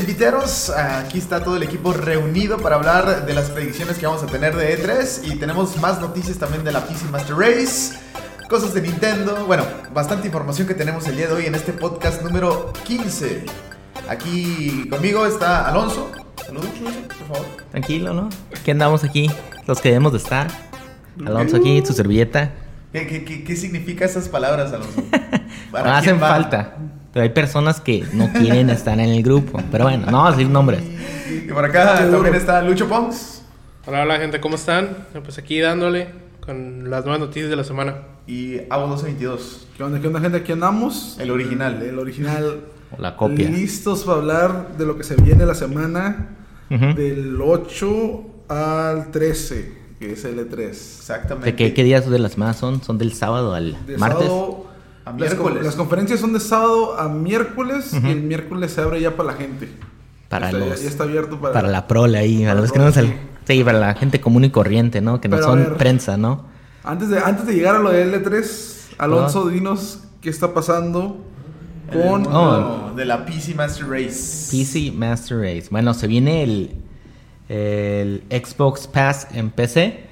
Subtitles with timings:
[0.00, 0.70] inviteros.
[0.70, 4.56] Aquí está todo el equipo reunido para hablar de las predicciones que vamos a tener
[4.56, 7.98] de E3 y tenemos más noticias también de la PC Master Race,
[8.48, 12.22] cosas de Nintendo, bueno, bastante información que tenemos el día de hoy en este podcast
[12.22, 13.44] número 15.
[14.08, 16.10] Aquí conmigo está Alonso.
[16.44, 16.68] Saludos,
[17.18, 17.46] por favor.
[17.70, 18.28] Tranquilo, ¿no?
[18.58, 19.30] Aquí andamos aquí,
[19.66, 20.48] los que debemos de estar.
[21.24, 22.52] Alonso aquí, su servilleta.
[22.92, 25.00] ¿Qué, qué, qué, qué significa esas palabras, Alonso?
[25.02, 26.28] No ¿Para hacen quién va?
[26.28, 26.76] falta.
[27.12, 29.60] Pero hay personas que no quieren estar en el grupo.
[29.70, 30.82] Pero bueno, no vamos a decir nombres.
[31.30, 33.42] Y por acá también está Lucho Pons
[33.86, 35.06] Hola, hola gente, ¿cómo están?
[35.24, 36.08] Pues aquí dándole
[36.40, 37.96] con las nuevas noticias de la semana.
[38.26, 40.38] y Avo 1222, ¿Qué onda, qué onda, gente?
[40.38, 41.16] Aquí andamos.
[41.18, 41.82] el original.
[41.82, 42.60] El original.
[42.96, 43.48] O la copia.
[43.48, 46.36] Listos para hablar de lo que se viene la semana
[46.68, 50.68] del 8 al 13, que es el E3.
[50.68, 51.50] Exactamente.
[51.50, 52.82] ¿De qué, qué días de la semana son?
[52.82, 54.26] ¿Son del sábado al De martes?
[54.26, 54.59] sábado
[55.10, 55.56] A las, miércoles.
[55.58, 59.32] con- las conferencias son de sábado a miércoles y el miércoles se abre ya para
[59.32, 59.68] la gente.
[60.28, 62.54] Para O sea, ya- los- ya está abierto para, Para la prole ahí, Para a
[62.54, 63.14] los la que no sal-
[63.46, 65.20] Sí, para la gente común y corriente, ¿no?
[65.20, 65.74] Que no Pero son ver.
[65.76, 66.44] prensa, ¿no?
[66.84, 71.16] Antes de, antes de llegar a lo de L3, Alonso, dinos qué está pasando
[71.92, 72.22] con...
[72.22, 74.48] mundo de la PC Master Race.
[74.56, 75.66] PC Master Race.
[75.70, 76.70] Bueno, se viene el,
[77.48, 80.04] el Xbox Pass en PC.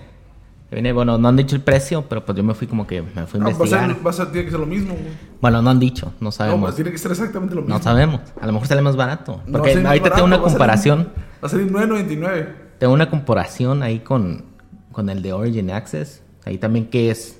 [0.70, 3.26] Viene, bueno, no han dicho el precio, pero pues yo me fui como que me
[3.26, 3.86] fui a Ah, investigar.
[3.94, 4.92] ser, va a ser- tiene que ser lo mismo.
[4.94, 5.06] güey.
[5.40, 6.60] Bueno, no han dicho, no No, sabemos.
[6.60, 7.74] pues tiene que ser exactamente lo mismo.
[7.76, 8.20] No sabemos.
[8.40, 9.40] A lo mejor sale más barato.
[9.46, 11.08] No, Porque ahorita barato, tengo una va a salir- comparación.
[11.42, 12.48] Va a salir 9.99.
[12.78, 14.44] Tengo una comparación ahí con,
[14.92, 16.22] con el de Origin Access.
[16.44, 17.38] Ahí también que es.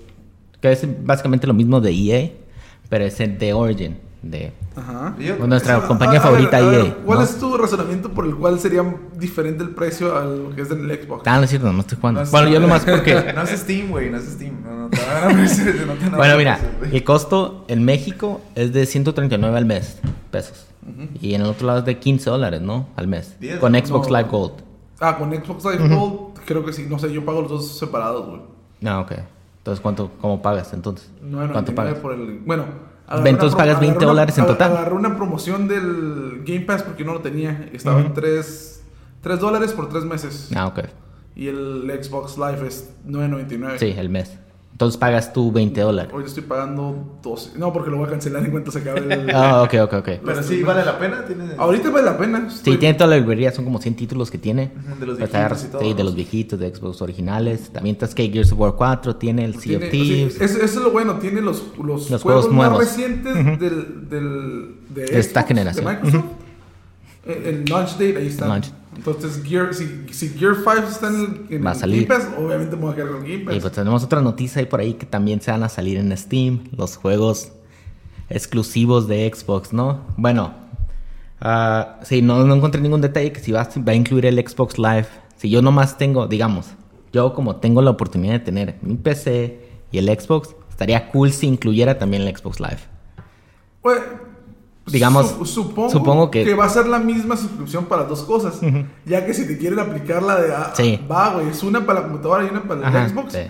[0.62, 2.30] Que es básicamente lo mismo de EA.
[2.88, 3.98] Pero es el de Origin.
[4.20, 5.14] De, Ajá.
[5.18, 6.96] Y yo- con nuestra compañía a favorita a ver, EA.
[7.04, 7.24] ¿Cuál ¿no?
[7.24, 8.82] es tu razonamiento por el cual sería
[9.16, 11.22] diferente el precio a lo que es en el Xbox?
[11.26, 12.24] Ah, no es cierto, no estoy jugando.
[12.24, 13.32] No bueno, yo nomás porque.
[13.34, 14.54] No es Steam, güey, no es Steam.
[14.64, 16.58] No, no, te no Bueno, mira,
[16.90, 19.98] el costo en México es de 139 al mes,
[20.32, 20.66] pesos.
[21.20, 22.88] Y en el otro lado es de 15 dólares, ¿no?
[22.96, 23.36] Al mes.
[23.60, 24.16] Con Xbox No.
[24.16, 24.52] Live Gold.
[25.00, 26.86] Ah, con Xbox Live Gold, creo que sí.
[26.88, 28.40] No sé, yo pago los dos separados, güey.
[28.84, 29.12] Ah, ok.
[29.58, 31.08] Entonces, ¿cuánto, ¿cómo pagas entonces?
[31.22, 31.94] 9.99 ¿Cuánto pagas?
[31.98, 32.40] por el...
[32.44, 32.87] Bueno...
[33.10, 34.72] Entonces pagas 20 agarré una- dólares en total.
[34.76, 37.68] Agarré una promoción del Game Pass porque no lo tenía.
[37.72, 38.82] Estaba en 3,
[39.22, 40.50] 3 dólares por 3 meses.
[40.54, 40.80] Ah, ok.
[41.34, 43.78] Y el Xbox Live es 9.99.
[43.78, 44.38] Sí, el mes.
[44.78, 46.12] Entonces pagas tú 20 dólares.
[46.14, 47.58] Hoy estoy pagando 12.
[47.58, 49.28] No, porque lo voy a cancelar en cuanto se acabe el...
[49.34, 50.08] Ah, ok, ok, ok.
[50.24, 51.24] Pero sí, vale la pena.
[51.26, 51.46] ¿Tiene...
[51.58, 52.48] Ahorita vale la pena.
[52.48, 54.70] Sí, Estoy- tiene toda la librería, son como 100 títulos que tiene.
[55.00, 56.04] De los Pues viejitos y todo, Sí, de ¿no?
[56.04, 57.70] los viejitos, de Xbox originales.
[57.72, 60.40] También está que Gears of War 4, tiene el Sea of sí, Thieves.
[60.40, 62.78] eso, eso es lo bueno, tiene los, los, Los juegos, juegos más nuevos.
[62.78, 65.84] recientes del, del, de, De esta Xbox, generación.
[65.86, 66.24] De Microsoft.
[67.26, 68.46] Eh, El launch date, ahí está.
[68.46, 68.70] Launch.
[68.98, 72.06] Entonces, Gear, si, si Gear 5 está en el, en Va a el salir.
[72.08, 73.56] Game Pass, obviamente me voy a quedar con Game Pass.
[73.56, 76.14] Y pues tenemos otra noticia ahí por ahí que también se van a salir en
[76.16, 77.52] Steam, los juegos
[78.28, 80.00] exclusivos de Xbox, ¿no?
[80.16, 80.52] Bueno,
[81.40, 84.36] ah, sí, no, no encontré ningún detalle que si va, a- va a incluir el
[84.46, 85.06] Xbox Live.
[85.36, 86.66] Si yo nomás tengo, digamos,
[87.12, 89.60] yo como tengo la oportunidad de tener mi PC
[89.92, 92.80] y el Xbox, estaría cool si incluyera también el Xbox Live.
[93.80, 94.00] Pues,
[94.92, 98.58] Digamos, su- supongo, supongo que- va a ser la misma suscripción para dos cosas.
[99.04, 100.52] Ya que si te quieren aplicar la de.
[100.54, 101.00] ah, Sí.
[101.10, 103.32] Va, güey, es una para la computadora y una para el Ajá, Xbox.
[103.32, 103.40] sí.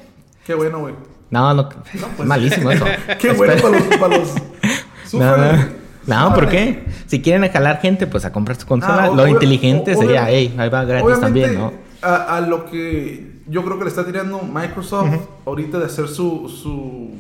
[0.47, 0.95] Qué bueno, güey.
[1.31, 2.85] No, no, es malísimo eso.
[3.19, 3.97] Qué bueno para los.
[3.99, 4.29] Para los...
[5.13, 5.79] No, no.
[6.07, 6.85] No, ¿por qué?
[7.07, 9.05] Si quieren jalar gente, pues a comprar su consola.
[9.05, 11.73] Ah, Lo inteligente sería, hey, ahí va gratis también, ¿no?
[12.01, 15.15] A, a lo que yo creo que le está tirando Microsoft
[15.47, 17.11] ahorita de hacer su, su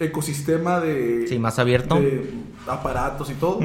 [0.00, 1.96] ecosistema de, Sí, más abierto.
[1.96, 2.30] de
[2.66, 3.60] aparatos y todo.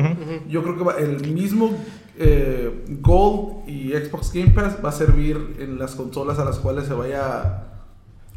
[0.49, 1.71] Yo creo que va- el mismo
[2.17, 6.85] eh, Gold y Xbox Game Pass va a servir en las consolas a las cuales
[6.85, 7.63] se vaya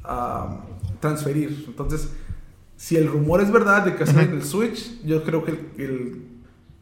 [0.05, 0.61] a
[1.01, 1.65] transferir.
[1.67, 2.11] Entonces,
[2.77, 5.59] si el rumor es verdad de que hacer en el Switch, yo creo que el,
[5.79, 6.23] el-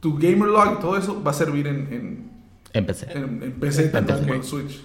[0.01, 2.31] tu gamer log y todo eso va a servir en, en,
[2.73, 3.13] Empecé.
[3.13, 4.33] en, en PC PC.
[4.33, 4.81] en Switch.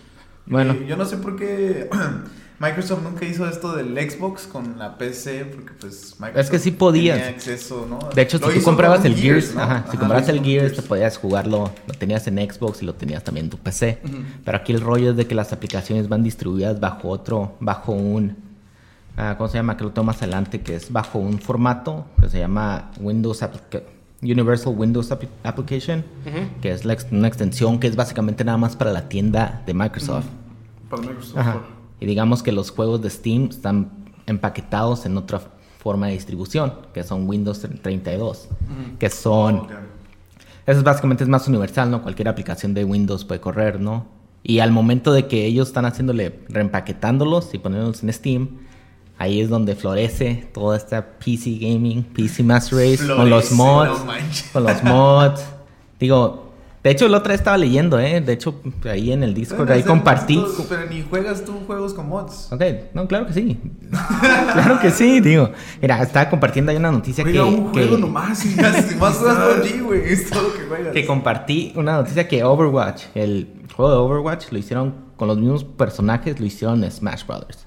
[0.45, 1.89] Bueno, Y yo no sé por qué
[2.57, 6.71] Microsoft nunca hizo esto del Xbox con la PC, porque pues Microsoft Es que sí
[6.71, 7.17] podías.
[7.17, 7.99] tenía acceso, ¿no?
[8.15, 9.61] de hecho, Lo si tú comprabas el Gears, ¿no?
[9.61, 12.93] ajá, si Ajá, comprabas el Gears, te podías jugarlo, lo tenías en Xbox y lo
[12.95, 13.99] tenías también en tu PC.
[14.45, 18.37] Pero aquí el rollo es de que las aplicaciones van distribuidas bajo otro, bajo un,
[19.17, 19.75] ah, ¿cómo se llama?
[19.75, 23.83] Que lo tengo más adelante, que es bajo un formato que se llama Windows Applica-
[24.21, 26.03] Universal Windows Appli- Application,
[26.61, 29.73] que es la ex- una extensión que es básicamente nada más para la tienda de
[29.73, 30.25] Microsoft.
[30.89, 31.37] Para Microsoft.
[31.37, 31.61] Ajá.
[31.99, 33.91] Y digamos que los juegos de Steam están
[34.25, 35.41] empaquetados en otra
[35.79, 38.49] forma de distribución, que son Windows 32,
[38.99, 39.67] que son...
[40.65, 42.01] Eso es básicamente es más universal, ¿no?
[42.01, 44.07] Cualquier aplicación de Windows puede correr, ¿no?
[44.41, 48.49] Y al momento de que ellos están haciéndole, reempaquetándolos y poniéndolos en Steam,
[49.17, 54.13] ahí es donde florece toda esta PC gaming, PC Master Race, con los mods, no
[54.53, 55.41] con los mods.
[55.99, 56.44] Digo,
[56.85, 58.21] De hecho, la otra vez estaba leyendo, ¿eh?
[58.21, 60.37] De hecho, ahí en el Discord, ahí compartí.
[60.37, 62.49] mods, Pero ni juegas tú juegos con mods.
[62.51, 62.61] Ok,
[62.93, 63.59] no, claro que sí.
[64.53, 65.49] claro que sí, digo.
[65.81, 68.55] Mira, estaba compartiendo ahí una noticia que, Juega un juego que, nomás y...
[68.99, 70.13] Más PUBG, güey.
[70.13, 70.93] Es todo lo que juegas.
[70.93, 75.63] que compartí una noticia que Overwatch, el juego de Overwatch, lo hicieron con los mismos
[75.63, 77.64] personajes, lo hicieron en Smash Brothers.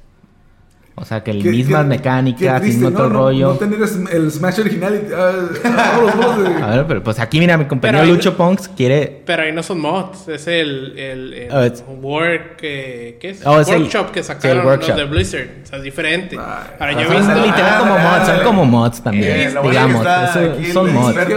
[1.01, 2.97] O sea, que Qué- mismas qué- mecánicas, qué mismo ¿no?
[2.97, 3.47] otro No- rollo.
[3.49, 3.79] No tener
[4.13, 5.33] el Smash original y ah,
[5.65, 6.63] ah, todos los juegos de...
[6.63, 9.23] A ver, pero pues aquí mira, mi compañero Pero ahí- Lucho Ponks quiere...
[9.25, 11.49] Pero ahí no son mods, es el, el, el
[11.87, 13.47] Oh, work, eh, ¿qué es?
[13.47, 14.89] Oh, es el- workshop que el sacaron workshop.
[14.91, 15.49] los de Blizzard.
[15.63, 16.37] O sea, es diferente.
[16.37, 17.35] Ahora yo he Son visto...
[17.47, 19.97] literal como Ah, mods, son como mods también, Eh, que digamos.
[20.01, 21.17] está eso- el son mods.
[21.19, 21.35] que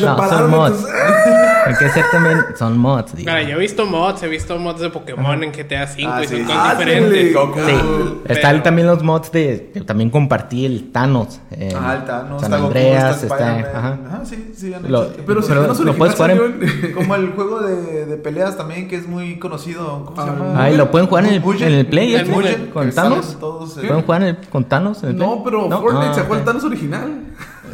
[0.00, 0.86] No, son mods.
[1.78, 3.30] que ser también, son mods, digo.
[3.30, 6.26] Ahora, yo he visto mods, he visto mods de Pokémon en GTA V Ah, y
[6.26, 7.28] son cosas Ah, diferentes.
[7.28, 9.70] Sí, pero- están también los mods de.
[9.74, 11.40] que también compartí el Thanos.
[11.50, 13.58] en Ah, el Thanos, San está Goku, Andreas, está.
[13.58, 13.98] Ajá.
[14.06, 14.72] Ajá, sí, sí.
[14.74, 17.30] han Lo- hecho- Pero si Pero no lo puedes jugar original, en- en- Como el
[17.32, 20.04] juego de, de peleas también, que es muy conocido.
[20.04, 20.62] ¿Cómo se Ah, llama?
[20.64, 21.68] Ay, lo pueden jugar en el, Mugen.
[21.68, 22.14] en el Play.
[22.14, 23.36] El Mugen, con que Thanos.
[23.40, 23.86] todos, eh.
[23.86, 25.28] ¿Pueden jugar en el- con Thanos en el Play?
[25.28, 25.80] No, pero ¿No?
[25.80, 26.46] Fortnite Ah, sacó el ok.
[26.46, 27.20] Thanos original.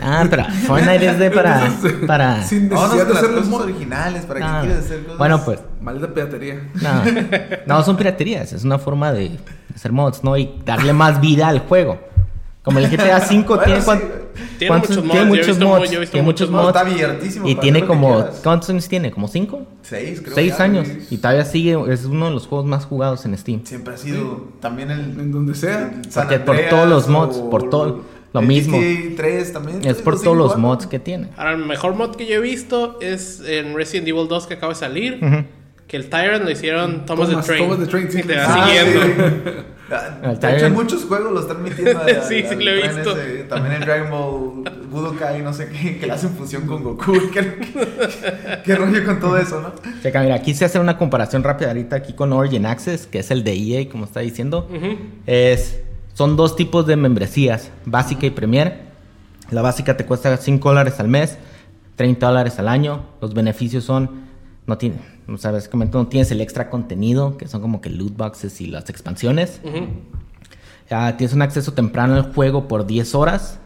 [0.02, 1.70] Ah, pero Fortnite es de para.
[2.06, 2.42] Para...
[2.42, 4.24] Sin necesidad de las hacerle cosas originales.
[4.24, 5.18] ¿Para No, qué quieres hacer cosas?
[5.18, 5.60] Bueno, pues.
[5.80, 6.60] Maldita piratería.
[6.82, 7.02] No,
[7.78, 8.52] no, son piraterías.
[8.52, 9.38] Es una forma de
[9.74, 10.36] hacer mods, ¿no?
[10.36, 11.98] Y darle más vida al juego.
[12.62, 14.02] Como el GTA V Bueno, tiene, sí, cuan-.
[14.58, 15.78] Tiene cuántos- muchos mods, tiene muchos mods.
[15.80, 16.68] mo- yo he visto tiene muchos No, mods.
[16.68, 17.48] está abiertísimo.
[17.48, 18.26] Y tiene como.
[18.42, 19.10] ¿Cuántos años tiene?
[19.10, 19.66] ¿Como cinco?
[19.82, 20.34] Seis, creo.
[20.34, 20.88] Seis ya, años.
[21.10, 21.76] Y todavía sigue.
[21.92, 23.60] Es uno de los juegos más jugados en Steam.
[23.64, 25.00] Siempre ha sido también el.
[25.20, 25.92] En donde sea.
[26.08, 28.78] San Porque por todos los mods, o por todo lo el mismo.
[28.78, 29.84] GTA 3 también.
[29.84, 31.28] Es por todos los mods que tiene.
[31.36, 34.72] Ahora, el mejor mod que yo he visto es en Resident Evil 2 que acaba
[34.72, 35.18] de salir.
[35.22, 35.44] Ujú.
[35.86, 37.64] Que el Tyrant lo hicieron Thomas, Thomas- the Train.
[37.68, 38.22] Thomas the Train, sí.
[38.22, 39.00] Te va Ah, siguiendo.
[39.02, 39.52] sí.
[40.24, 42.00] El De hecho, muchos juegos lo están metiendo.
[42.00, 43.16] a- Sí, sí, al lo he visto.
[43.18, 43.44] ese.
[43.44, 47.12] También en Dragon Ball Budokai, no sé qué, que le hacen fusión con Goku.
[47.32, 49.72] ¿Qué, qué, qué rollo con todo eso, no?
[50.02, 53.30] Checa, mira, aquí se hace una comparación rápida ahorita aquí con Origin Access, que es
[53.30, 54.68] el de EA, como está diciendo.
[55.26, 55.80] Es,
[56.14, 58.84] son dos tipos de membresías, básica y Premier.
[59.50, 61.36] La básica te cuesta 5 dólares al mes,
[61.96, 63.04] 30 dólares al año.
[63.20, 64.24] Los beneficios son,
[64.66, 64.96] no tiene,
[65.28, 68.66] o sea, básicamente no tienes el extra contenido, que son como que loot boxes y
[68.66, 69.60] las expansiones.
[70.90, 73.58] Ah, tienes un acceso temprano al juego por 10 horas.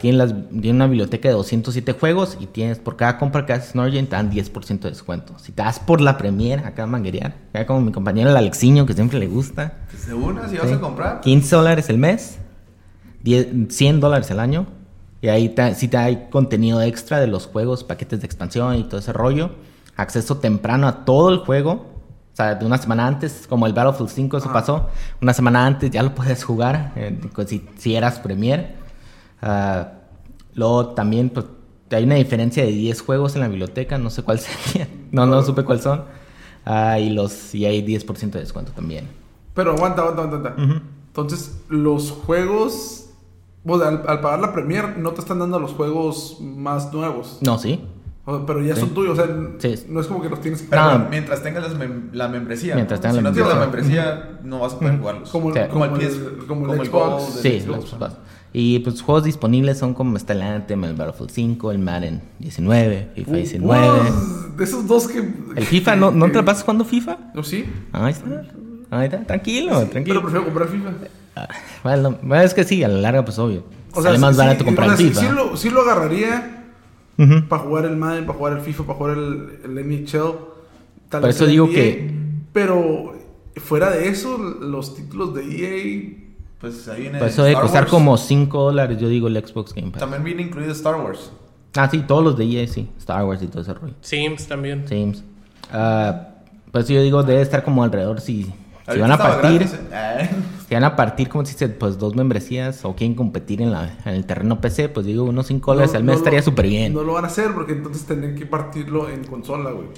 [0.00, 3.74] Tienes, las, tienes una biblioteca de 207 juegos y tienes por cada compra que haces
[3.74, 5.38] en Origin te dan 10% de descuento.
[5.38, 8.84] Si te das por la Premier, acá a manguerear, acá como mi compañero el Alexiño
[8.84, 9.78] que siempre le gusta.
[9.90, 11.20] Que se una si vas a comprar.
[11.22, 12.38] 15 dólares el mes,
[13.22, 14.66] 10 100 dólares el año.
[15.22, 18.84] Y ahí te, sí te hay contenido extra de los juegos, paquetes de expansión y
[18.84, 19.52] todo ese rollo.
[19.96, 21.72] Acceso temprano a todo el juego.
[22.32, 24.52] O sea, de una semana antes, como el Battlefield 5, eso Ajá.
[24.60, 24.86] pasó.
[25.22, 28.74] Una semana antes ya lo puedes jugar, eh, si, si eras Premier.
[29.40, 29.92] Ah,
[30.54, 31.46] luego también, pues,
[31.90, 34.86] hay una diferencia de 10 juegos en la biblioteca, no sé cuál sería.
[35.12, 36.04] No, no supe cuáles son.
[36.66, 39.08] Ah, y, los, y hay 10% de descuento también.
[39.54, 40.48] Pero aguanta, aguanta, aguanta.
[40.50, 40.62] aguanta.
[40.74, 40.82] Ujú.
[41.06, 43.04] Entonces, los juegos.
[43.64, 47.38] Bueno, al, al pagar la Premier, no te están dando los juegos más nuevos.
[47.40, 47.82] No, sí.
[48.28, 48.80] O sea, pero ya Sí.
[48.80, 49.18] son tuyos.
[49.18, 49.86] O sea, Sí.
[49.88, 52.74] no es como que los tienes que Pero bueno, mientras tengas mem- la membresía.
[52.74, 53.02] Mientras ¿no?
[53.02, 54.38] tengas si la no tienes la membresía.
[54.42, 55.30] no vas a poder jugarlos.
[55.30, 55.58] Como, Sí.
[55.60, 56.90] el- Como como el el, como el Xbox.
[56.90, 57.42] Gold.
[57.42, 57.90] Sí, Xbox.
[57.90, 58.12] Xbox.
[58.52, 63.10] Y pues juegos disponibles son como está el Anthem, el Battlefield 5, el Madden 19,
[63.14, 63.76] FIFA Uh, 19.
[63.76, 65.18] wow, de esos dos que.
[65.56, 67.18] El FIFA, ¿no, ¿no te la pasas jugando FIFA?
[67.34, 67.64] No, sí.
[67.92, 68.42] Ahí está.
[68.90, 70.20] Ahí está, tranquilo, Pero tranquilo.
[70.22, 70.90] prefiero comprar FIFA.
[71.36, 71.48] Ah,
[71.82, 73.64] Bueno, es que sí, a la larga, pues obvio.
[73.92, 75.20] O sea, Sale más sí- barato sí, comprar o sea, FIFA.
[75.20, 76.55] Sí, sí lo, sí lo agarraría
[77.48, 80.10] Para jugar el Madden, para jugar el FIFA, para jugar el, el NHL.
[81.08, 82.10] tal Por vez eso digo NBA, que-
[82.52, 83.14] Pero
[83.56, 86.22] fuera de eso, los títulos de EA.
[86.60, 87.18] Pues ahí viene.
[87.18, 87.90] Por eso debe Star costar Wars.
[87.90, 90.00] como 5 dólares, yo digo, el Xbox Game Pass.
[90.00, 91.30] También viene incluido Star Wars.
[91.76, 92.88] Ah, sí, todos los de EA, sí.
[92.98, 93.94] Star Wars y todo ese rollo.
[94.00, 94.88] Sims también.
[94.88, 95.22] Sims.
[95.70, 96.28] Ah,
[96.72, 98.52] por eso yo digo, debe estar como alrededor si,
[98.94, 99.58] si van a partir.
[99.60, 100.30] gratis, ¿eh?
[100.68, 103.96] Si van a partir, como se dice, pues dos membresías o quieren competir en, la,
[104.04, 106.66] en el terreno PC, pues digo, unos 5 dólares no- al mes no estaría súper
[106.66, 106.92] bien.
[106.94, 109.88] No lo van a hacer porque entonces tendrían que partirlo en consola, güey.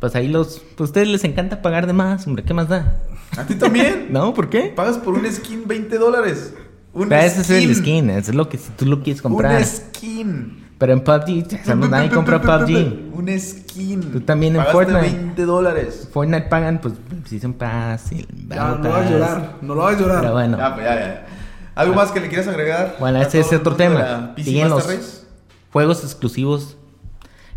[0.00, 0.58] Pues ahí los.
[0.76, 2.98] Pues a ustedes les encanta pagar de más, hombre, ¿qué más da?
[3.36, 4.06] A ti también.
[4.10, 4.32] ¿No?
[4.34, 4.72] ¿Por qué?
[4.74, 6.54] Pagas por un skin 20 dólares.
[6.94, 9.58] Un Pero ese es el skin, eso es lo que si tú lo quieres comprar.
[9.60, 10.67] Un skin.
[10.78, 13.12] Pero en PUBG, o sea, nadie compra PUBG.
[13.12, 14.00] Un skin.
[14.12, 15.16] Tú también en Pagaste Fortnite.
[15.16, 16.08] 20 dólares.
[16.12, 16.94] Fortnite pagan, pues,
[17.26, 19.10] Season Pass el Ya, no lo hagas Pass.
[19.10, 19.52] llorar.
[19.60, 20.20] No lo hagas llorar.
[20.20, 20.56] Pero bueno.
[20.56, 21.26] Ya, pues ya, ya.
[21.74, 22.96] ¿Algo más que le quieras agregar?
[23.00, 24.34] Bueno, a ese es otro tema.
[24.36, 25.24] Siguen Master los- Race?
[25.72, 26.76] juegos exclusivos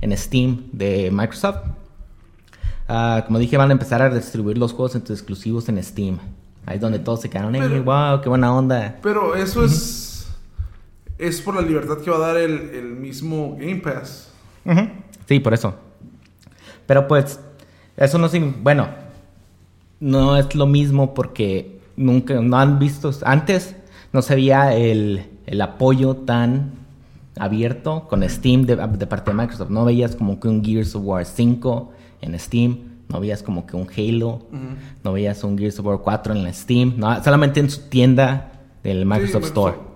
[0.01, 1.58] en Steam de Microsoft.
[2.88, 6.18] Ah, como dije, van a empezar a distribuir los juegos en tus exclusivos en Steam.
[6.66, 8.98] Ahí es donde todos se quedaron, ¡Ey, Pero- wow, qué buena onda!
[9.01, 10.08] Pero eso es.
[11.22, 14.32] Es por la libertad que va a dar el, el mismo Game Pass.
[15.28, 15.75] Sí, por eso.
[16.86, 17.40] Pero pues,
[17.96, 18.88] eso no significa, bueno,
[20.00, 23.75] no es lo mismo porque nunca, no han visto, antes
[24.12, 26.72] no se veía el, el apoyo tan
[27.38, 29.70] abierto con Steam de, de, parte de Microsoft.
[29.70, 33.75] No veías como que un Gears of War 5 en Steam, no veías como que
[33.78, 34.48] un Halo,
[35.04, 38.51] no veías un Gears of War 4 en la Steam, no, solamente en su tienda
[38.84, 39.72] del Microsoft Sí, Store.
[39.74, 39.91] Microsoft.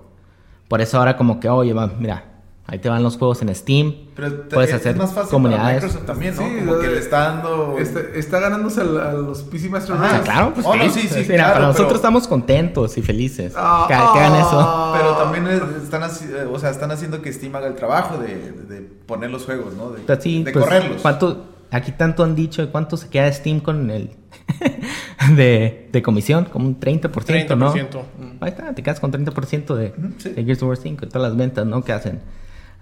[0.76, 2.24] Por eso ahora como que, oye, va, mira,
[2.68, 5.64] ahí te van los juegos en Steam, Pero puedes es hacer más fácil comunidades.
[5.66, 6.42] para Microsoft también, ¿no?
[6.42, 7.78] Sí, como que le está dando...
[7.80, 10.22] Está ganándose a, los PC Master sea, Race.
[10.24, 13.54] claro, pues Oh, no, sí, sí, Mira, claro, para nosotros pero- estamos contentos y felices.
[13.56, 14.60] Ah, que, que hagan eso.
[14.60, 14.94] ah.
[14.98, 18.36] Pero también es- están, eh, o sea, están haciendo que Steam haga el trabajo de,
[18.68, 19.92] de poner los juegos, ¿no?
[19.92, 21.02] De, Pues sí, de pues, correrlos.
[21.02, 24.10] ¿cuánto, aquí tanto han dicho de cuánto se queda Steam con el
[25.36, 27.74] de, de comisión, como un 30%, ¿no?
[27.74, 28.02] 30%.
[28.40, 30.30] Ahí está, te quedas con 30% de, sí.
[30.30, 31.84] de Gears of War 5 y todas las ventas, ¿no?
[31.84, 32.22] Que hacen.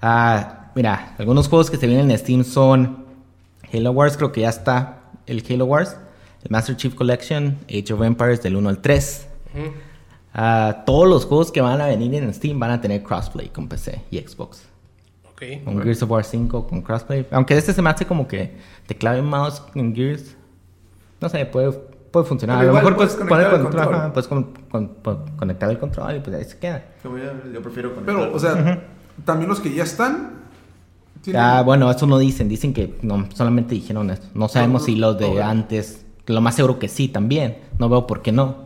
[0.01, 3.05] Ah, mira, algunos juegos que se vienen en Steam son
[3.71, 5.97] Halo Wars, creo que ya está el Halo Wars,
[6.43, 9.27] el Master Chief Collection, Age of Empires del 1 al 3.
[9.53, 9.73] Ujú.
[10.33, 13.67] Ah, todos los juegos que van a venir en Steam van a tener crossplay con
[13.67, 14.67] PC y Xbox.
[15.65, 17.27] Un Gears of War 5 con crossplay.
[17.31, 18.55] Aunque este se me hace como que
[18.87, 20.35] teclado y mouse en Gears.
[21.23, 21.71] No sé, puede,
[22.11, 22.59] puede funcionar.
[22.59, 23.83] Pero a lo mejor puedes puedes poner conectar el control.
[23.85, 24.01] control.
[24.01, 26.83] ajá, puedes con- con- con- conectar el control y pues ahí se queda.
[27.03, 27.11] Yo,
[27.53, 28.83] yo prefiero con Pero, o sea,
[29.25, 30.43] también los que ya están.
[31.21, 32.49] tienen- Ah, bueno, eso no dicen.
[32.49, 34.27] Dicen que no, solamente dijeron esto.
[34.33, 35.41] No sabemos No, si los de no.
[35.43, 36.05] antes.
[36.27, 37.57] Lo más seguro que sí también.
[37.79, 38.63] No veo por qué no.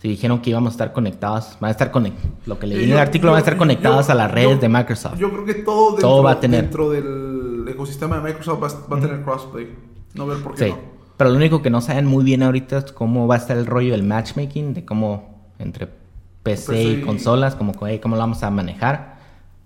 [0.00, 2.28] Si dijeron que íbamos a estar conectados, van a estar conectados.
[2.46, 4.56] Lo que leí en el artículo yo- van a estar conectados yo- a las redes
[4.56, 5.16] yo- de Microsoft.
[5.16, 6.62] Yo creo que todo dentro, Todo va a tener.
[6.62, 9.68] dentro del ecosistema de Microsoft va, a- va a tener crossplay.
[10.14, 10.70] No ver por qué Sí.
[10.72, 10.91] no.
[11.16, 13.66] Pero lo único que no saben muy bien ahorita es cómo va a estar el
[13.66, 15.88] rollo del matchmaking, de cómo entre
[16.42, 19.16] PC, PC y y- consolas, como que, cómo lo vamos a manejar.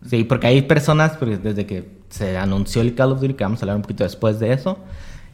[0.06, 3.60] Sí, porque hay personas, porque desde que se anunció el Call of Duty, que vamos
[3.60, 4.78] a hablar un poquito después de eso,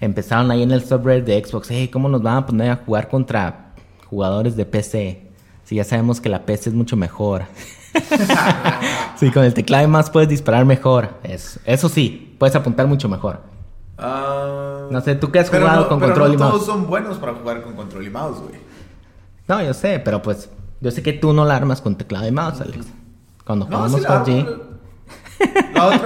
[0.00, 3.09] empezaron ahí en el subreddit de Xbox, hey, ¿cómo nos van a poner a jugar
[3.09, 3.73] contra
[4.09, 5.23] jugadores de PC?
[5.64, 7.42] Si ya sabemos que la PC es mucho mejor.
[9.16, 11.11] sí, con el teclado y más puedes disparar mejor.
[11.23, 13.42] Es- eso sí, puedes apuntar mucho mejor.
[14.02, 16.50] Ah, No sé, ¿tú qué has jugado no- con pero control no y mouse?
[16.52, 18.61] todos son buenos para jugar con control y mouse, güey.
[19.49, 20.49] No, yo sé, pero pues
[20.80, 22.87] yo sé que tú no la armas con teclado y mouse, Alex.
[23.44, 24.12] Cuando No, jugamos PUBG.
[24.14, 24.73] armo,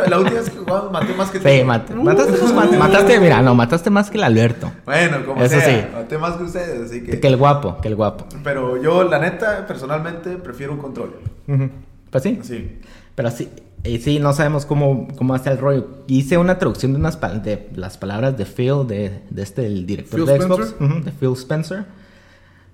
[0.09, 1.47] La, última vez que jugamos maté más que tú.
[1.49, 4.73] Sí, mate- mataste, mat- mataste, mira, no, mataste más que el Alberto.
[4.87, 5.87] Bueno, como Eso sea, sí.
[5.95, 7.21] maté más que ustedes, así que...
[7.21, 8.25] Que el guapo, que el guapo.
[8.43, 11.17] Pero yo, la neta, personalmente, prefiero un control.
[12.11, 12.41] Pues sí.
[12.43, 12.81] Sí.
[13.15, 13.51] Pero sí,
[13.87, 15.89] eh, sí, no sabemos cómo, cómo hace el rollo.
[16.07, 20.21] Hice una traducción de, unas de las palabras de Phil, de, de este, el director
[20.21, 20.75] Phil de Xbox,
[21.05, 21.85] de Phil Spencer,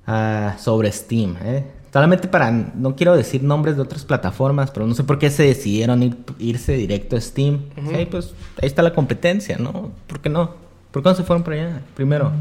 [0.07, 1.37] ah, sobre Steam.
[1.43, 1.65] ¿eh?
[1.93, 5.43] Solamente para, no quiero decir nombres de otras plataformas, pero no sé por qué se
[5.45, 7.61] decidieron ir- irse directo a Steam.
[7.77, 9.91] Sí, pues ahí está la competencia, ¿no?
[10.07, 10.51] ¿Por qué no?
[10.91, 12.33] ¿Por qué no se fueron para allá primero?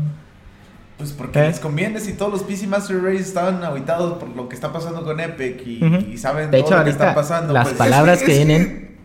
[1.02, 1.48] Pues porque ¿Eh?
[1.48, 5.04] les conviene si todos los PC Master Race estaban ahabitados por lo que está pasando
[5.04, 7.54] con Epic y, saben De todo lo que está pasando.
[7.54, 8.98] las pues, palabras Es que vienen...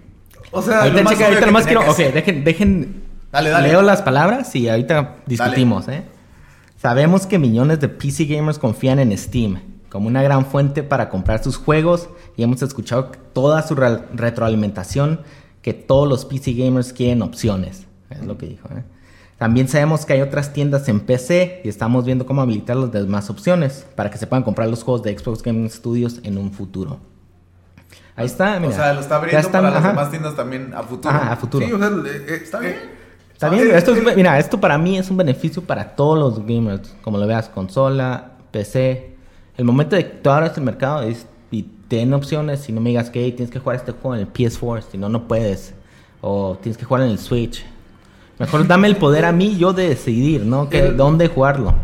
[0.51, 3.69] O sea, ahorita, lo checa, ahorita nomás quiero, ok, dejen, dejen, Dale, dale.
[3.69, 6.05] leo las palabras y ahorita discutimos, ¿eh?
[6.77, 11.43] Sabemos que millones de PC gamers confían en Steam como una gran fuente para comprar
[11.43, 15.21] sus juegos y hemos escuchado toda su re- retroalimentación
[15.63, 18.85] que todos los PC gamers quieren opciones, es lo que dijo, ¿eh?
[19.39, 23.29] También sabemos que hay otras tiendas en PC y estamos viendo cómo habilitar las demás
[23.29, 26.99] opciones para que se puedan comprar los juegos de Xbox Gaming Studios en un futuro.
[28.15, 28.73] Ahí está, mira.
[28.73, 29.89] o sea, lo está abriendo están, para las ajá.
[29.89, 31.15] demás tiendas también a futuro.
[31.15, 31.67] Ajá, a futuro.
[31.67, 32.77] Sí, o sea, eh, Está bien.
[33.35, 36.47] Está bien, Eh, esto es- mira, esto para mí es un beneficio para todos los
[36.47, 39.17] gamers, como lo veas, consola, PC.
[39.59, 42.81] El momento de que tú abras el mercado es, y te den opciones y no
[42.81, 45.29] me digas que "Hey, tienes que jugar este juego en el PS4, si no, no
[45.29, 45.75] puedes.
[46.23, 47.67] O tienes que jugar en el Switch.
[48.39, 50.69] Mejor dame el poder a mí yo de decidir, ¿no?
[50.69, 51.75] Que, El- ¿Dónde jugarlo?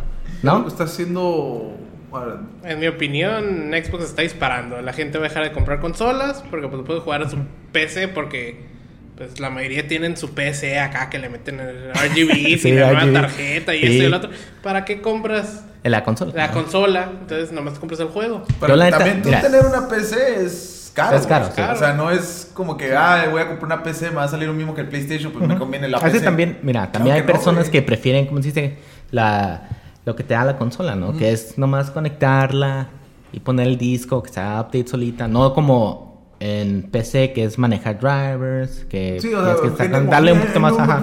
[0.42, 0.66] ¿No?
[0.68, 1.73] Está haciendo.
[2.11, 4.80] bueno, En mi opinión, Xbox está disparando.
[4.82, 7.38] La gente va a dejar de comprar consolas porque pues, puede jugar a su
[7.73, 8.71] PC porque
[9.16, 12.92] pues la mayoría tienen su PC acá que le meten el RGB Sí, y la
[12.92, 13.87] nueva tarjeta y Sí.
[13.87, 14.30] esto y el otro.
[14.62, 16.32] ¿Para qué compras En la consola.
[16.35, 17.09] la consola?
[17.21, 18.42] Entonces nomás compras el juego.
[18.61, 19.40] Pero Yo la neta- también tú mira.
[19.40, 21.16] tener una PC es caro.
[21.16, 21.56] Es caro, güey.
[21.56, 21.72] sí.
[21.72, 24.28] O sea, no es como que, ah, voy a comprar una PC, me va a
[24.28, 26.25] salir lo mismo que el PlayStation, pues me conviene la Así PC.
[26.25, 28.78] también, mira, también Claro hay que personas que prefieren, ¿cómo se dice?
[29.11, 29.68] La,
[30.04, 31.16] lo que te da la consola, ¿no?
[31.16, 32.88] Que es nomás conectarla
[33.32, 35.28] y poner el disco, que se haga update solita.
[35.28, 36.12] No como
[36.44, 40.58] en PC, que es manejar drivers, que Sí, o sea, que como- darle un poquito
[40.58, 41.02] más, no, ajá.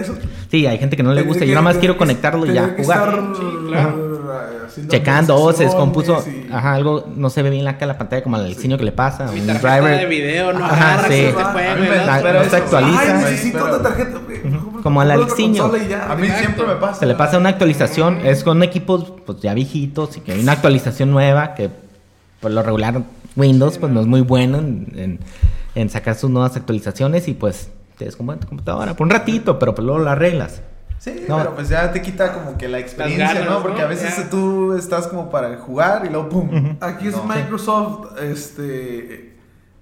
[0.00, 0.14] eso.
[0.48, 1.40] Sí, hay gente que no le gusta.
[1.44, 3.08] que- Yo nomás tener quiero conectarlo y ya jugar.
[3.08, 3.88] estar, Sí, claro.
[3.90, 6.22] eh, haciendo Checando, oh, se descompuso.
[6.28, 8.84] y- Ajá, algo no se ve bien acá en la pantalla, como el diseño que
[8.84, 9.28] le pasa.
[9.28, 9.98] Un driver.
[9.98, 11.14] de video no Ajá, agarra sí.
[11.14, 11.80] este A mí juego.
[11.80, 12.22] me y da- el otro.
[12.22, 13.00] pero no se actualiza.
[13.00, 14.20] Ay, Ay, necesito pero- otra tarjeta.
[14.84, 15.64] Como al Alexiño.
[15.64, 16.38] A mí Exacto.
[16.38, 17.00] siempre me pasa.
[17.00, 20.52] Se le pasa una actualización, es con equipos pues ya viejitos y que hay una
[20.52, 21.70] actualización nueva que
[22.38, 23.02] por lo regular
[23.36, 25.20] Windows pues no es muy bueno en, en-
[25.74, 29.74] en sacar sus nuevas actualizaciones y pues te descomponen tu computadora por un ratito, pero
[29.74, 30.62] pues luego la arreglas.
[30.98, 31.36] Sí, No.
[31.38, 33.62] pero pues ya te quita como que la experiencia, ganas, ¿no?
[33.62, 33.84] Porque ¿no?
[33.84, 34.30] a veces Ya.
[34.30, 36.76] tú estás como para jugar y luego pum.
[36.80, 37.24] Aquí es No.
[37.24, 39.34] Microsoft, este,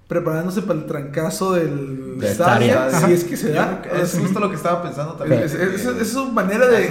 [0.07, 3.81] preparándose para el trancazo del De Stadia, si es que se da.
[4.01, 5.41] Es justo lo que estaba pensando también.
[5.43, 6.89] Es, es- es- es su manera de,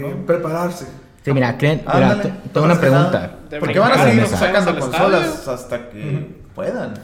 [0.00, 0.86] lo prepararse.
[1.24, 2.20] Sí, mira, creen, mira,
[2.52, 3.38] tengo una pregunta.
[3.58, 6.94] Porque van a seguir sacando consolas hasta que puedan.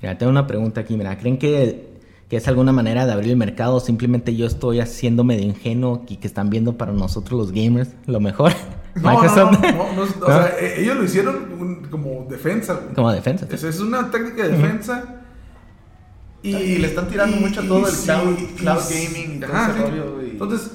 [0.00, 0.96] Mira, tengo una pregunta aquí.
[0.96, 3.76] Mira, ¿creen que, que es alguna manera de abrir el mercado?
[3.76, 7.88] o Simplemente yo estoy haciéndome de ingenuo y que están viendo para nosotros los gamers
[8.06, 8.52] lo mejor.
[8.96, 9.60] No, Microsoft.
[9.60, 12.80] no, no, no, no, o sea, eh, ellos lo hicieron un- como defensa.
[12.94, 13.46] Como defensa.
[13.50, 15.04] Es, es una técnica de defensa.
[16.42, 19.82] Y le están tirando mucho a todo el sí, cloud- cloud gaming y todo ese
[19.82, 20.20] rollo.
[20.22, 20.70] Entonces,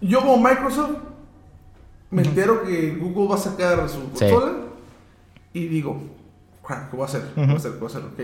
[0.00, 0.90] yo como Microsoft
[2.10, 4.30] me entero que Google va a sacar su Sí.
[4.30, 4.52] consola
[5.52, 6.00] y digo,
[6.66, 7.22] "Crap, ¿qué voy a hacer?
[7.34, 7.72] ¿Qué voy a hacer?
[7.72, 8.02] ¿Qué voy a hacer?
[8.04, 8.20] Ok.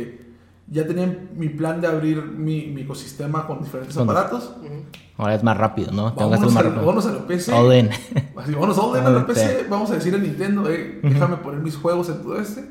[0.69, 4.55] Ya tenía mi plan de abrir mi, mi ecosistema con diferentes aparatos.
[5.19, 6.13] Ahora es más rápido, ¿no?
[6.15, 6.87] Tengo Vámonos, más a, rápido.
[6.87, 7.79] vámonos a la PC.
[7.79, 7.91] In.
[8.37, 9.67] Así, vámonos a la PC.
[9.69, 12.65] Vamos a decir a Nintendo, eh, déjame poner mis juegos en todo este.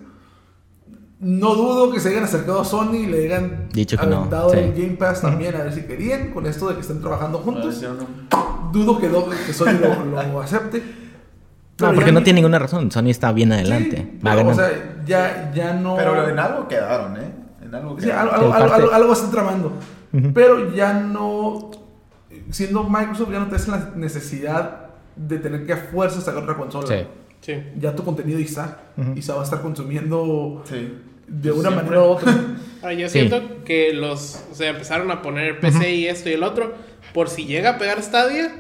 [1.22, 4.50] No dudo que se hayan acercado a Sony y le hayan Dicho que no, aventado
[4.50, 4.58] sí.
[4.58, 7.46] el Game Pass también a ver si querían, con esto de que están trabajando ver
[7.46, 7.76] juntos.
[7.76, 10.80] si no- Dudo que, do- que Sony lo, lo acepte.
[10.80, 10.84] No,
[11.78, 12.90] Pero porque no ni- tiene ninguna razón.
[12.92, 13.98] Sony está bien adelante.
[13.98, 14.70] Sí, Va a pero, o ganar.
[14.72, 15.96] sea, ya, ya no.
[15.96, 17.32] Pero en algo quedaron, ¿eh?
[17.64, 18.34] En algo Sí, quedaron.
[18.34, 18.84] algo, algo, Sí, algo, parte.
[18.84, 19.74] algo- algo están tramando.
[20.34, 21.72] Pero ya no.
[22.50, 26.88] Siendo Microsoft, ya no tienes la necesidad de tener que a fuerza sacar otra consola.
[26.88, 27.06] Sí.
[27.42, 27.54] Sí.
[27.78, 28.80] Ya tu contenido está.
[29.16, 30.98] Y se va a estar consumiendo Sí.
[31.28, 31.84] De una Siempre.
[31.84, 32.36] manera u otra.
[32.82, 33.20] Ahora, yo Sí.
[33.20, 36.74] siento que los, o sea, empezaron a poner PC y esto y el otro,
[37.14, 38.52] por si llega a pegar Stadia,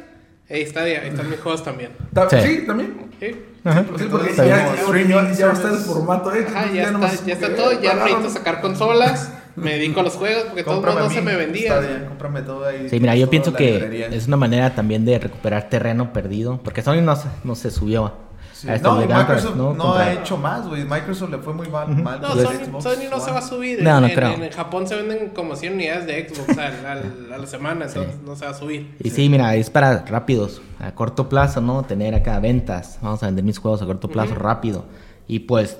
[0.47, 1.91] hey, Stadia, ahí están mis juegos también.
[2.13, 2.37] Ta- Sí.
[2.43, 2.63] sí.
[2.67, 3.09] también.
[3.19, 3.35] Sí.
[3.63, 3.83] Ajá.
[3.97, 6.47] Sí, porque ya, ya- ya- ya estar el formato hecho.
[6.49, 8.17] Ajá, entonces ya, está, ya está todo, ya agárralo.
[8.19, 11.67] necesito sacar consolas, me dedico a los juegos, porque modos no Cómprame se me vendía.
[11.81, 12.89] Stadia, cómprame todo ahí.
[12.89, 14.07] Sí, mira, yo pienso que librería.
[14.07, 16.59] es una manera también de recuperar terreno perdido.
[16.63, 18.13] Porque Sony no, no se subió
[18.61, 18.67] Sí.
[18.69, 20.83] esta No, y Microsoft no, ha hecho más, güey.
[20.85, 21.87] Microsoft le fue muy mal.
[21.97, 23.81] mal No, Sony, Xbox Sony no se va a subir.
[23.81, 24.33] No, en, no en- creo.
[24.33, 28.21] en Japón se venden como 100 unidades de Xbox al- al- a la semana, entonces
[28.23, 28.95] no se va a subir.
[29.03, 31.81] Y sí, mira, es para rápidos, a corto plazo, ¿no?
[31.83, 32.99] Tener acá ventas.
[33.01, 34.85] Vamos a vender mis juegos a corto plazo rápido.
[35.27, 35.77] Y pues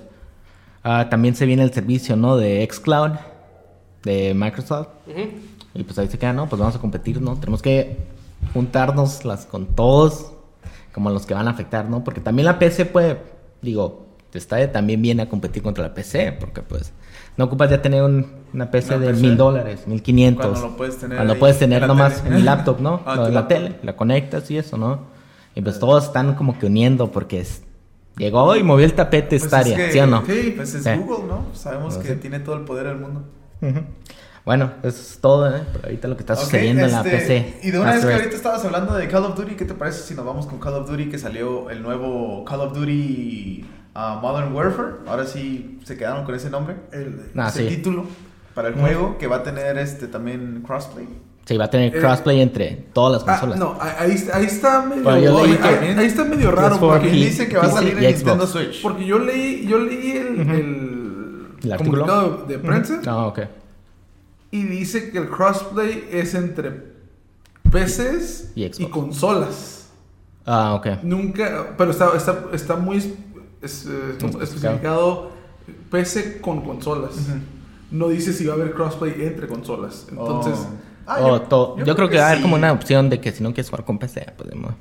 [0.84, 2.36] ah, también se viene el servicio, ¿no?
[2.36, 3.12] De xCloud,
[4.04, 4.88] de Microsoft.
[5.76, 6.50] Y pues ahí se queda, ¿no?
[6.50, 7.36] Pues vamos a competir, ¿no?
[7.36, 7.98] Tenemos que
[8.54, 10.32] juntarnos las con todos,
[10.94, 12.04] como los que van a afectar, ¿no?
[12.04, 13.18] Porque también la PC puede,
[13.62, 16.94] digo, está también viene a competir contra la PC, porque pues
[17.38, 20.48] no ocupas ya tener un- una PC Una de mil dólares, mil quinientos.
[20.52, 22.30] Cuando lo puedes tener Cuando ahí puedes en tener nomás tele.
[22.30, 23.02] en mi laptop, ¿no?
[23.06, 23.48] Ah, la laptop.
[23.48, 25.02] tele, la conectas y eso, ¿no?
[25.56, 27.64] Y pues todos están como que uniendo porque es,
[28.18, 30.24] llegó y movió el tapete Pues Stadia, es que- ¿sí o no?
[30.26, 30.90] Sí, pues es Sí.
[30.98, 31.46] Google, ¿no?
[31.54, 32.20] Sabemos Pues que sí.
[32.22, 33.24] tiene todo el poder del mundo.
[33.62, 33.80] Ujú.
[34.46, 35.62] Bueno, eso es todo, ¿eh?
[35.72, 37.60] Por ahorita lo que está sucediendo en la este, PC.
[37.64, 38.18] Y de una vez que Race.
[38.20, 40.74] ahorita estabas hablando de Call of Duty, ¿qué te parece si nos vamos con Call
[40.74, 44.94] of Duty que salió el nuevo Call of Duty ah, Modern Warfare?
[45.08, 47.76] Ahora sí se quedaron con ese nombre, el, Ah, ese sí.
[47.76, 48.06] título
[48.56, 51.08] para el juego que va a tener este también crossplay.
[51.46, 53.60] Sí, va a tener Eh, crossplay entre todas las Ah, consolas.
[53.60, 55.58] no, ahí, está- ahí está medio, ahí,
[55.98, 56.78] ahí está medio raro.
[56.78, 58.00] PS4 Porque, y- dice que va a salir en.
[58.16, 58.82] Nintendo Switch.
[58.82, 60.52] porque yo leí, yo leí el, Ujú.
[60.52, 62.06] el, ¿El artículo?
[62.08, 63.40] comunicado de prensa Ah, ok.
[64.52, 66.92] Y dice que el crossplay es entre
[67.72, 69.90] PCs Y consolas.
[70.46, 71.04] Ah, ok.
[71.04, 73.06] Nunca, pero está, está, está muy es-
[73.86, 74.44] eh, Especificado.
[74.44, 75.32] especificado
[75.90, 77.12] PC con consolas.
[77.92, 80.08] No dice si va a haber crossplay entre consolas.
[80.10, 80.68] Entonces, Oh.
[81.08, 81.18] Ah,
[81.50, 82.44] Oh, yo, creo que, va a haber sí.
[82.44, 84.76] como una opción de que si no quieres jugar con PC, pues mo-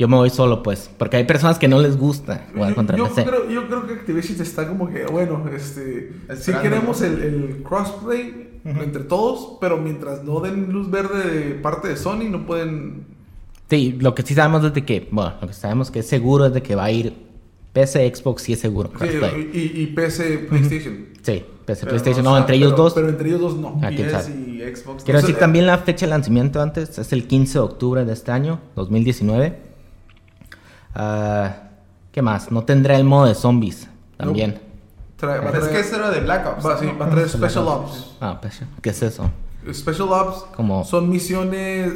[0.00, 0.90] yo me voy solo, pues.
[0.98, 3.24] Porque hay personas que no les gusta jugar yo, contra yo PC.
[3.24, 7.06] creo, yo creo que Activision está como que, bueno, este, si Esperando, queremos ¿no?
[7.06, 12.30] el, el crossplay entre todos, pero mientras no den luz verde de parte de Sony,
[12.30, 13.04] no pueden...
[13.68, 16.46] Sí, lo que sí sabemos es de que, bueno, lo que sabemos que es seguro
[16.46, 17.14] es de que va a ir
[17.74, 18.90] PC, Xbox, sí es seguro.
[18.98, 19.06] Sí,
[19.52, 21.06] y, y PC, PlayStation.
[21.22, 22.94] Sí, PC, Pero PlayStation, no, no, o sea, entre ellos pero- dos.
[22.94, 23.78] Pero entre ellos dos no.
[23.82, 25.04] Ah, PS y Xbox.
[25.04, 28.12] Quiero no decir también la fecha de lanzamiento antes, es el 15 de octubre de
[28.12, 29.69] este año, 2019.
[30.94, 31.54] Ah,
[32.12, 32.50] ¿Qué más?
[32.50, 34.58] No tendrá el modo de zombies también.
[35.18, 36.66] Trae- va a Es que traer- eso era de Black Ops.
[36.66, 36.98] va, sí, ¿no?
[36.98, 38.16] va a traer Special Ops.
[38.20, 38.40] Ah,
[38.82, 39.30] ¿qué es eso?
[39.72, 41.92] Special Ops Como- son misiones,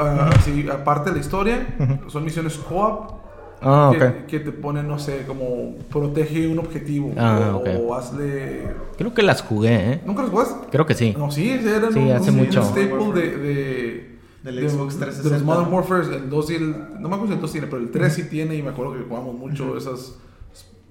[0.00, 1.66] ah, sí, aparte de la historia,
[2.08, 3.16] son misiones co-op
[3.60, 3.90] Ah,
[4.28, 8.68] que, te ponen, no sé, como protege un objetivo Ah, o, hazle...
[8.96, 10.00] Creo que las jugué, ¿eh?
[10.06, 10.68] ¿Nunca los jugaste?
[10.70, 11.12] Creo que sí.
[11.18, 12.60] No, sí, eran Sí, un, hace un- mucho.
[12.60, 15.30] un staple de, de, Del de, Xbox de 360.
[15.38, 16.70] los Modern Warfare, el 2 y el.
[17.00, 18.92] No me acuerdo si el 2 tiene, pero el 3 sí tiene y me acuerdo
[18.94, 20.14] que jugamos mucho esas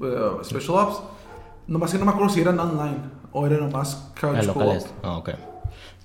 [0.02, 1.02] eh, Special Ops.
[1.68, 2.98] Nomás que no me acuerdo si eran online
[3.32, 4.48] o eran nomás couch Ah, co-op.
[4.58, 4.88] locales.
[5.04, 5.30] Ah, ok.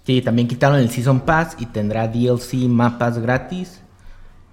[0.05, 3.81] Sí, también quitaron el Season Pass y tendrá DLC mapas gratis.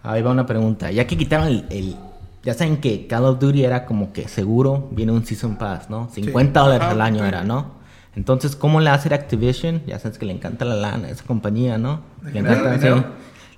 [0.03, 0.91] Ahí va una pregunta.
[0.91, 1.95] Ya que quitaron el, el-
[2.43, 6.09] Ya saben que Call of Duty era como que seguro viene un Season Pass, ¿no?
[6.11, 7.27] 50 dólares Ajá, al año sí.
[7.27, 7.78] era, ¿no?
[8.15, 9.81] Entonces, ¿cómo le hace Activision?
[9.85, 12.01] Ya sabes que le encanta la lana a esa compañía, ¿no?
[12.33, 12.87] Le encanta, sí,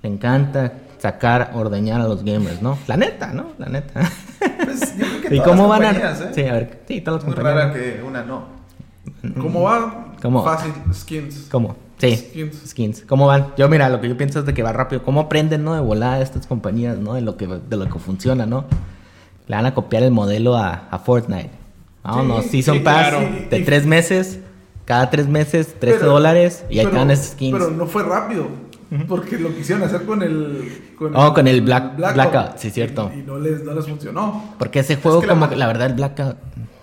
[0.04, 2.78] le encanta sacar, ordeñar a los gamers, ¿no?
[2.88, 3.48] La neta, ¿no?
[3.58, 4.02] La neta.
[4.64, 5.88] Pues, yo creo que ¿Y todas cómo las van a...?
[5.94, 6.32] compañías, ¿eh?
[6.36, 7.64] Sí, a ver, sí, todas las Muy compañías.
[7.68, 8.46] rara que una no.
[9.40, 10.14] ¿Cómo va?
[10.22, 10.44] ¿Cómo?
[10.44, 11.48] Fácil, skins.
[11.52, 11.76] ¿Cómo?
[11.98, 12.70] Sí, Skins.
[12.70, 13.02] skins.
[13.08, 13.54] ¿Cómo van?
[13.58, 15.04] Yo, mira, lo que yo pienso es de que va rápido.
[15.04, 15.74] ¿Cómo aprenden, no?
[15.76, 17.14] De volada estas compañías, ¿no?
[17.14, 18.66] De lo que, de lo que funciona, ¿no?
[19.48, 21.52] Le van a copiar el modelo a, a Fortnite.
[22.04, 23.30] Vámonos, Sí, Season sí, Pass claro.
[23.50, 24.40] de Y- tres meses.
[24.86, 26.66] Cada tres meses, 13 Pero- dólares.
[26.70, 27.58] Y ahí pero- dan esas skins.
[27.58, 28.48] Pero no fue rápido.
[29.08, 30.94] Porque lo quisieron hacer con el.
[30.98, 32.14] Con Oh, con el Black- Blackout.
[32.32, 33.10] Blackout, sí, cierto.
[33.16, 34.56] Y, y no, les, no les funcionó.
[34.60, 36.36] Porque ese juego, que la como que la verdad, el Blackout.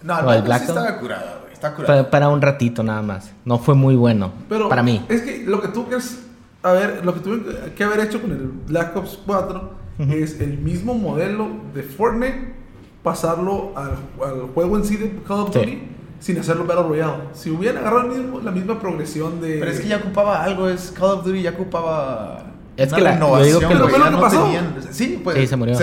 [0.05, 0.79] No, el el Black sí Blackout.
[0.87, 1.53] estaba curado, güey.
[1.53, 2.03] Está curado.
[2.03, 3.31] Fue para un ratito nada más.
[3.45, 4.33] No fue muy bueno.
[4.49, 5.05] Pero para mí.
[5.11, 6.21] Es que lo que tú quieres.
[6.63, 10.57] A ver, lo que tuvieron que haber hecho con el Black Ops 4 es el
[10.59, 12.55] mismo modelo de Fortnite,
[13.03, 13.93] pasarlo al,
[14.25, 15.59] al juego en sí de Call of Sí.
[15.61, 15.83] Duty
[16.21, 17.23] sin hacerlo Battle Royale.
[17.33, 19.59] Si hubieran agarrado el mismo- la misma progresión de.
[19.59, 22.45] Pero es que ya ocupaba algo, es Call of Duty ya ocupaba
[22.77, 24.43] Es que la- digo que ya ¿qué no pasó?
[24.45, 25.79] tenían- sí, pues Sí, se murió.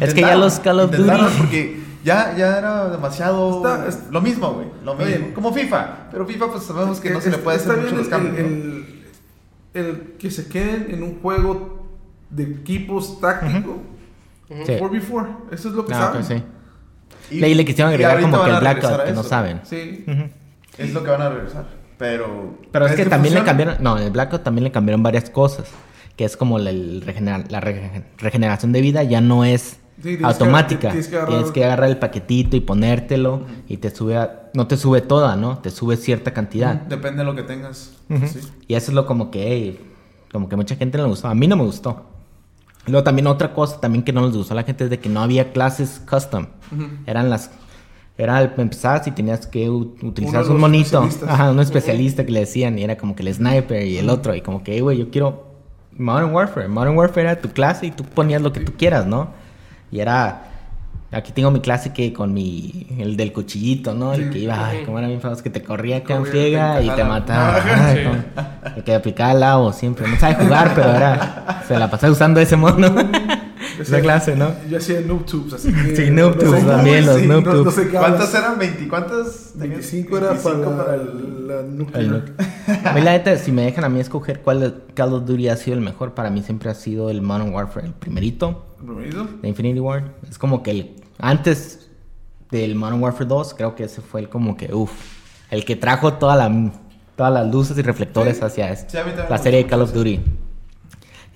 [0.00, 4.20] Es que ya los Call of Duty- Porque ya, ya era demasiado Está- es- lo
[4.20, 5.34] mismo, güey, lo Está mismo, bien.
[5.34, 7.98] como FIFA, pero FIFA pues sabemos que no Es- se le puede hacer mucho bien
[7.98, 8.38] los cambios.
[8.38, 8.86] el, ¿no?
[9.74, 11.86] el- el que se queden en un juego
[12.30, 13.78] de equipos táctico.
[14.48, 14.72] Sí.
[14.78, 16.22] 4v4, eso es lo que Ah, saben.
[16.22, 16.42] ok, sí.
[17.30, 19.60] Y ahí le quisieron agregar como que el Blackout, que no saben.
[19.64, 20.04] Sí.
[20.06, 20.22] Ujú.
[20.78, 21.66] Es lo que van a regresar,
[21.98, 23.44] pero Pero es que, también le funciona.
[23.44, 25.66] cambiaron, no, en el Blackout también le cambiaron varias cosas,
[26.16, 30.18] que es como la, el regenera- la rege- regeneración de vida ya no es tienes
[30.18, 30.90] que- automática.
[30.90, 34.66] tienes tienes, que agarrar- que agarrar el paquetito y ponértelo y te sube, a- no
[34.66, 35.58] te sube toda, ¿no?
[35.58, 36.74] Te sube cierta cantidad.
[36.74, 37.92] Depende de lo que tengas.
[38.10, 38.26] Ujú.
[38.26, 38.40] sí.
[38.68, 39.80] Y eso es lo como que, hey,
[40.30, 41.28] como que mucha gente no le gustó.
[41.28, 42.04] A mí no me gustó.
[42.86, 45.08] Luego también otra cosa también que no les gustó a la gente es de que
[45.08, 46.46] no había clases custom.
[47.06, 47.50] Eran las...
[48.18, 51.06] Era el empezabas y tenías que utilizar un monito.
[51.28, 52.78] Ajá, un especialista que le decían.
[52.78, 54.34] Y era como que el sniper y el otro.
[54.34, 55.44] Y como que, "Hey, güey, yo quiero
[55.98, 56.68] Modern Warfare.
[56.68, 59.28] Modern Warfare era tu clase y tú ponías lo que tú quieras, ¿no?
[59.90, 60.44] Y era...
[61.12, 62.86] Aquí tengo mi clase que con mi...
[62.98, 64.12] El del cuchillito, ¿no?
[64.12, 64.68] El que iba...
[64.68, 67.62] Ay, como era bien famoso que te corría Corría, friega y te mataba.
[67.88, 68.06] Ay,
[68.76, 70.08] el que aplicaba el lado siempre.
[70.08, 71.62] No sabe jugar, pero era...
[71.68, 72.94] Se la pasaba usando ese mono.
[73.76, 74.50] Yo Esa hacía- clase, ¿no?
[74.70, 75.96] Yo hacía noob tubes, así que...
[75.96, 77.64] Sí, noob no tubes también, los sí, noob no- tubes.
[77.66, 78.58] no sé qué ¿Cuántas eran?
[78.58, 78.88] ¿20?
[78.88, 79.52] ¿Cuántas?
[79.58, 79.70] tenías?
[79.92, 82.02] 25 era para 25 la, el- la nuclear.
[82.02, 82.32] El Nuke.
[82.84, 85.48] A mí, la neta, si me dejan a mí escoger cuál de Call of Duty
[85.48, 88.86] ha sido el mejor, para mí siempre ha sido el Modern Warfare, el primerito ¿El
[88.86, 89.28] primerito?
[89.42, 90.14] de Infinity War.
[90.28, 91.88] Es como que el antes
[92.50, 94.90] del Modern Warfare 2, creo que ese fue el como que, uff,
[95.50, 96.72] el que trajo toda la,
[97.16, 98.44] todas las luces y reflectores Sí.
[98.44, 100.20] hacia este- Sí, la serie de Call of Duty.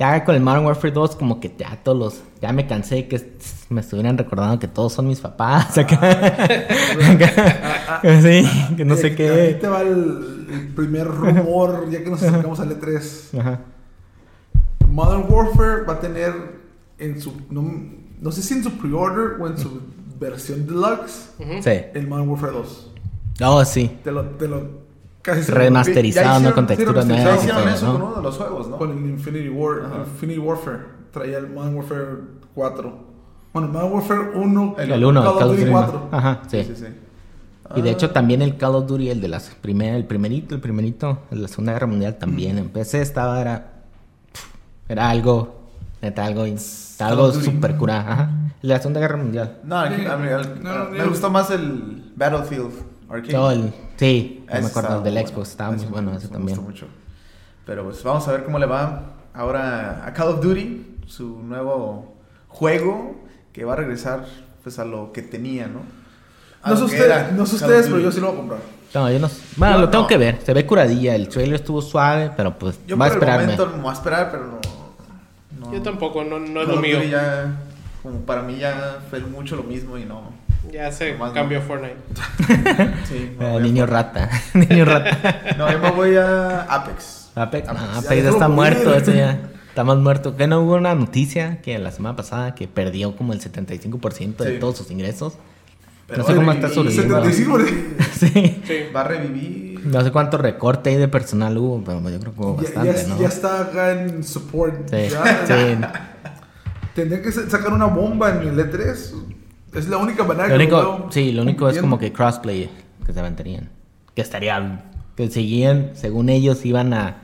[0.01, 2.23] Ya con el Modern Warfare 2, como que ya todos los.
[2.41, 3.33] Ya me cansé de que
[3.69, 5.77] me estuvieran recordando que todos son mis papás.
[5.77, 5.97] Acá.
[7.13, 8.01] Acá.
[8.23, 8.45] sí,
[8.79, 9.59] que no sé Eh, Ahí qué.
[9.61, 13.39] te va el, el primer rumor, ya que nos acercamos al E3.
[13.41, 13.61] Ajá.
[14.89, 16.33] Modern Warfare va a tener
[16.99, 17.33] en su.
[17.51, 17.63] No,
[18.21, 19.83] no sé si en su pre-order o en su
[20.19, 21.31] versión deluxe.
[21.63, 21.71] Sí.
[21.95, 22.91] el Modern Warfare 2.
[23.43, 23.99] Oh, sí.
[24.03, 24.25] Te lo.
[24.25, 24.89] Te lo
[25.23, 25.51] casi.
[25.51, 26.55] Remasterizado, Ya ¿no?
[26.55, 27.93] Con hicieron- texturas sí, y hicieron eso ¿no?
[27.93, 28.77] con uno de los juegos, ¿no?
[28.79, 29.97] Con el Infinity War, Ajá.
[29.99, 30.79] Infinity Warfare.
[31.13, 32.07] Traía el Modern Warfare
[32.55, 33.11] 4.
[33.53, 34.77] Bueno, Modern Warfare 1.
[34.79, 36.09] El 1, Call of Duty 4.
[36.13, 36.65] Ajá, sí.
[36.65, 36.93] Sí, sí, sí.
[37.77, 40.55] Y de Ah, hecho también el Call of Duty, el de las primer, el primerito,
[40.57, 43.85] el primerito, el de la Segunda Guerra Mundial también en PC estaba, era,
[44.89, 45.61] era algo,
[46.03, 46.43] neta, algo,
[46.99, 48.31] Call algo super cura, ajá.
[48.63, 49.59] El de la Segunda Guerra Mundial.
[49.65, 52.73] No, a mí- a mí- al- No, no, me gustó más el Battlefield
[53.09, 53.33] Arcade.
[53.33, 56.27] No, el- sí, no me acuerdo, el del muy Xbox estaba muy bueno me- ese
[56.27, 56.57] me también.
[56.59, 56.87] gustó mucho.
[57.67, 59.03] Pero pues vamos a ver cómo le va
[59.35, 62.15] ahora a Call of Duty, su nuevo
[62.49, 63.17] juego
[63.53, 64.27] que va a regresar
[64.63, 65.81] pues a lo que tenía, ¿no?
[66.63, 68.39] A No sé, lo que usted- era no ustedes, pero yo sí lo voy a
[68.39, 68.61] comprar.
[68.93, 69.41] No, yo no sé.
[69.57, 70.09] Bueno, Yo lo tengo no.
[70.09, 73.17] que ver, se ve curadilla, el trailer estuvo suave, pero pues Yo va a por
[73.19, 73.43] el esperarme.
[73.57, 74.59] momento me voy a esperar, pero no...
[75.67, 75.73] no.
[75.73, 77.03] Yo tampoco, no, no es lo mío.
[77.05, 77.57] Ya,
[78.03, 80.23] como para mí ya fue mucho lo mismo y no...
[80.73, 81.35] Ya se Nomás no.
[81.35, 81.97] cambió Fortnite.
[83.09, 85.55] Sí, voy a- niño rata, niño rata.
[85.57, 87.31] No, yo me voy a Apex.
[87.35, 87.97] Apex, no, Apex.
[88.07, 89.39] Apex Ya está muerto, eso ya.
[89.69, 90.37] Está más muerto.
[90.37, 94.55] Que no hubo una noticia que la semana pasada que perdió como el 75% de
[94.55, 94.59] Sí.
[94.59, 95.35] todos sus ingresos.
[96.09, 96.69] Pero no sé cómo está.
[96.69, 97.59] 75,
[98.19, 98.63] Sí.
[98.67, 98.75] Sí.
[98.95, 99.81] Va a revivir.
[99.87, 103.09] No sé cuánto recorte hay de personal hubo, pero yo creo que hubo bastante, ya-
[103.09, 103.21] ¿no?
[103.21, 104.91] ya está acá en support.
[104.91, 105.79] Sí, Ya, sí.
[106.95, 109.13] Tendría que sa- sacar una bomba en el E3.
[109.75, 112.69] Es la única manera Lo que único, veo sí, lo único es como que crossplay
[113.07, 113.69] que se aventarían.
[114.15, 114.85] Que estaría,
[115.17, 117.17] que seguían, según ellos iban a,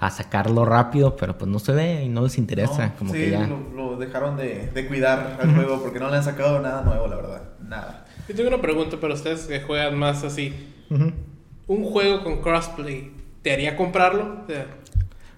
[0.00, 3.18] a sacarlo rápido, pero pues no se ve y no les interesa, No, como sí,
[3.18, 3.46] que ya.
[3.46, 7.06] Lo, lo dejaron de, de cuidar al juego porque no le han sacado nada nuevo,
[7.06, 7.42] la verdad.
[7.62, 8.04] Nada.
[8.28, 10.52] Yo tengo una pregunta para ustedes que juegan más así.
[11.66, 14.38] ¿Un juego con crossplay te haría comprarlo?
[14.44, 14.66] O sea,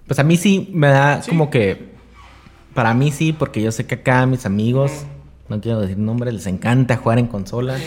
[0.07, 1.29] Pues a mí sí me da Sí.
[1.29, 1.95] como que.
[2.73, 5.05] Para mí sí, porque yo sé que acá mis amigos,
[5.49, 7.77] no quiero decir nombres, les encanta jugar en consola.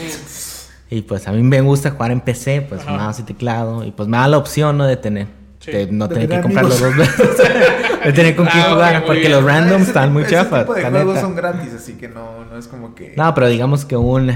[0.90, 2.92] Y pues a mí me gusta jugar en PC, pues Ajá.
[2.96, 3.84] mouse y teclado.
[3.84, 4.86] Y pues me da la opción, ¿no?
[4.86, 5.28] De tener.
[5.60, 5.70] Sí.
[5.70, 7.36] De no De tener que comprarlo dos veces.
[8.04, 9.04] de tener con quién Ah, ok, jugar.
[9.04, 9.32] porque bien.
[9.32, 10.60] los randoms Ese están muy ese chafas.
[10.62, 11.20] tipo de juegos neta.
[11.20, 13.12] son gratis, así que no, no es como que.
[13.16, 14.32] No, pero digamos que un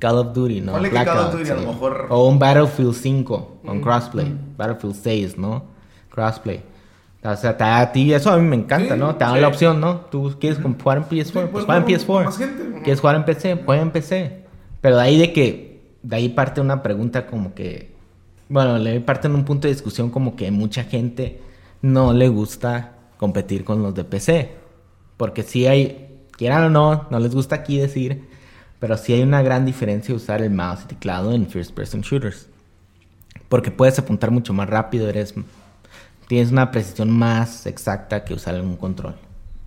[0.00, 0.72] Call of Duty, ¿no?
[0.72, 4.34] Ponle que Call of Blackout, Duty a lo mejor- O un Battlefield 5 con crossplay.
[4.58, 5.64] Battlefield 6, ¿no?
[6.10, 6.62] Crossplay.
[7.24, 9.16] O sea, te- a ti eso a mí me encanta, Sí, ¿no?
[9.16, 9.40] Te dan sí.
[9.40, 9.96] la opción, ¿no?
[10.10, 12.24] Tú quieres jugar en PS4, Sí, pues puedes juega en jugar con PS4.
[12.26, 12.80] más gente.
[12.82, 13.62] ¿Quieres jugar en PC?
[13.64, 14.44] Juega en PC.
[14.82, 17.94] Pero de ahí de que, de ahí parte una pregunta como que,
[18.50, 21.40] bueno, le parte en un punto de discusión como que mucha gente
[21.80, 24.52] no le gusta competir con los de PC.
[25.16, 28.24] Porque si hay, quieran o no, no les gusta aquí decir,
[28.80, 32.48] pero sí hay una gran diferencia usar el mouse y teclado en first person shooters.
[33.48, 35.34] Porque puedes apuntar mucho más rápido, eres
[36.28, 39.14] tienes una precisión más exacta que usar un control.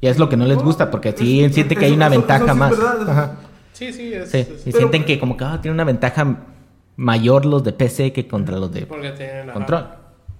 [0.01, 2.13] Y es lo que no les gusta, porque sí Es- siente que hay una eso-
[2.15, 2.73] eso ventaja más.
[3.07, 3.31] Ajá.
[3.73, 4.29] sí, sí, es.
[4.31, 6.37] Sí, es- y Pero- sienten que como que ah, tiene una ventaja
[6.95, 9.49] mayor los de PC que contra los de Porque tienen.
[9.49, 9.53] ajá.
[9.53, 9.87] control.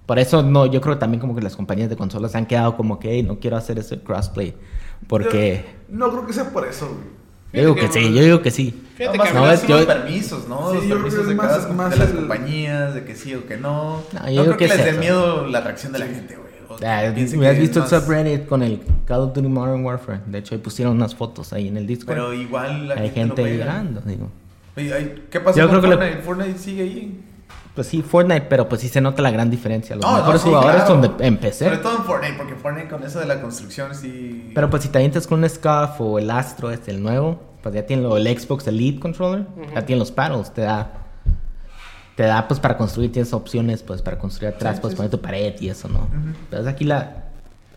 [0.06, 2.76] Por eso no, yo creo también como que las compañías de consolas se han quedado
[2.76, 4.54] como que "Hey, no quiero hacer ese crossplay.
[5.06, 7.17] Porque Yo no creo que sea por eso, güey.
[7.52, 8.82] Yo digo que que- sí, yo digo que sí.
[8.96, 10.70] Fíjate más que no, no, es- yo- los permisos, ¿no?
[10.70, 13.14] Sí, los yo permisos de, es cada, más- de más las el- compañías, de que
[13.14, 14.02] sí o que no.
[14.12, 16.06] No, yo No, digo creo que que, es les dé miedo la reacción de la
[16.06, 16.48] gente, güey.
[16.84, 20.20] Ah, ¿Me has visto el más- subreddit con el Call of Duty Modern Warfare?
[20.26, 22.14] De hecho, ahí pusieron unas fotos ahí en el Discord.
[22.14, 24.30] Pero igual la Hay gente, gente llorando, digo.
[24.76, 26.22] Oye, ay, ¿Qué pasó Yo con creo que le- Fortnite?
[26.22, 27.20] Fortnite sigue ahí.
[27.78, 29.94] Pues sí, Fortnite, pero pues sí se nota la gran diferencia.
[29.94, 31.00] Los No, no, mejores sí, jugadores claro.
[31.00, 31.64] son de, en PC.
[31.66, 34.50] Sobre todo en Fortnite, porque Fortnite con eso de la construcción sí.
[34.52, 37.72] Pero pues si te avientas con un Scuff o el Astro, este, el nuevo, pues
[37.76, 40.90] ya tiene lo, el Xbox Elite Controller, ya tiene los paddles, te da...
[42.16, 45.10] Te da pues para construir, tienes opciones pues para construir atrás, Sí, pues sí, poner
[45.12, 46.08] tu pared y eso, ¿no?
[46.50, 47.26] Pero es aquí la...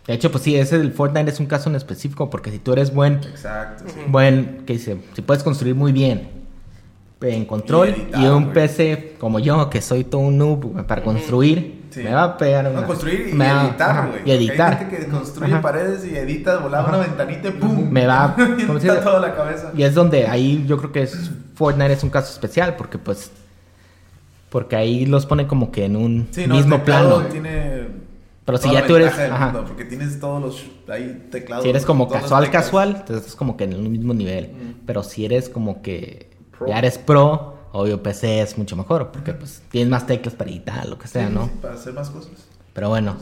[0.08, 2.74] De hecho, pues sí, ese del Fortnite es un caso en específico, porque si tú
[2.74, 4.00] eres buen, Exacto, sí.
[4.08, 5.00] buen, ¿qué dice?
[5.14, 6.41] Si puedes construir muy bien
[7.22, 8.50] en control Y y, editar, un.
[8.52, 12.02] PC como yo, que soy todo un noob para construir, Sí.
[12.04, 12.88] me va a pegar No, una...
[12.88, 14.22] construir y me va- editar, güey.
[14.26, 14.74] Y editar.
[14.74, 15.62] Hay gente que construye Ajá.
[15.62, 17.90] paredes y edita, volaba una ventanita y ¡pum!
[17.92, 19.72] Me va- Y ¿cómo se toda la cabeza.
[19.76, 23.32] Y es donde ahí yo creo que es, Fortnite es un caso especial porque pues
[24.50, 27.20] porque ahí los pone como que en un Sí, no, mismo plano.
[27.26, 27.88] Tiene
[28.46, 29.46] Pero si ya tú eres- ajá.
[29.48, 31.64] mundo, porque tienes todos los ahí teclados.
[31.64, 34.50] Si eres como casual casual, entonces es como que en el mismo nivel.
[34.86, 36.31] Pero si eres como que
[36.62, 36.68] Pro.
[36.70, 40.86] ya eres pro, obvio PC es mucho mejor porque pues tienes más teclas para editar,
[40.88, 41.46] lo que sea, Sí, ¿no?
[41.46, 42.32] sí, para hacer más cosas.
[42.74, 43.16] Pero bueno,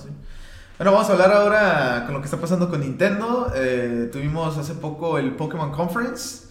[0.77, 3.51] Bueno, vamos a hablar ahora con lo que está pasando con Nintendo.
[3.55, 6.45] Eh, tuvimos hace poco el Pokémon Conference,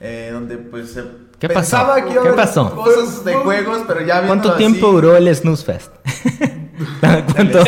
[0.00, 1.04] eh, donde pues se
[1.38, 1.60] ¿Qué pasó?
[1.60, 2.74] pensaba que iba a ¿Qué haber pasó?
[2.74, 5.92] cosas de juegos, pero ya ¿cuánto tiempo así- duró el Snooze Fest?
[7.00, 7.58] ¿Cuánto?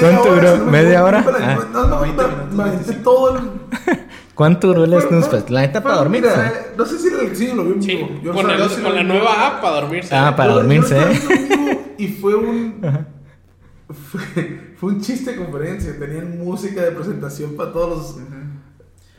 [0.00, 0.56] ¿Cuánto duró?
[0.66, 1.24] ¿Media hora?
[1.40, 1.58] Ah.
[1.72, 3.02] No, no, 20 me- minutos, me aventé 25.
[3.10, 3.40] todo el.
[4.40, 5.50] ¿Cuánto duró el Snooze Fest?
[5.50, 6.30] La neta para dormirse.
[6.30, 8.20] mira, eh, no sé si el sí lo vi en Sí.
[8.22, 10.16] Yo con, sí con la nueva app para dormirse.
[10.16, 10.96] Ah, para dormirse,
[11.98, 12.80] Y fue un.
[13.90, 15.94] Fue, fue un chiste de conferencia.
[15.98, 18.16] Tenían música de presentación para todos los.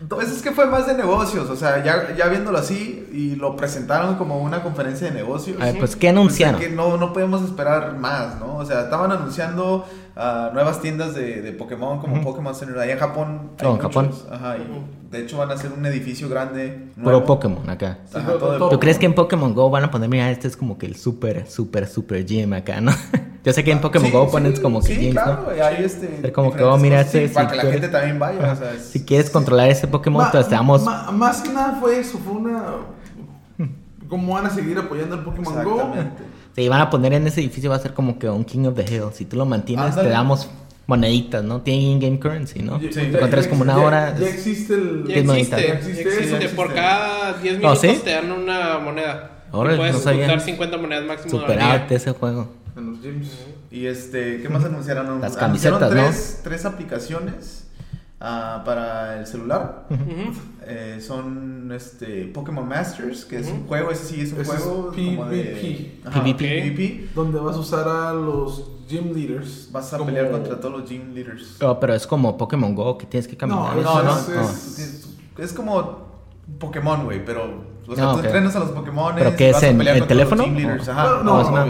[0.10, 3.55] Pues es que fue más de negocios, o sea, ya, ya viéndolo así y lo
[3.55, 5.62] presentaron como una conferencia de negocios.
[5.62, 6.60] A ver, pues, ¿qué Pues, anunciaron?
[6.60, 8.55] que no, no podemos esperar más, ¿no?
[8.55, 12.21] O sea, estaban anunciando ah, nuevas tiendas de, de Pokémon como.
[12.24, 12.78] Pokémon Center.
[12.80, 13.52] Ahí en Japón.
[13.60, 14.06] hay Oh, en Japón.
[14.08, 14.28] muchos.
[14.32, 16.88] Ajá, y de hecho van a hacer un edificio grande.
[16.95, 17.26] Nuevo.
[17.26, 18.00] Pokémon acá.
[18.10, 20.10] Sí, Ajá, todo- todo de todo- ¿Tú crees que en Pokémon Go van a poner,
[20.10, 22.91] mira, este es como que el super, super, super gym acá, ¿no?
[23.43, 25.56] Yo sé que en Pokémon Sí, Go sí, pones como que sí, gyms, claro, ¿no?
[25.58, 26.32] y hay este.
[26.32, 28.52] Como que, oh, mira, este, sí, para si que la quieres- gente también vaya.
[28.52, 30.84] O sea, es- Si quieres controlar ese Pokémon, Ma- te damos...
[30.84, 32.19] ma- más que nada fue eso.
[32.19, 32.63] Fue una.
[34.08, 35.93] ¿Cómo van a seguir apoyando el Pokémon Go?
[36.55, 38.75] Se iban a poner en ese edificio, va a ser como que un King of
[38.75, 39.05] the Hill.
[39.13, 40.09] Si tú lo mantienes, Ándale.
[40.09, 40.49] te damos
[40.87, 41.61] moneditas, ¿no?
[41.61, 42.79] Tiene in-game currency, ¿no?
[42.79, 42.89] Sí.
[42.99, 44.17] Encuentras como una ya- hora.
[44.17, 45.05] Ya existe el.
[45.07, 46.49] Ya existe, Ya ya existe existe.
[46.49, 48.01] Por cada 10 ¿Oh, minutos sí?
[48.03, 49.43] te dan una moneda.
[49.53, 50.25] Órale, y puedes no sabía.
[50.25, 51.71] usar 50 monedas máximo Super al día.
[51.73, 52.49] arte ese juego.
[52.77, 53.27] En los gyms.
[53.69, 55.21] Y este, ¿qué más anunciaron?
[55.21, 56.09] Las Anunciaron camisetas, ¿no?
[56.09, 57.61] tres, tres aplicaciones.
[58.21, 59.86] Ah, para el celular.
[59.89, 60.34] Ujú.
[60.63, 64.62] Eh, son este Pokémon Masters, que es un juego, ese sí es un Ese es
[64.62, 66.07] juego como de PvP.
[66.07, 66.62] Ajá, PvP.
[66.62, 67.10] PvP.
[67.15, 69.69] Donde vas a usar a los gym leaders.
[69.71, 71.62] Vas a como- pelear contra todos los gym leaders.
[71.62, 73.75] Oh, pero es como Pokémon Go que tienes que caminar.
[73.75, 74.41] No, No, no, es- no.
[74.41, 75.07] es- Es,
[75.39, 76.12] es como
[76.60, 78.25] Pokémon, güey, pero o sea, Ah, tú ok.
[78.25, 79.13] entrenas a los Pokémon.
[79.15, 80.43] ¿Pero qué es, en- en teléfono?
[80.43, 80.51] Ajá.
[80.53, 81.65] Bueno, No, no, es una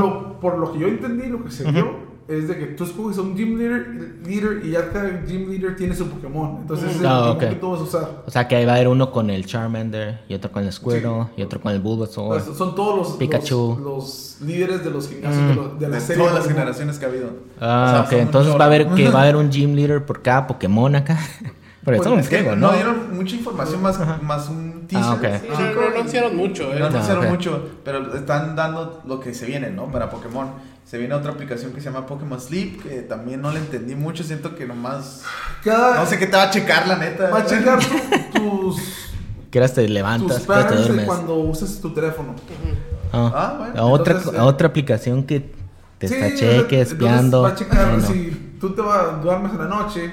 [0.00, 3.18] lo- por lo que yo entendí, lo que se vio es de que tú escoges
[3.18, 3.86] a un gym leader,
[4.24, 6.58] leader y ya cada gym leader tiene su Pokémon.
[6.62, 8.22] Entonces es el Ah, que tú vas a usar.
[8.26, 10.72] O sea que ahí va a haber uno con el Charmander y otro con el
[10.72, 12.28] Squirtle y otro con el Bulbasaur.
[12.42, 13.78] Pues, son todos los, Pikachu.
[13.82, 15.48] los, los líderes de los gimnasios Mm.
[15.48, 16.22] de, los- de la de serie.
[16.22, 17.30] todas las generaciones que ha habido.
[17.60, 18.22] Ah, O sea, ok.
[18.24, 21.18] Entonces va a haber que va a haber un gym leader por cada Pokémon acá.
[21.84, 22.72] Pero Pues, eso es que friego, no ¿no?
[22.74, 25.04] dieron mucha información más, más un teaser.
[25.10, 25.40] Ah, ok.
[25.40, 26.78] Sí, chico, no, no anunciaron mucho, ¿eh?
[26.78, 27.32] No anunciaron Ah, ok.
[27.32, 29.90] mucho, pero están dando lo que se viene, ¿no?
[29.90, 30.48] Para Pokémon.
[30.84, 34.22] Se viene otra aplicación que se llama Pokémon Sleep, que también no le entendí mucho.
[34.22, 35.24] Siento que nomás.
[35.64, 37.30] Cada, No sé qué te va a checar, la neta.
[37.30, 38.76] Va a checar tu- tus,
[39.50, 41.06] Que eras te tus levantas, que te duermes.
[41.06, 42.34] cuando uses tu teléfono.
[43.12, 45.52] Ah, Ah, bueno, a otra, entonces, a eh, otra aplicación que
[45.98, 47.42] te Sí, está cheque, espiando.
[47.42, 50.12] Va a checar Bueno, si tú te va, duermes en la noche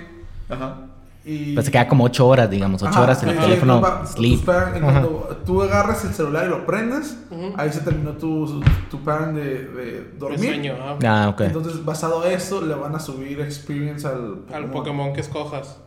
[0.50, 0.86] Ajá.
[1.30, 1.54] Y...
[1.54, 4.06] Pues se queda como 8 horas, digamos, 8 Ajá, horas en el sí, teléfono va-
[4.06, 4.46] sleep.
[4.46, 7.18] parent- en cuando tú agarras el celular y lo prendes,
[7.58, 10.40] ahí se terminó tu, tu pattern de, dormir.
[10.40, 11.42] sueño, ah, Ah, ok.
[11.42, 14.54] Entonces, basado a eso, le van a subir experience al Pokémon.
[14.54, 15.78] al Pokémon que escojas.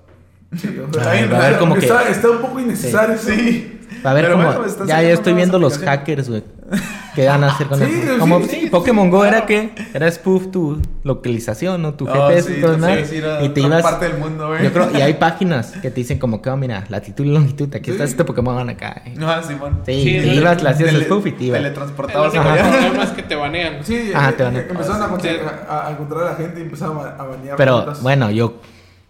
[0.56, 3.16] Sí, o Ah, sea, va a haber como que- está, está un poco innecesario.
[3.18, 3.80] Sí.
[4.04, 4.46] A ver Pero como.
[4.52, 6.44] bueno, ya, ya estoy viendo los hackers, güey.
[7.14, 8.14] ¿Qué van a hacer con Sí, eso?
[8.14, 9.36] sí, Como, sí, sí, sí, Pokémon Go claro.
[9.36, 11.94] era que era spoof tu localización, ¿no?
[11.94, 13.08] Tu Oh, GPS sí, y todo sí, demás.
[13.08, 13.82] sí, era y te ibas.
[13.82, 14.64] parte del mundo, güey.
[14.64, 17.68] Yo creo, y hay páginas que te dicen como que, oh, mira, latitud y longitud,
[17.74, 17.90] aquí Sí.
[17.92, 19.02] está este Pokémon acá.
[19.04, 19.14] eh.
[19.22, 19.80] Ah, Simón.
[19.84, 21.58] Sí, Sí, te ibas, le hacías spoof y te ibas.
[21.58, 23.84] El Teletransportabas problema es que te banean.
[23.84, 25.28] Sí, Ajá, eh, te van a- eh, empezaron a, Sí.
[25.28, 28.54] encontrar- a, a encontrar a la gente y empezaron a, a banear Pero bueno, yo,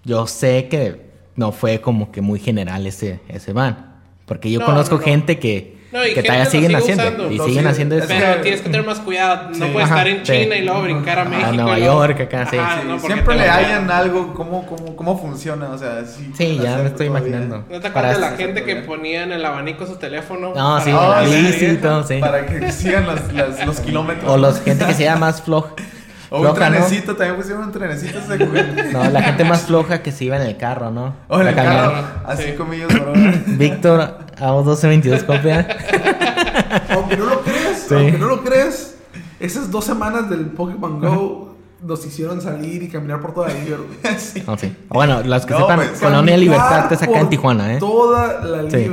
[0.04, 3.92] yo sé que no fue como que muy general ese, ese ban.
[4.26, 5.04] Porque yo No, conozco no, no.
[5.04, 7.02] gente que, No, y que todavía siguen sigue haciendo.
[7.04, 7.30] usando.
[7.30, 8.04] Y Lo siguen sigue- haciendo eso.
[8.04, 9.48] es Pero tienes que tener más cuidado.
[9.50, 9.70] No Sí.
[9.72, 10.32] puedes Ajá, estar en sí.
[10.32, 11.52] China y luego brincar a México.
[11.52, 12.56] Nueva y luego- York, acá, sí.
[12.56, 13.64] Ajá, Sí, no, porque siempre le banean.
[13.64, 16.58] hayan algo, cómo, cómo, cómo funciona, o sea, sí.
[16.62, 17.28] Ya me estoy todavía.
[17.36, 17.64] imaginando.
[17.70, 20.54] ¿No te acuerdas de la gente que ponía en el abanico su teléfono?
[20.54, 22.18] No, sí, Para- la sí, bici y todo, sí.
[22.20, 23.06] Para que sigan
[23.66, 24.30] los kilómetros.
[24.30, 25.74] O los gente que sea más floja.
[26.32, 28.92] O un trenecito, también pusieron un trenecito ese juguete.
[28.92, 31.14] No, la gente más floja que se iba en el carro, ¿no?
[31.28, 32.52] O en La el carro, así Sí.
[32.56, 33.12] como ellos, bro.
[33.46, 34.00] Víctor,
[34.40, 35.68] AO 1222 copia.
[36.90, 37.94] Aunque no lo creas, Sí.
[37.94, 38.94] aunque no lo creas,
[39.40, 43.68] esas dos semanas del Pokémon Go nos hicieron salir y caminar por toda la güey.
[44.18, 44.42] Sí.
[44.46, 44.74] No, sí.
[44.88, 47.78] Bueno, los que No, sepan, pues, Colonia Libertad es acá en Tijuana, ¿eh?
[47.78, 48.90] Toda la Sí.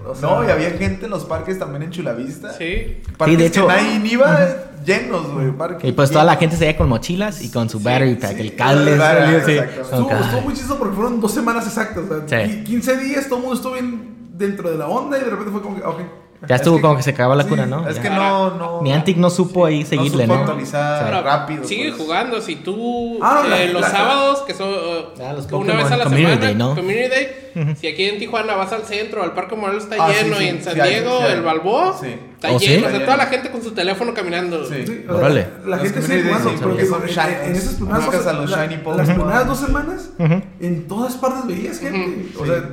[0.00, 0.10] River.
[0.10, 2.52] O sea, No, y había gente en los parques también en Chulavista.
[2.54, 3.00] Sí.
[3.16, 4.38] Parques Sí, de hecho- que nadie ni iba
[4.84, 5.50] llenos, güey.
[5.52, 8.14] parques Y pues toda la gente se veía con mochilas y con su Sí, battery
[8.16, 8.40] pack, sí.
[8.40, 8.92] el cable.
[8.94, 12.04] Estuvo, cada- estuvo muy chistoso porque fueron dos semanas exactas.
[12.10, 12.50] O sea, Sí.
[12.52, 15.50] qui- 15 días, todo el mundo estuvo bien dentro de la onda y de repente
[15.52, 16.00] fue como que, ok.
[16.48, 17.86] Ya estuvo Es que- como que se acababa la sí, cura, ¿no?
[17.86, 18.02] Es Ya.
[18.02, 18.80] que no, no.
[18.82, 20.40] Niantic no supo ahí seguirle, supo ¿no?
[20.40, 21.64] actualizar Pero rápido.
[21.64, 22.00] Sigue pues.
[22.02, 22.40] jugando.
[22.40, 25.50] Si tú Ah, no, la- eh, los la- sábados, que son uh, Ah, los una
[25.50, 26.74] Pokémon vez a la Community semana, Day, ¿no?
[26.74, 30.24] Community Day, si aquí en Tijuana vas al centro, al Parque Morelos está Ah, sí,
[30.24, 32.06] lleno sí, y en San sí Diego, sí el Balboa, Sí.
[32.34, 32.66] está ¿Oh, sí?
[32.68, 32.86] lleno.
[32.86, 34.64] O sea, toda la gente con su teléfono caminando.
[34.64, 34.86] Sí.
[34.86, 35.46] Sí, o sea, Órale.
[35.66, 37.40] La gente sigue jugando, porque son en, shinies.
[37.44, 40.10] en esas primeras dos, shiny semanas,
[40.58, 42.30] en todas partes veías gente.
[42.38, 42.50] O Sí.
[42.50, 42.64] sea,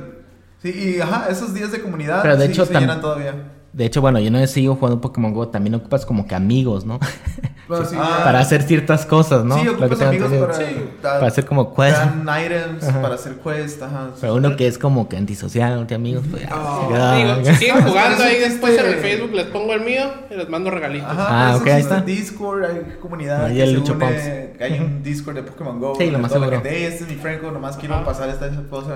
[0.60, 3.32] Sí, y ajá, esos días de comunidad Pero de sí, hecho se llenan todavía.
[3.72, 5.48] De hecho, bueno, yo no sigo jugando Pokémon Go.
[5.48, 6.98] También ocupas como que amigos, ¿no?
[7.68, 9.56] bueno, sí, Ah, para hacer ciertas cosas, ¿no?
[9.56, 10.64] Sí, que ocupas amigos para, Sí.
[11.02, 11.98] da- Para hacer como quest.
[12.44, 13.02] items Ajá.
[13.02, 14.08] para hacer quest, ajá.
[14.20, 16.48] Pero uno que es como que antisocial, no tiene amigos, pues ya.
[16.50, 17.52] Ah, ya, Digo, ya.
[17.54, 20.48] si siguen jugando ahí después en el existe- Facebook, les pongo el mío y les
[20.48, 21.08] mando regalitos.
[21.10, 22.06] Ajá, Ah, ok, ahí existe está.
[22.06, 23.44] Discord, hay comunidad.
[23.44, 25.94] Ahí que el se une, que Hay un Discord de Pokémon Go.
[25.96, 26.50] Sí, lo más seguro.
[26.50, 28.94] gente, "Hey, este es mi Franco, nomás quiero pasar esta cosa.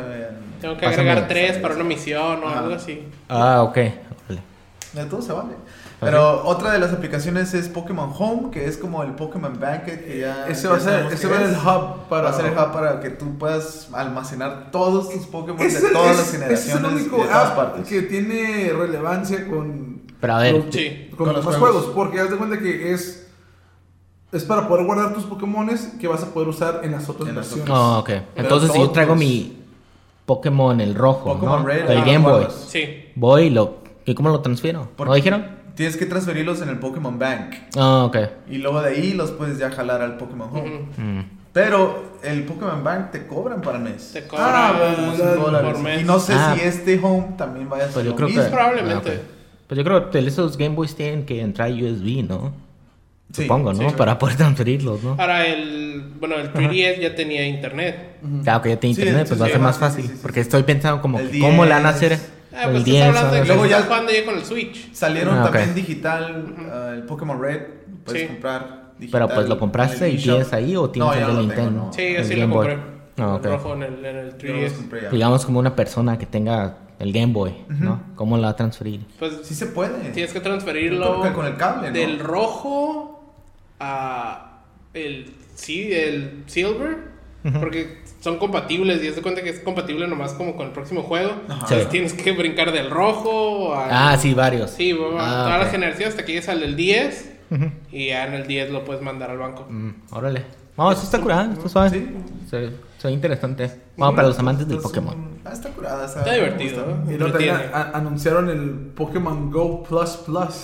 [0.63, 3.07] Tengo que agregar tres para una misión o algo así.
[3.29, 3.79] Ah, ok.
[4.93, 5.55] De todo se vale.
[6.01, 10.19] Pero otra de las aplicaciones es Pokémon Home, que es como el Pokémon Banquet que
[10.21, 10.47] ya.
[10.49, 11.53] Ese va a ser, ese va a ser es.
[11.53, 12.25] el hub para.
[12.25, 15.87] Va a ser el hub para que tú puedas almacenar todos tus Pokémon Es de
[15.89, 17.89] el- todas es- las Es el generaciones único de todas app partes.
[17.89, 20.03] que tiene relevancia con.
[20.21, 20.55] Pero a ver.
[20.67, 21.07] los- Sí.
[21.11, 21.77] con, Con los los demás juegos.
[21.85, 21.95] juegos.
[21.97, 23.27] Porque haz de cuenta que es.
[24.31, 27.37] Es para poder guardar tus Pokémones que vas a poder usar en las otras En
[27.37, 27.71] las versiones.
[27.75, 28.11] Oh, ok.
[28.35, 29.59] Entonces, si yo traigo mi
[30.27, 31.67] Pokémon, el rojo, Pokémon ¿no?
[31.69, 32.47] Red, el ah, Game Boy.
[32.69, 33.11] Sí.
[33.15, 33.82] Voy y lo.
[34.05, 34.89] ¿Y cómo lo transfiero?
[34.97, 35.47] Porque ¿No dijeron?
[35.75, 37.55] Tienes que transferirlos en el Pokémon Bank.
[37.77, 38.17] Ah, ok.
[38.51, 40.81] Y luego de ahí los puedes ya jalar al Pokémon Home.
[40.97, 41.21] Mm.
[41.53, 44.11] Pero el Pokémon Bank te cobran para el mes.
[44.13, 45.73] Te Ah, cobran cinco dólares.
[45.73, 46.01] por mes.
[46.03, 46.55] Y no sé Ah.
[46.57, 48.51] si este Home también vaya a ser Pues yo lo creo que.
[48.51, 49.11] Probablemente.
[49.11, 49.21] Ah, ok.
[49.69, 52.53] Pues yo creo que esos Game Boys tienen que entrar USB, ¿no?
[53.33, 53.89] Sí, supongo, ¿no?
[53.89, 53.95] sí.
[53.97, 55.13] Para poder transferirlos, ¿no?
[55.19, 58.19] Ahora el, bueno, el 3DS ya tenía internet.
[58.43, 60.05] Claro que ya Sí, internet, sí, pues va a ser más fácil.
[60.05, 60.49] sí, sí, porque sí.
[60.49, 62.13] estoy pensando como que cómo le van a 10.
[62.13, 62.19] hacer
[62.55, 62.97] Ah, el pues 10.
[63.07, 64.93] estás hablando de Luego ya- ya con el Switch.
[64.93, 67.63] Salieron Ah, también digital ah, el Pokémon Red.
[68.05, 68.29] Puedes Sí.
[68.29, 69.21] comprar digital.
[69.29, 71.71] Pero pues lo compraste y tienes ahí o tienes No, el de Nintendo.
[71.71, 71.93] tengo, no.
[71.93, 72.67] Sí, yo El sí Game lo Boy.
[72.69, 72.93] compré.
[73.19, 74.73] Ah, rojo en el, en el Yo los 3DS.
[74.77, 75.11] compré ya.
[75.11, 78.01] Digamos como una persona que tenga el Game Boy, ¿no?
[78.17, 79.05] ¿Cómo la va a transferir?
[79.19, 80.11] Pues Sí se puede.
[80.11, 81.95] tienes que transferirlo que con el cable, ¿no?
[81.95, 83.25] del rojo
[83.81, 84.61] a
[84.95, 87.12] el sí, el silver,
[87.61, 91.03] porque son compatibles y haz de cuenta que es compatible nomás como con el próximo
[91.03, 91.33] juego.
[91.69, 91.75] Sí.
[91.91, 94.71] tienes que brincar del rojo al Ah, sí, varios.
[94.71, 95.73] Sí, va- Ah, todas las ok.
[95.73, 97.71] generaciones hasta que llegues al del 10 Ujú.
[97.91, 99.67] y ya en el 10 lo puedes mandar al banco.
[99.69, 100.45] Mm, órale.
[100.77, 101.91] No, eso está curado, está suave.
[101.91, 102.09] Sí.
[102.49, 103.71] Se, se ve interesante.
[103.97, 105.33] Bueno, para los amantes del Pokémon.
[105.45, 106.07] Ah, está curada.
[106.07, 106.97] Está, Está divertido.
[107.11, 110.55] Y a- anunciaron el Pokémon Go Plus Plus.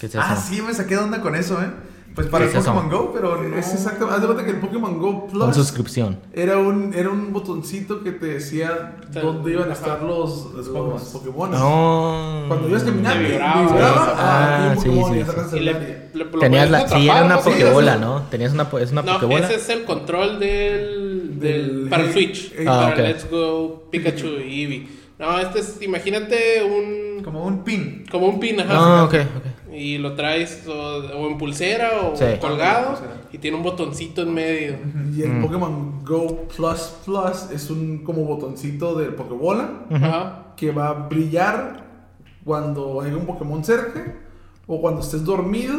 [0.00, 0.20] ¿Qué es eso?
[0.24, 1.66] Ah, sí, me saqué de onda con eso, ¿eh?
[2.14, 2.72] Pues para el ¿Qué es eso?
[2.74, 3.56] Pokémon Go, pero no.
[3.56, 4.14] Es exactamente.
[4.14, 6.18] Haz de cuenta que el Pokémon Go Con Plus suscripción.
[6.32, 11.00] era un, era un botoncito que te decía dónde iban a estar los, los, Pokémon.
[11.12, 11.50] Pokémon.
[11.50, 12.44] No.
[12.46, 13.62] Cuando ibas caminando, Te y vibraba.
[13.62, 15.02] vibraba, Ah, ah, sí, sí, y
[15.50, 15.60] sí.
[15.60, 15.72] le-
[16.14, 18.00] le- Tenías la, sí, era una Pokébola, eso.
[18.00, 18.22] ¿no?
[18.30, 19.46] Tenías una, es una No, Pokébola.
[19.46, 22.98] ese es el control del, del Del- para el Switch, eh, Ah, para ok.
[22.98, 24.88] Let's Go Pikachu y Eevee.
[25.18, 28.04] No, este es, imagínate un Como un pin.
[28.10, 29.46] como un pin, ajá, Ah, ok, ok.
[29.76, 32.24] Y lo traes o, o en pulsera o Sí.
[32.40, 32.98] colgado
[33.32, 34.76] y tiene un botoncito en medio.
[35.16, 35.42] Y el Mm.
[35.42, 40.46] Pokémon Go Plus Plus es un como botoncito del Pokébola Ajá.
[40.56, 41.84] que va a brillar
[42.44, 44.14] cuando haya un Pokémon cerca
[44.66, 45.74] o cuando estés dormido.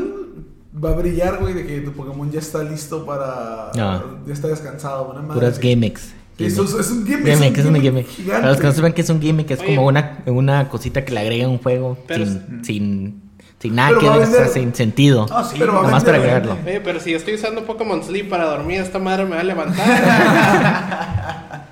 [0.83, 3.71] Va a brillar, güey, de que tu Pokémon ya está listo para.
[3.77, 4.03] Ah.
[4.27, 5.09] Ya está descansado.
[5.09, 6.13] Una madre Puras gimmicks.
[6.37, 7.33] Eso es, es un gimmick.
[7.33, 8.07] Gimmick, es una gimmick.
[8.27, 9.73] Para los que no sepan que es un gimmick, es Oye.
[9.73, 13.21] como una, una cosita que le agrega a un juego Pero sin, sin,
[13.59, 14.53] sin nada Pero que ver, o sea, vender.
[14.53, 15.25] sin sentido.
[15.31, 15.55] Ah, sí.
[15.59, 16.57] Pero Nomás para vender, agregarlo.
[16.69, 19.85] Oye, pero si estoy usando Pokémon Sleep para dormir, esta madre me va a levantar.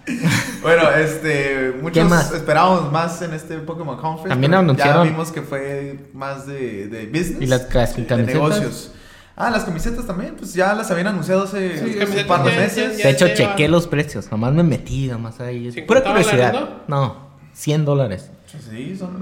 [0.62, 1.74] Bueno, este.
[1.82, 2.32] Muchos más?
[2.34, 4.30] esperábamos más en este Pokémon Conference.
[4.30, 7.42] También anunciaron- Ya vimos que fue más de, de business.
[7.42, 8.92] ¿Y las cas- de negocios.
[9.36, 12.98] Ah, las camisetas también, pues ya las habían anunciado hace Sí, un par de meses.
[12.98, 14.30] De hecho, chequé los precios.
[14.32, 15.72] Nomás me metí, nomás ahí.
[15.72, 16.52] 50 Pura curiosidad.
[16.54, 17.18] dólares, No,
[17.54, 18.32] 100 dólares.
[18.70, 19.18] Sí, son,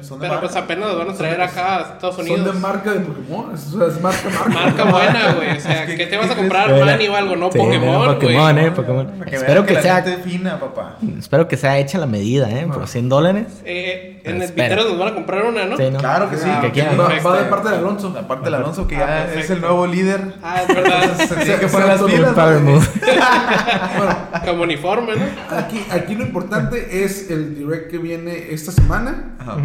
[0.00, 0.40] son de pero marca.
[0.40, 2.54] pues apenas los van a traer acá a Estados Son Unidos.
[2.54, 3.52] de marca de Pokémon.
[3.52, 4.48] O sea, es marca, marca.
[4.48, 5.56] Marca buena, güey.
[5.56, 6.84] O sea, Es que- ¿qué te vas a ¿qué comprar?
[6.84, 8.14] Manny o algo, no Sí, Pokémon, güey.
[8.14, 9.06] Pokémon, eh, Pokémon.
[9.18, 10.96] Para que Espero que la sea, fina, papá.
[11.18, 12.66] espero que sea hecha la medida, ¿eh?
[12.72, 13.46] Por 100 dólares.
[13.64, 14.48] Eh, en el.
[14.52, 15.76] Viteros nos van a comprar una, ¿no?
[15.76, 15.98] Sí, ¿no?
[15.98, 16.44] Claro que sí.
[16.46, 16.82] Ah, que.
[16.82, 18.12] Va, va de parte de Alonso.
[18.14, 19.52] La parte del Alonso, que Ah, ya es perfecto.
[19.54, 20.34] el nuevo líder.
[20.42, 21.02] Ah, es verdad.
[21.02, 22.34] Entonces se tiene que se las pilas.
[24.46, 25.24] Como uniforme, ¿no?
[25.56, 29.36] Aquí, aquí lo importante es el direct que viene esta semana.
[29.38, 29.56] Ajá.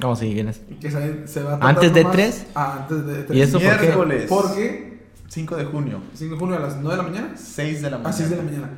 [0.00, 0.60] No, sí, vienes.
[0.80, 2.46] Que se, se va a ¿Antes de nomás- tres?
[2.54, 3.38] Ah, antes de 3.
[3.38, 3.82] ¿Y eso por qué?
[3.82, 4.26] Miércoles.
[4.28, 4.98] Porque
[5.28, 7.34] 5 de junio, 5 de junio a las 9 de la mañana.
[7.36, 8.08] 6 de la mañana.
[8.10, 8.70] A 6 de la mañana.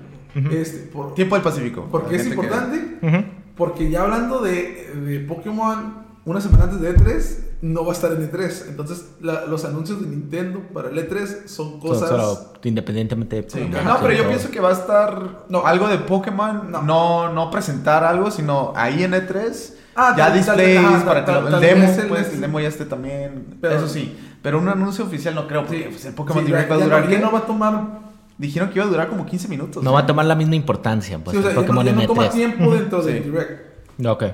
[0.53, 1.89] este, por, Tiempo del Pacífico.
[1.91, 2.99] porque es que- importante.
[3.03, 3.25] Ujú.
[3.57, 8.13] Porque ya hablando de, de Pokémon una semana antes de E3, no va a estar
[8.13, 8.69] en E3.
[8.69, 12.09] Entonces, la- los anuncios de Nintendo para el E3 son Son cosas.
[12.09, 13.59] solo independientemente de Sí.
[13.61, 14.29] Pokémon, No, pero yo todo.
[14.29, 15.67] pienso que va a estar No.
[15.67, 16.83] algo de Pokémon, No.
[16.83, 17.33] no.
[17.33, 21.49] no, presentar algo, sino ahí en E3, Ah, ya tal- displays tal- para que lo-
[21.49, 25.05] el demo, el- pues el demo ya esté también, Pero- eso sí, pero un anuncio
[25.05, 25.89] oficial no creo, porque Sí.
[25.91, 27.19] pues, el Pokémon Sí, Direct va a durar, ¿qué?
[27.19, 28.05] no va a tomar.
[28.37, 29.85] dijeron que iba a durar como 15 minutos.
[29.85, 31.87] No va a tomar la misma importancia, pues, sí, o sea, el ya no- Pokémon
[31.87, 32.33] ya no, en toma E3.
[32.35, 33.13] tiempo dentro Sí.
[33.13, 34.07] del direct.
[34.07, 34.25] Ok.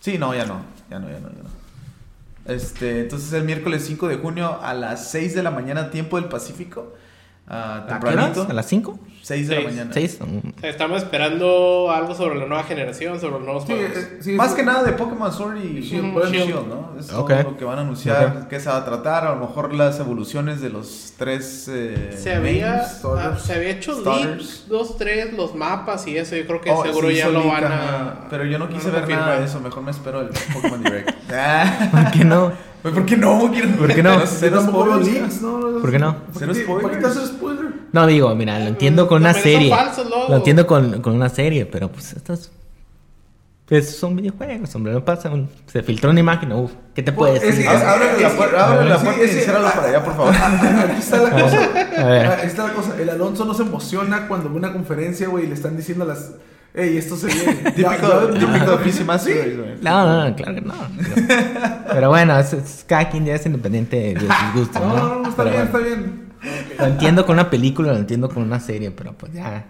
[0.00, 0.56] Sí, no, ya no,
[0.92, 2.52] ya no, ya no, ya no.
[2.52, 6.28] Este, entonces el miércoles 5 de junio a las 6 de la mañana, tiempo del
[6.28, 6.94] Pacífico,
[7.48, 8.00] ah, ¿A qué horas?
[8.32, 8.98] tempranito, ¿A las 5?
[9.24, 9.72] 6 de la Seis.
[9.72, 9.94] mañana.
[9.94, 10.62] ¿6?
[10.64, 13.96] Estamos esperando algo sobre la nueva generación, sobre los nuevos Sí, juegos.
[13.96, 14.56] eh, sí, Más sí.
[14.56, 16.66] que nada de Pokémon Sword y Shield, Shield, por Shield, Shield.
[16.68, 16.94] ¿no?
[16.98, 17.28] Es Ok.
[17.30, 18.48] todo lo que van a anunciar, Ok.
[18.48, 22.34] qué se va a tratar, a lo mejor las evoluciones de los tres eh, Se
[22.34, 22.90] había, names.
[22.98, 23.36] starters.
[23.36, 26.34] ah, se había hecho leaks, dos, tres, los mapas y eso.
[26.34, 28.26] Yo creo que Oh, seguro sí, ya lo van a.
[28.28, 29.26] Pero yo no quise a ver confirmar.
[29.26, 31.12] nada de eso, mejor me espero el Pokémon Direct.
[31.92, 32.71] ¿Por qué no?
[32.82, 33.38] Pues, ¿Por qué no?
[33.78, 34.20] ¿Por qué no?
[34.26, 35.34] Cero spoilers.
[35.40, 36.16] ¿Por qué no?
[36.38, 37.06] Cero ¿Para qué- ¿Para qué te spoilers.
[37.16, 37.66] haces spoiler?
[37.92, 39.74] No, digo, mira, lo entiendo con una serie.
[40.28, 42.50] Lo entiendo con, con una serie, pero pues estos...
[43.66, 45.30] Pues son videojuegos, hombre, no pasa.
[45.30, 47.68] un- se filtró una imagen, uff, ¿qué te puedes Es decir?
[47.68, 50.34] Ábrele la Es puerta, ábrele la sí, puerta y es enciérralo para allá, por favor.
[50.90, 51.64] Aquí está la cosa.
[52.34, 52.94] Aquí está la cosa.
[53.00, 56.08] El Alonso no se emociona cuando ve una conferencia, güey, y le están diciendo a
[56.08, 56.32] las.
[56.74, 57.52] Ey, esto se viene.
[57.76, 59.56] Típico, típico ya- de PC Master.
[59.56, 59.70] güey.
[59.82, 60.74] No, no, no, claro que no.
[60.96, 61.36] Pero,
[61.92, 65.22] pero bueno, es, es- cada quien ya es independiente de sus gustos, No, ¿no?
[65.22, 66.32] no, está Pero bien, bueno, está bien.
[66.78, 69.64] Lo entiendo con una película, lo entiendo con una serie, pero pues ya,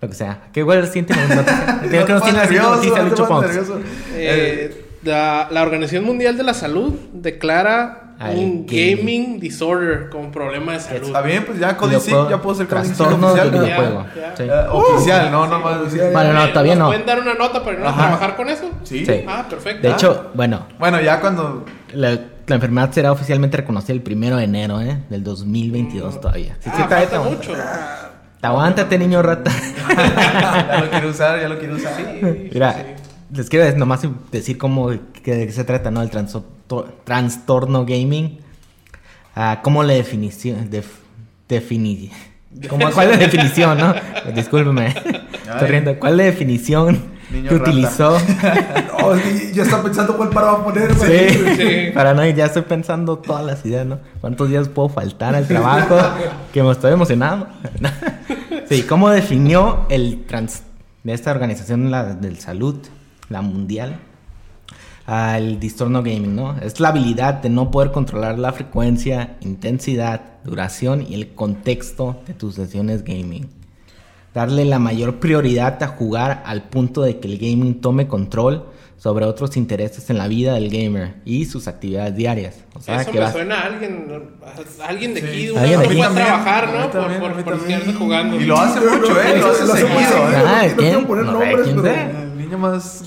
[0.00, 0.42] lo que sea.
[0.52, 1.80] ¿Qué güey siente la noticia?
[1.82, 3.46] No Creo que nos tiene nervioso, noticia, Lucho Pons.
[3.46, 3.80] nervioso.
[4.14, 10.72] Eh, la, la Organización Mundial de la Salud declara al un gaming disorder como problema
[10.72, 11.04] de salud.
[11.06, 13.50] Está bien, pues ya Cody sí, ya puedo ser sí trastorno del oficial.
[13.50, 14.06] Videojuego.
[14.16, 14.36] ya.
[14.36, 14.42] Sí.
[14.44, 15.80] Eh, oficial, no, no más.
[15.80, 16.12] Oficial.
[16.12, 16.86] Bueno, no, todavía ¿nos no.
[16.88, 18.02] pueden dar una nota para Ajá.
[18.02, 18.70] trabajar con eso?
[18.84, 19.04] Sí.
[19.04, 19.24] Sí.
[19.28, 19.86] Ah, perfecto.
[19.86, 21.64] De hecho, bueno, Bueno, ya cuando.
[21.94, 24.98] la, la enfermedad será oficialmente reconocida el primero de enero ¿eh?
[25.10, 26.56] del 2022 todavía.
[26.60, 27.52] Así que ah, todavía falta te- mucho.
[28.42, 29.50] Aguántate, niño rata.
[29.96, 31.92] ya lo quiero usar, ya lo quiero usar.
[32.52, 32.80] Mira, sí.
[33.36, 34.00] les quiero nomás
[34.32, 34.90] decir cómo
[35.22, 36.02] que, de qué se trata, ¿no?
[36.02, 36.44] El to-
[37.04, 38.38] trastorno gaming.
[39.34, 40.68] Ah, ¿Cómo la definición?
[40.70, 40.86] Def,
[41.48, 42.10] defini-
[42.68, 43.94] ¿cómo- ¿Cuál es la definición, no?
[44.34, 44.88] Discúlpeme.
[44.88, 45.98] Estoy riendo.
[45.98, 47.70] ¿Cuál es la definición Niño que rata.
[47.70, 48.18] utilizó?
[49.24, 50.94] Sí, ya está pensando cuál para va a poner.
[50.94, 51.56] Sí.
[51.56, 51.90] Sí.
[51.92, 53.98] Para no, ya estoy pensando todas las ideas, ¿no?
[54.20, 55.98] ¿Cuántos días puedo faltar al trabajo?
[56.52, 57.48] que me estoy emocionando.
[58.68, 60.62] sí, ¿cómo definió el trans
[61.02, 62.76] de esta organización la, del salud,
[63.28, 63.96] la mundial,
[65.06, 66.56] al distorno gaming, ¿no?
[66.58, 72.34] Es la habilidad de no poder controlar la frecuencia, intensidad, duración y el contexto de
[72.34, 73.48] tus sesiones gaming.
[74.34, 79.24] Darle la mayor prioridad a jugar al punto de que el gaming tome control sobre
[79.26, 82.60] otros intereses en la vida del gamer y sus actividades diarias.
[82.74, 84.06] O sea, Eso que me vas- suena a alguien,
[84.80, 85.26] a alguien de Sí.
[85.26, 86.00] aquí, Alguien de aquí.
[86.00, 86.82] a trabajar, ¿no?
[86.82, 87.80] Por, también, por, por también.
[87.80, 88.40] quedarse jugando.
[88.40, 89.38] Y lo hace mucho, ¿eh?
[89.40, 90.04] Lo hace Lo hace seguido, ¿eh?
[90.06, 90.46] seguido.
[90.46, 91.06] Ah, no quiero ¿quién?
[91.06, 92.18] poner No, nombres, ¿quién pero-?
[92.22, 93.02] El niño más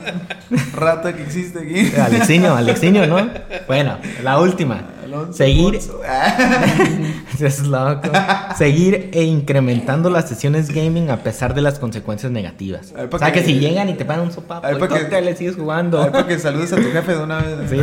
[0.74, 1.92] rata que existe aquí.
[2.00, 3.16] Alexiño, Alexiño, ¿no?
[3.66, 4.82] Bueno, la última.
[5.04, 5.74] Alonso Seguir,
[7.40, 8.08] es loco.
[8.56, 12.92] Seguir e incrementando las sesiones gaming a pesar de las consecuencias negativas.
[12.96, 15.20] Ay, O sea, que que- si llegan y te pagan un sopapo, Ay, y que-
[15.22, 16.02] le sigues jugando.
[16.02, 17.70] Ay, para que saludes a tu jefe de una vez.
[17.70, 17.76] Sí.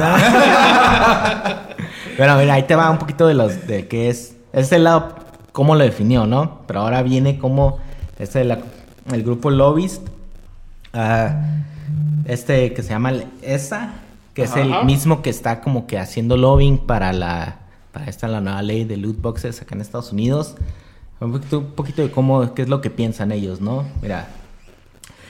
[2.17, 4.35] Bueno, mira, ahí te va un poquito de los de qué es.
[4.53, 5.15] Es el lado,
[5.51, 6.61] cómo lo definió, ¿no?
[6.67, 7.79] Pero ahora viene como
[8.19, 10.01] este el grupo Lobbyist,
[10.93, 11.35] ah,
[12.25, 13.93] este que se llama el ESA,
[14.33, 17.59] que es el mismo que está como que haciendo lobbying para la
[17.91, 20.55] para esta la nueva ley de loot boxes acá en Estados Unidos.
[21.21, 23.85] Un poquito, un poquito de cómo, qué es lo que piensan ellos, ¿no?
[24.01, 24.27] Mira,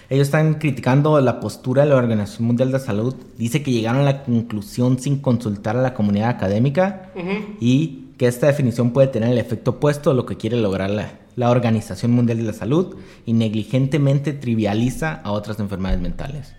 [0.10, 3.16] ellos están criticando la postura de la Organización Mundial de Salud.
[3.38, 7.12] Dice que llegaron a la conclusión sin consultar a la comunidad académica
[7.60, 11.12] y que esta definición puede tener el efecto opuesto a lo que quiere lograr la,
[11.36, 16.56] la Organización Mundial de la Salud y negligentemente trivializa a otras enfermedades mentales.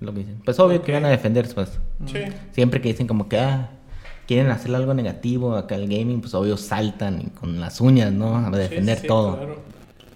[0.00, 0.40] Lo que dicen.
[0.44, 1.78] Pues obvio que van a defenderse, pues.
[2.06, 2.18] Sí.
[2.52, 3.70] Siempre que dicen como que ah,
[4.26, 8.36] quieren hacer algo negativo acá el gaming, pues obvio saltan y con las uñas, ¿no?
[8.36, 9.36] A defender Sí, sí, todo.
[9.36, 9.56] claro.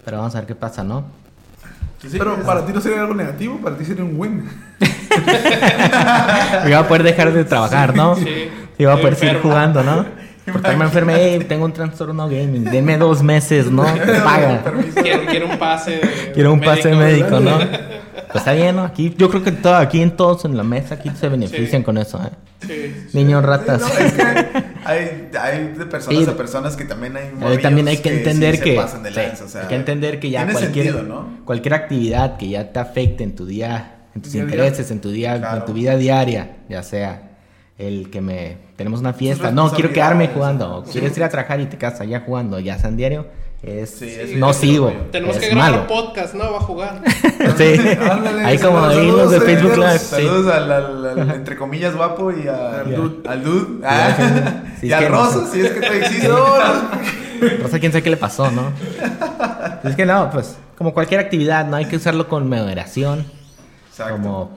[0.05, 1.05] Pero vamos a ver qué pasa, ¿no?
[2.13, 4.45] Pero para ti no sería algo negativo, para ti sería un win.
[6.67, 8.17] Y va a poder dejar de trabajar, ¿no?
[8.17, 8.49] Sí.
[8.79, 10.05] Y va a poder seguir jugando, ¿no?
[10.53, 13.83] Porque me enfermé, "Ey, tengo un trastorno gaming, denme dos meses, ¿no?
[13.95, 14.63] Te paga.
[15.29, 16.01] Quiere un pase.
[16.35, 17.59] Quiero un pase médico, ¿no?
[17.59, 18.85] Pues está bien, ¿no?
[18.85, 21.85] Aquí, yo creo que todo, aquí en todos en la mesa, aquí se benefician Sí.
[21.85, 22.31] con eso, ¿eh?
[22.61, 23.17] Sí, sí.
[23.19, 23.81] Niños Sí, ratas.
[23.81, 24.23] no, es que
[24.85, 26.31] hay, hay de personas Sí.
[26.31, 29.45] a personas que también hay también hay que entender que, se pasan de sí, lanza,
[29.45, 31.39] o sea, hay que entender que ya cualquier, sentido, ¿no?
[31.45, 35.39] cualquier actividad que ya te afecte en tu día, en tus intereses, en tu día,
[35.39, 35.59] Claro.
[35.59, 37.26] en tu vida diaria, ya sea
[37.79, 40.93] el que me tenemos una fiesta, no quiero quedarme jugando, o sí.
[40.93, 43.27] quieres ir a trabajar y te quedas allá jugando, ya sea en diario,
[43.63, 44.99] es Sí, es nocivo, obvio.
[45.11, 45.87] Tenemos es que grabar malo.
[45.87, 46.53] podcast, ¿no?
[46.53, 47.03] Va a jugar.
[47.57, 47.75] sí.
[48.11, 50.07] Ándale, Ahí como ahí los de Facebook saludos, Live, sí.
[50.27, 52.97] Saludos al, al- al, entre comillas, guapo y a- Al Ya.
[52.97, 53.29] dude.
[53.29, 53.87] al dude.
[53.87, 54.17] Ah,
[54.81, 56.29] Sí, y es al no Rosa, si es que te existe.
[56.29, 58.73] Rosa, quién sabe qué le pasó, ¿no?
[59.89, 63.27] es que no, pues, como cualquier actividad, no hay que usarlo con moderación.
[63.91, 64.13] Exacto.
[64.15, 64.51] Como,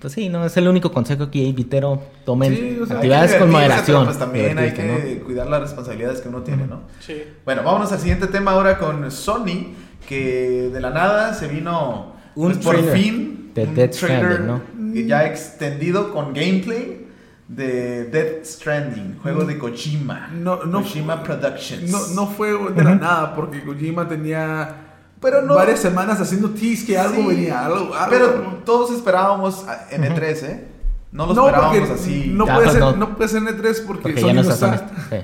[0.00, 2.02] pues sí, no, es el único consejo que hay, Vitero.
[2.24, 4.04] Tomen Sí, o sea, actividades con moderación.
[4.06, 6.82] Pues también hay que cuidar las responsabilidades que uno tiene, ¿no?
[7.00, 7.22] Sí.
[7.44, 9.74] Bueno, vámonos al siguiente tema ahora con Sony,
[10.08, 14.32] que de la nada se vino Un pues, por trailer fin de un Death trailer
[14.32, 17.06] Stranding, que ya extendido con gameplay
[17.48, 20.30] de Death Stranding, juego de Kojima.
[20.32, 21.90] No, no, Kojima Productions.
[21.90, 24.89] No, no fue de la nada, porque Kojima tenía
[25.20, 28.06] Pero no- varias semanas haciendo tease que algo Sí, venía, algo, algo.
[28.10, 28.30] Pero
[28.64, 30.68] todos esperábamos en E3, ¿eh?
[31.12, 32.30] No lo no, esperábamos así.
[32.32, 32.92] no, puede pues, ser, no.
[32.96, 33.16] no.
[33.16, 34.88] puede ser en E3 porque, Porque Sony ya no no está está.
[35.10, 35.16] Sí.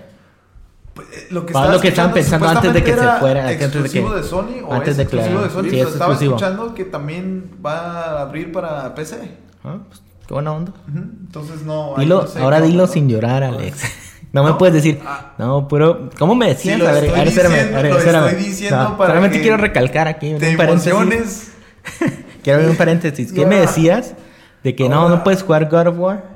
[0.95, 3.51] Pues, eh, Lo que, lo que estaban pensando antes de que se fuera, era antes
[3.51, 5.89] de que- exclusivo de Sony o antes es de que- exclusivo de Sony, sí, es
[5.89, 6.37] estaba exclusivo.
[6.37, 9.31] escuchando que también va a abrir para PC.
[9.65, 10.73] Ah, pues, qué buena onda.
[10.89, 11.95] Ujú, Entonces no.
[11.99, 13.79] Dilo, no sé ahora dilo onda, sin llorar, Alex.
[14.33, 15.33] No me puedes decir, Ah.
[15.39, 16.81] no, pero, ¿cómo me decías?
[16.81, 18.27] A ver, a ver, espérame, a ver, espérame.
[18.29, 21.53] estoy diciendo No, para solamente que quiero recalcar aquí Te un paréntesis.
[22.43, 23.33] Quiero abrir un paréntesis.
[23.33, 23.49] ¿Qué No.
[23.49, 24.15] me decías?
[24.63, 26.36] De que no, no puedes jugar God of War.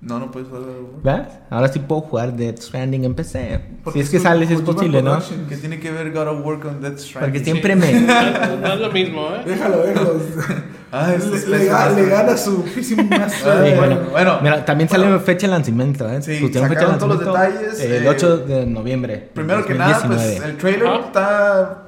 [0.00, 0.62] No, no puedes jugar.
[1.02, 1.26] ¿Ves?
[1.50, 3.60] Ahora sí puedo jugar Death Stranding en PC.
[3.82, 5.18] Porque Si es que sale, si es posible, ¿no?
[5.48, 7.32] ¿Qué tiene que ver God of War con Death Stranding?
[7.32, 7.80] Porque siempre Sí.
[7.80, 8.00] me...
[8.02, 9.42] No, no es lo mismo, ¿eh?
[9.44, 10.22] Déjalo verlos.
[10.90, 13.06] Ah, es le, le ga- le gana su Master.
[13.12, 14.38] Ah, Sí, bueno, bueno, bueno.
[14.40, 16.22] Mira, también salió fecha de lanzamiento, ¿eh?
[16.22, 19.28] Sí, fecha de sacaron todos los lanzamiento detalles, El eh, 8 de noviembre.
[19.34, 20.50] Primero que nada, pues 2019.
[20.50, 21.00] el trailer Ajá.
[21.00, 21.82] está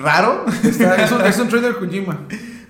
[0.00, 0.44] raro.
[0.62, 2.20] Está- es, un, es un trailer Kojima.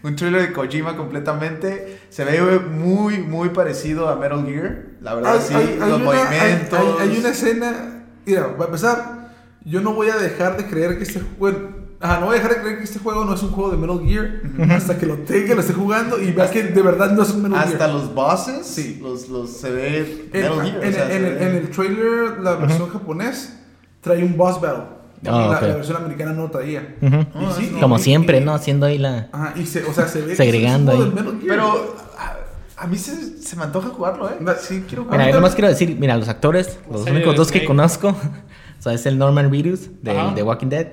[0.07, 1.99] Un trailer de Kojima completamente.
[2.11, 4.85] Se ve muy, muy parecido a Metal Gear.
[5.01, 5.55] La verdad, Hay, sí.
[5.55, 6.79] hay- los hay- movimientos.
[7.01, 8.05] hay- hay una escena.
[8.25, 9.31] Mira, para empezar,
[9.65, 11.75] yo no voy a dejar de creer que este juego.
[11.99, 13.79] Ajá, no voy a dejar de creer que este juego no es un juego de
[13.79, 17.23] Metal Gear hasta que lo tenga, lo esté jugando y vea que de verdad no
[17.23, 17.91] es un Metal Hasta Gear.
[17.91, 19.01] los bosses, Sí.
[19.03, 20.85] los, los se ve En, Metal Gear.
[20.85, 23.59] en- o sea, en se el, ve- en el trailer, la versión japonés
[24.03, 24.85] trae un boss battle.
[25.29, 25.63] Ah, la, ok.
[25.63, 26.97] la versión americana no traía.
[27.01, 28.53] No, Y sí, no, Como y- siempre, y- ¿no?
[28.55, 29.29] Haciendo ahí la...
[29.33, 31.13] Ajá, y se, o sea, se ve Segregando ahí.
[31.47, 34.35] Pero a, a mí se, se me antoja jugarlo, ¿eh?
[34.61, 35.27] Sí, quiero Mira, jugarlo.
[35.29, 38.09] yo nomás quiero decir, mira, los actores, los serie únicos dos que conozco,
[38.79, 40.35] o sea, es el Norman Reedus de, Ajá.
[40.35, 40.87] de Walking Dead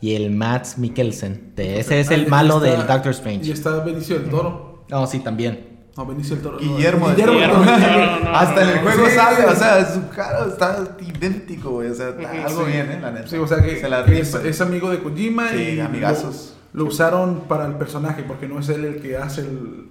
[0.00, 1.52] y el Matt Mikkelsen.
[1.56, 3.52] De, ese es Ah, el y malo está- del Doctor Y Strange.
[3.52, 4.84] está Benicio del Toro.
[4.88, 5.69] No, sí, también.
[6.00, 6.58] No, Benicio del Toro.
[6.58, 7.60] no, Guillermo, del Guillermo del Toro.
[7.60, 7.64] Toro.
[7.80, 9.14] No, no, no, Hasta en el juego sí.
[9.14, 11.90] sale, o sea, su cara está idéntico, güey.
[11.90, 12.72] O sea, está algo sí.
[12.72, 12.98] bien, ¿eh?
[13.02, 13.28] La neta.
[13.28, 16.54] Sí, o sea que, se la que es, amigo de Kojima Sí, y amigazos.
[16.72, 19.88] Lo, lo usaron para el personaje porque no es él el que hace el.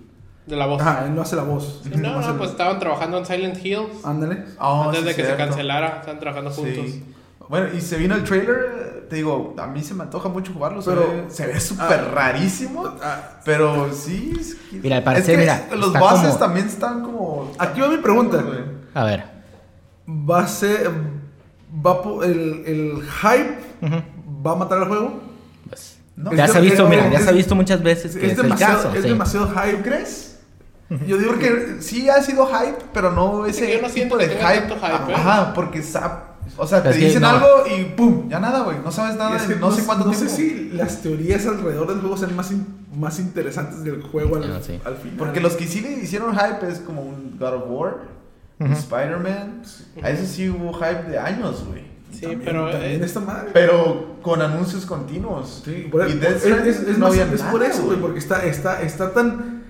[0.47, 0.81] De la voz.
[0.81, 1.81] Ajá, él no hace la voz.
[1.83, 4.03] Sí, no, no, pues estaban trabajando en Silent Hills.
[4.03, 4.45] Ándale.
[4.59, 6.85] Oh, antes sí, de que se cancelara, estaban trabajando juntos.
[6.87, 7.03] Sí.
[7.47, 10.81] Bueno, y se vino el trailer, te digo, a mí se me antoja mucho jugarlo,
[10.83, 14.33] Pero- se ve súper ah, rarísimo, Ah, pero sí.
[14.39, 17.51] es que- Mira, al parecer, es que mira, los como- también están como...
[17.57, 18.43] Aquí va mi pregunta.
[18.93, 19.23] A ver.
[20.07, 20.89] Va a ser.
[21.85, 23.57] Va el, el hype
[24.45, 25.21] va a matar al juego.
[25.67, 27.83] Pues, No, ya es se ha visto, es- mira, ya es- se ha visto muchas
[27.83, 28.95] veces que es, Es, el demasiado, caso.
[28.95, 29.09] es sí.
[29.09, 29.81] demasiado ¿Tú hype.
[29.83, 30.25] crees?
[31.05, 34.31] Yo digo que sí ha sido hype, pero no ese que yo no siento tipo
[34.31, 34.73] de hype.
[34.73, 35.15] hype, ¿eh?
[35.15, 36.23] Ajá, porque sa-
[36.57, 37.29] o sea, te Es dicen no.
[37.29, 38.77] algo y pum, ya nada, güey.
[38.83, 40.29] No sabes nada es que no, sé cuánto no tiempo.
[40.29, 44.51] sé si las teorías alrededor del juego sean más, in- más interesantes del juego al,
[44.51, 44.79] Ah, sí.
[44.83, 45.17] al final.
[45.17, 47.97] Porque los que sí le hicieron hype es como un God of War,
[48.59, 48.73] Ujú.
[48.73, 49.61] Spider-Man.
[50.03, 51.83] A eso sí hubo hype de años, güey.
[52.11, 52.71] Sí, También- pero.
[52.71, 53.49] También eh, esta madre.
[53.53, 55.61] Pero con anuncios continuos.
[55.63, 58.43] Sí, por, y es, es- es no más- había es por eso, güey, porque está,
[58.45, 59.63] está, está tan.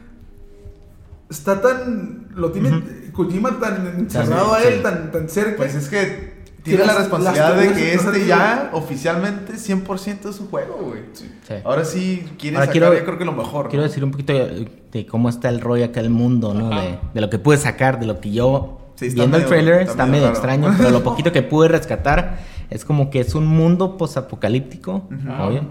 [1.29, 2.29] Está tan.
[2.35, 4.67] Lo tiene Kojima tan encerrado a sí.
[4.69, 5.57] él, tan, tan cerca.
[5.57, 6.38] Pues es que
[6.69, 11.01] tiene las- la responsabilidad de que este a ya oficialmente 100% es su juego, güey.
[11.13, 11.29] Sí.
[11.63, 13.69] Ahora sí quiere Ahora sacar, quiero- yo creo que lo mejor.
[13.69, 13.87] Quiero ¿no?
[13.89, 16.69] decir un poquito de, de cómo está el rollo acá el mundo, ¿no?
[16.69, 19.75] De, de lo que pude sacar, de lo que yo Sí, está viendo el trailer
[19.81, 22.39] está está medio extraño, pero lo poquito que pude rescatar
[22.69, 25.43] es como que es un mundo posapocalíptico, Ujú.
[25.43, 25.61] obvio.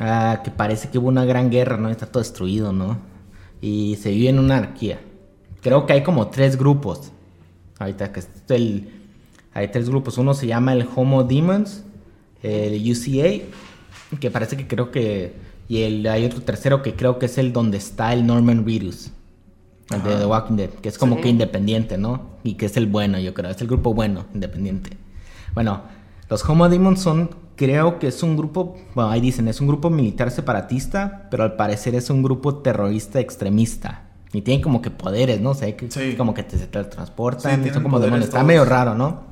[0.00, 1.88] Ah, que parece que hubo una gran guerra, ¿no?
[1.90, 2.98] Está todo destruido, ¿no?
[3.60, 5.00] Y se vive en una anarquía.
[5.60, 7.10] Creo que hay como tres grupos.
[7.80, 8.97] Ahorita que es el
[9.58, 10.18] hay tres grupos.
[10.18, 11.84] Uno se llama el Homo Demons,
[12.42, 13.44] el UCA,
[14.20, 15.34] que parece que creo que
[15.68, 19.10] y el hay otro tercero que creo que es el donde está el Norman Reedus.
[19.90, 20.16] El de.
[20.16, 21.22] The Walking Dead, que es como Sí.
[21.22, 22.22] que independiente, ¿no?
[22.44, 23.50] Y que es el bueno, yo creo.
[23.50, 24.96] Es el grupo bueno, independiente.
[25.54, 25.82] Bueno,
[26.30, 29.90] los Homo Demons son, creo que es un grupo, bueno, ahí dicen, es un grupo
[29.90, 34.04] militar separatista, pero al parecer es un grupo terrorista extremista.
[34.32, 35.50] Y tienen como que poderes, ¿no?
[35.50, 36.14] O sea, que Sí.
[36.16, 38.28] como que te se Sí, son como demonios.
[38.28, 39.27] Está medio raro, ¿no?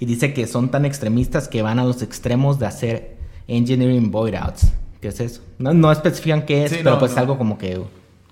[0.00, 3.16] Y dice que son tan extremistas que van a los extremos de hacer
[3.48, 4.72] engineering void outs.
[5.00, 5.42] ¿Qué es eso?
[5.58, 7.20] No, no especifican qué es, Sí, pero no, pues no.
[7.20, 7.80] algo como que...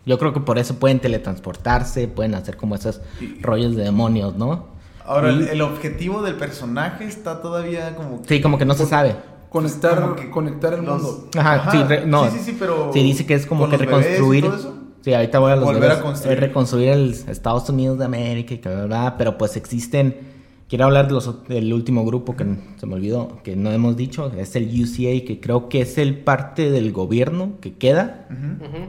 [0.05, 3.01] Yo creo que por eso pueden teletransportarse, pueden hacer como esos
[3.41, 4.67] rollos de demonios, ¿no?
[5.05, 8.23] Ahora, Y- el, el objetivo del personaje está todavía como...
[8.27, 9.15] Sí, como que no se sabe.
[9.51, 11.29] conectar, que conectar el los- mundo.
[11.39, 12.29] Ajá, sí, re- no.
[12.31, 12.91] sí, sí, sí, pero...
[12.93, 14.45] Sí, dice que es como que reconstruir.
[14.45, 14.75] todo eso.
[15.03, 16.41] Sí, ahorita voy a los Volver a construir.
[16.41, 20.17] Reconstruir el Estados Unidos de América y que bla, bla, pero pues existen.
[20.73, 22.47] Quiero hablar de los, del último grupo que
[22.79, 26.17] se me olvidó, que no hemos dicho, es el UCA, que creo que es el
[26.21, 28.27] parte del gobierno que queda,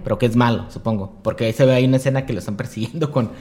[0.02, 2.56] pero que es malo, supongo, porque ahí se ve ahí una escena que lo están
[2.56, 3.32] persiguiendo con,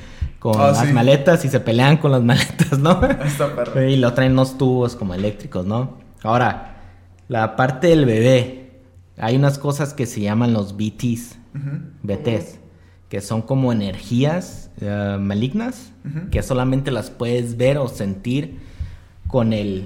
[0.40, 0.93] con Ah, las sí.
[0.93, 3.01] maletas y se pelean con las maletas, ¿no?
[3.05, 3.80] Está perro.
[3.88, 5.99] Y lo traen unos tubos como eléctricos, ¿no?
[6.24, 6.80] Ahora,
[7.28, 8.80] la parte del bebé,
[9.18, 11.78] hay unas cosas que se llaman los BTs, Ujú.
[12.03, 12.59] BTs,
[13.13, 15.93] que son como energías eh, malignas,
[16.31, 18.57] que solamente las puedes ver o sentir
[19.27, 19.85] con el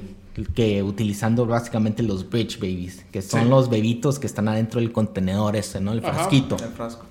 [0.54, 3.48] que utilizando básicamente los bridge babies, que son Sí.
[3.48, 5.90] los bebitos que están adentro del contenedor ese, ¿no?
[5.92, 6.12] El Ajá.
[6.12, 6.56] frasquito.
[6.62, 7.04] El frasco.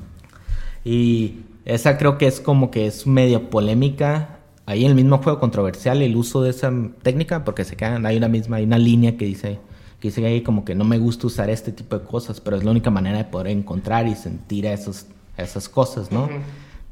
[0.86, 4.40] Y esa creo que es como que es medio polémica.
[4.66, 8.16] Ahí en el mismo juego controversial el uso de esa técnica, porque se quedan, hay
[8.16, 9.60] una misma, hay una línea que dice,
[10.00, 12.64] que dice ahí como que no me gusta usar este tipo de cosas, pero es
[12.64, 15.08] la única manera de poder encontrar y sentir esos,
[15.38, 16.30] esas cosas, ¿no?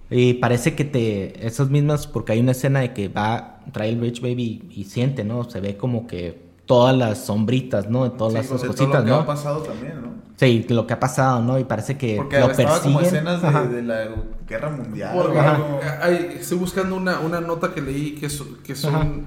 [0.09, 3.99] Y parece que te, esas mismas, porque hay una escena de que va, trae el
[3.99, 5.49] Rich Baby y siente, ¿no?
[5.49, 8.03] Se ve como que todas las sombritas, ¿no?
[8.03, 9.25] De todas Sí, las pues, de todo cositas, lo que ha ¿no?
[9.25, 10.13] pasado también, ¿no?
[10.35, 11.57] Sí, lo que ha pasado, ¿no?
[11.59, 13.27] Y parece que Porque lo estaba como persiguen.
[13.27, 14.05] escenas de, de la
[14.47, 15.11] guerra mundial.
[15.15, 15.79] Porque algo.
[16.01, 19.25] hay- estoy buscando una, una nota que leí que, so- que son,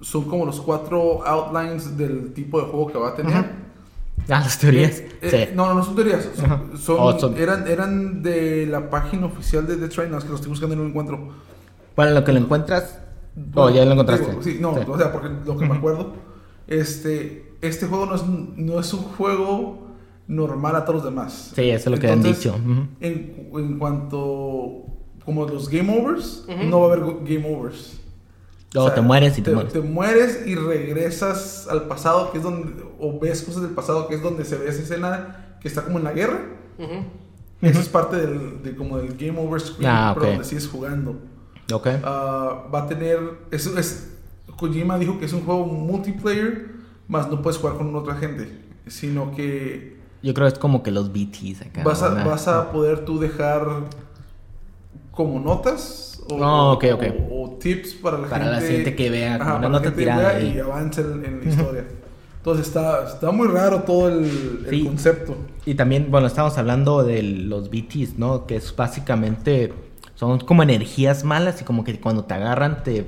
[0.00, 3.32] son como los cuatro outlines del tipo de juego que va a tener.
[3.36, 3.50] Ajá.
[4.28, 4.98] Ah, las teorías.
[5.00, 5.54] Eh, eh, sí.
[5.56, 6.28] No, no, no son teorías.
[6.36, 6.62] son- Ajá.
[6.78, 10.10] son- Oh, son- Eran, eran de la página oficial de The Train.
[10.10, 11.28] No, es que lo estoy buscando y no lo encuentro.
[11.96, 12.98] Bueno, lo que lo encuentras.
[13.54, 14.28] Oh, ya lo encontraste.
[14.30, 14.80] Digo, sí, no, Sí.
[14.86, 16.12] o sea, porque lo que me acuerdo.
[16.66, 19.88] Este, este juego no es, un- no es un juego
[20.28, 21.52] normal a todos los demás.
[21.54, 22.54] Sí, eso es lo que han dicho.
[23.00, 24.84] En, en cuanto.
[25.24, 28.00] Como los game overs, no va a haber game overs.
[28.76, 29.72] O sea, te mueres y te, mueres.
[29.72, 32.84] Te mueres y regresas al pasado, que es donde.
[33.00, 35.98] O ves cosas del pasado, que es donde se ve esa escena que está como
[35.98, 36.40] en la guerra.
[37.60, 41.18] Eso es parte del, de como del game over screen, Ah, pero donde sigues jugando.
[41.72, 41.88] Ok.
[42.04, 43.18] Ah, va a tener.
[43.50, 44.12] Es, es,
[44.56, 46.70] Kojima dijo que es un juego multiplayer,
[47.08, 48.62] más no puedes jugar con otra gente.
[48.86, 51.82] Sino que Yo creo que es como que los BTs acá.
[51.82, 53.66] vas, a, vas a poder tú dejar
[55.10, 57.02] como notas o, Oh, ok, ok.
[57.30, 58.60] o- o tips para la Para gente.
[58.60, 61.50] la gente que vea, una para la gente tirada vea y avance en, en la
[61.50, 61.84] historia.
[62.38, 64.84] Entonces está, está muy raro todo el, el Sí.
[64.84, 65.36] concepto.
[65.66, 68.46] Y también, bueno, estamos hablando de los BTs, ¿no?
[68.46, 69.72] Que es básicamente.
[70.14, 73.06] Son como energías malas y como que cuando te agarran te,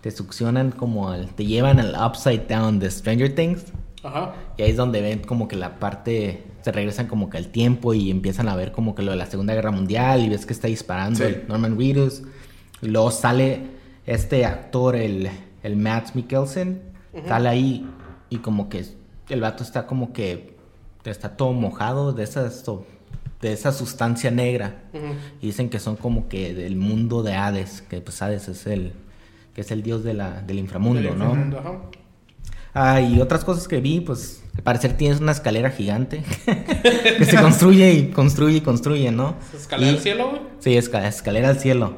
[0.00, 3.64] te succionan como al, te llevan al upside down de Stranger Things.
[4.04, 4.34] Ajá.
[4.56, 7.92] Y ahí es donde ven como que la parte, se regresan como que al tiempo
[7.94, 10.52] y empiezan a ver como que lo de la Segunda Guerra Mundial y ves que
[10.52, 11.24] está disparando Sí.
[11.24, 12.22] el Norman Reedus.
[12.84, 13.60] Y luego sale
[14.06, 15.28] este actor, el,
[15.62, 16.82] el Matt Mikkelsen,
[17.26, 17.86] sale ahí
[18.30, 18.84] y como que
[19.30, 20.54] el vato está como que
[21.04, 22.64] está todo mojado de esas,
[23.40, 24.82] de esa sustancia negra.
[25.40, 28.92] Y dicen que son como que del mundo de Hades, que pues Hades es el,
[29.54, 31.32] que es el dios de la, del inframundo, Del ¿no?
[31.58, 31.80] ajá.
[32.76, 37.40] Ah, y otras cosas que vi, pues al parecer tienes una escalera gigante que se
[37.40, 39.36] construye y construye y construye, ¿no?
[39.56, 40.42] ¿Escalera Y- al cielo, güey?
[40.58, 41.94] Sí, esca- escalera al cielo.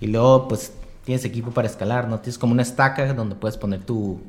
[0.00, 0.72] Y luego, pues
[1.04, 2.18] tienes equipo para escalar, ¿no?
[2.20, 4.20] Tienes como una estaca donde puedes poner tu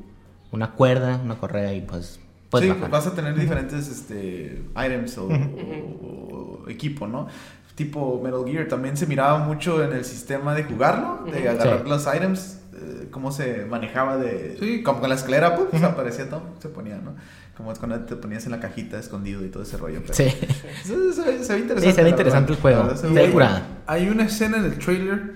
[0.52, 2.90] una cuerda, una correa y pues puedes sí, bajar.
[2.90, 7.26] vas a tener diferentes este, items o, o- o equipo, ¿no?
[7.74, 11.88] Tipo Metal Gear también se miraba mucho en el sistema de jugarlo, de agarrar Sí.
[11.90, 14.56] los items, eh, cómo se manejaba de...
[14.60, 14.82] Sí.
[14.82, 17.14] Como con la escalera, pues, aparecía todo, se ponía, ¿no?
[17.56, 20.00] Como es cuando te ponías en la cajita escondido y todo ese rollo.
[20.02, 20.24] pero- Sí.
[20.84, 21.80] Se, se ve- se ve interesante.
[21.80, 22.56] Sí, se ve interesante verdad.
[22.56, 22.82] el juego.
[22.84, 23.66] Verdad, se ve curada.
[23.86, 25.32] Hay una escena en el trailer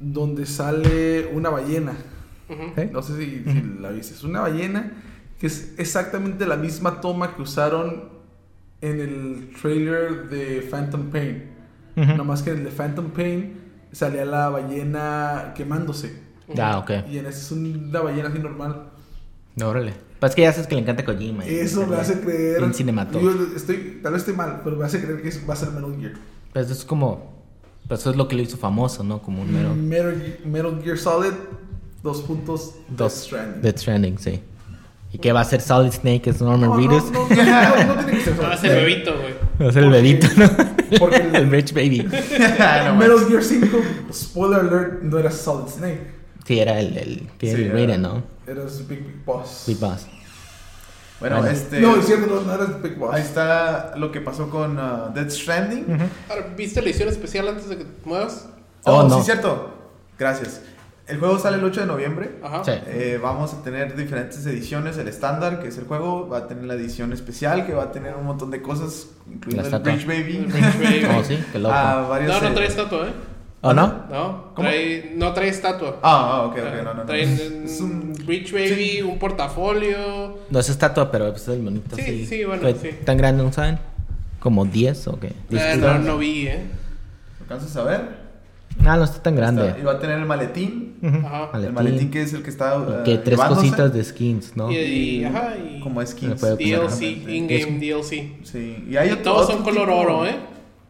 [0.00, 1.92] donde sale una ballena.
[2.92, 4.14] No sé si, si la viste.
[4.14, 4.92] Es una ballena
[5.38, 8.08] que es exactamente la misma toma que usaron
[8.80, 11.44] en el trailer de Phantom Pain.
[12.16, 13.54] Nomás que en el de Phantom Pain
[13.92, 16.20] salía la ballena quemándose.
[16.60, 16.90] Ah, ok.
[17.10, 18.90] Y en este es una ballena así normal.
[19.62, 19.92] Órale.
[20.20, 21.46] Pues es que ya sabes que le encanta Kojima.
[21.46, 22.62] y Eso me hace creer.
[22.62, 23.44] En cinematográfico.
[23.50, 25.94] Yo estoy, tal vez esté mal, pero me hace creer que va a ser Metal
[26.00, 26.12] Gear.
[26.52, 27.36] Pues es como.
[27.86, 29.20] Pues eso es lo que lo hizo famoso, ¿no?
[29.22, 29.74] Como un mero.
[29.74, 31.32] Metal, Metal Gear Solid,
[32.02, 32.74] dos puntos.
[32.88, 32.98] Dos.
[32.98, 33.62] Death Stranding.
[33.62, 34.40] Death Stranding, sí.
[35.10, 36.28] ¿Y qué va a ser Solid Snake?
[36.28, 37.10] Es Norman No, no, Reedus.
[37.10, 39.34] no, no, no, no tiene que ser Va a ser bebito, güey.
[39.62, 40.50] Va a ser el bebito, ¿no?
[40.98, 42.06] porque el- el Rich Baby.
[42.60, 43.66] Ah, no, Metal Gear 5,
[44.12, 46.17] spoiler alert, no era Solid Snake.
[46.48, 48.22] Sí, era el, el que Sí, el era- Raiden, ¿no?
[48.46, 49.64] Era Big Big Boss.
[49.66, 50.06] Big Boss.
[51.20, 51.50] Bueno, Bueno.
[51.52, 51.80] este...
[51.80, 53.14] No, es cierto, no, no era Big Boss.
[53.14, 55.84] Ahí está lo que pasó con uh, Death Stranding.
[56.30, 58.48] Ahora, ¿viste la edición especial antes de que te muevas?
[58.84, 59.18] Oh, Oh, no.
[59.18, 59.74] sí, cierto.
[60.18, 60.62] Gracias.
[61.06, 62.36] El juego sale el 8 de noviembre.
[62.42, 62.64] Ajá.
[62.64, 62.70] Sí.
[62.86, 64.96] Eh, vamos a tener diferentes ediciones.
[64.98, 67.92] El estándar, que es el juego, va a tener la edición especial, que va a
[67.92, 69.82] tener un montón de cosas, incluyendo el.
[69.82, 70.36] Bridge Baby.
[70.36, 71.06] El Rich Baby.
[71.18, 71.74] Oh, sí, qué loco.
[71.74, 73.12] Ah, varios, No, no trae estatua, ¿eh?
[73.60, 73.86] ¿O no?
[74.08, 74.68] No, ¿Cómo?
[74.68, 75.98] trae, no trae estatua.
[76.02, 77.02] Ah, ah, ok, ok, no, no, no.
[77.04, 80.38] Traen Es un un- Rich Baby, un portafolio.
[80.48, 81.96] No es estatua, pero pues es el monito.
[81.96, 82.26] Sí, así.
[82.26, 82.90] sí, bueno, ¿Qué sí.
[83.04, 83.78] ¿Tan grande no saben?
[84.38, 85.32] ¿Como 10 o qué?
[85.50, 86.62] Eh, no, no vi, ¿eh?
[87.40, 88.28] ¿Alcanzas a ver?
[88.84, 89.66] Ah, no está tan grande.
[89.66, 90.96] Está- y va a tener el maletín.
[91.02, 91.26] Ujú.
[91.26, 91.48] Ajá.
[91.52, 91.64] Maletín.
[91.66, 92.78] El maletín que es el que está.
[92.78, 93.62] uh, Que tres llevándose.
[93.62, 94.70] cositas de skins, ¿no?
[94.70, 96.40] Y, y- ajá, y Como skins.
[96.40, 98.36] DLC, in-game DLC.
[98.44, 98.84] Sí.
[98.88, 100.36] Y hay Y otro- todos otro son color tipo- oro, ¿eh?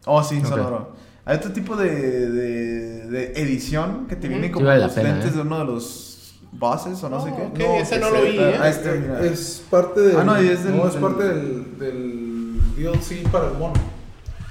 [0.04, 0.66] Oh, sí, son Ok.
[0.66, 0.92] oro.
[1.28, 1.90] Hay otro tipo de,
[2.30, 5.34] de, de edición que te viene como vale los pena, lentes ¿eh?
[5.36, 7.42] de uno de los bosses o no, sé qué.
[7.42, 8.58] ok, ese no lo vi, ah, ¿eh?
[8.62, 9.20] ah, este, mira.
[9.24, 10.16] Es parte del.
[10.18, 13.74] Ah, no, es del- no, es del- parte del, del DLC para el mono.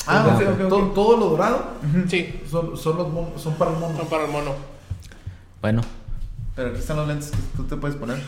[0.05, 0.69] Ah, Entonces, ok, ok, ok.
[0.69, 1.65] Todo, todo lo dorado
[2.07, 3.97] Sí, son, son, los mon- son para el mono.
[3.97, 4.51] son para el mono.
[5.61, 5.82] Bueno,
[6.55, 8.19] Pero aquí están los lentes que tú te puedes poner.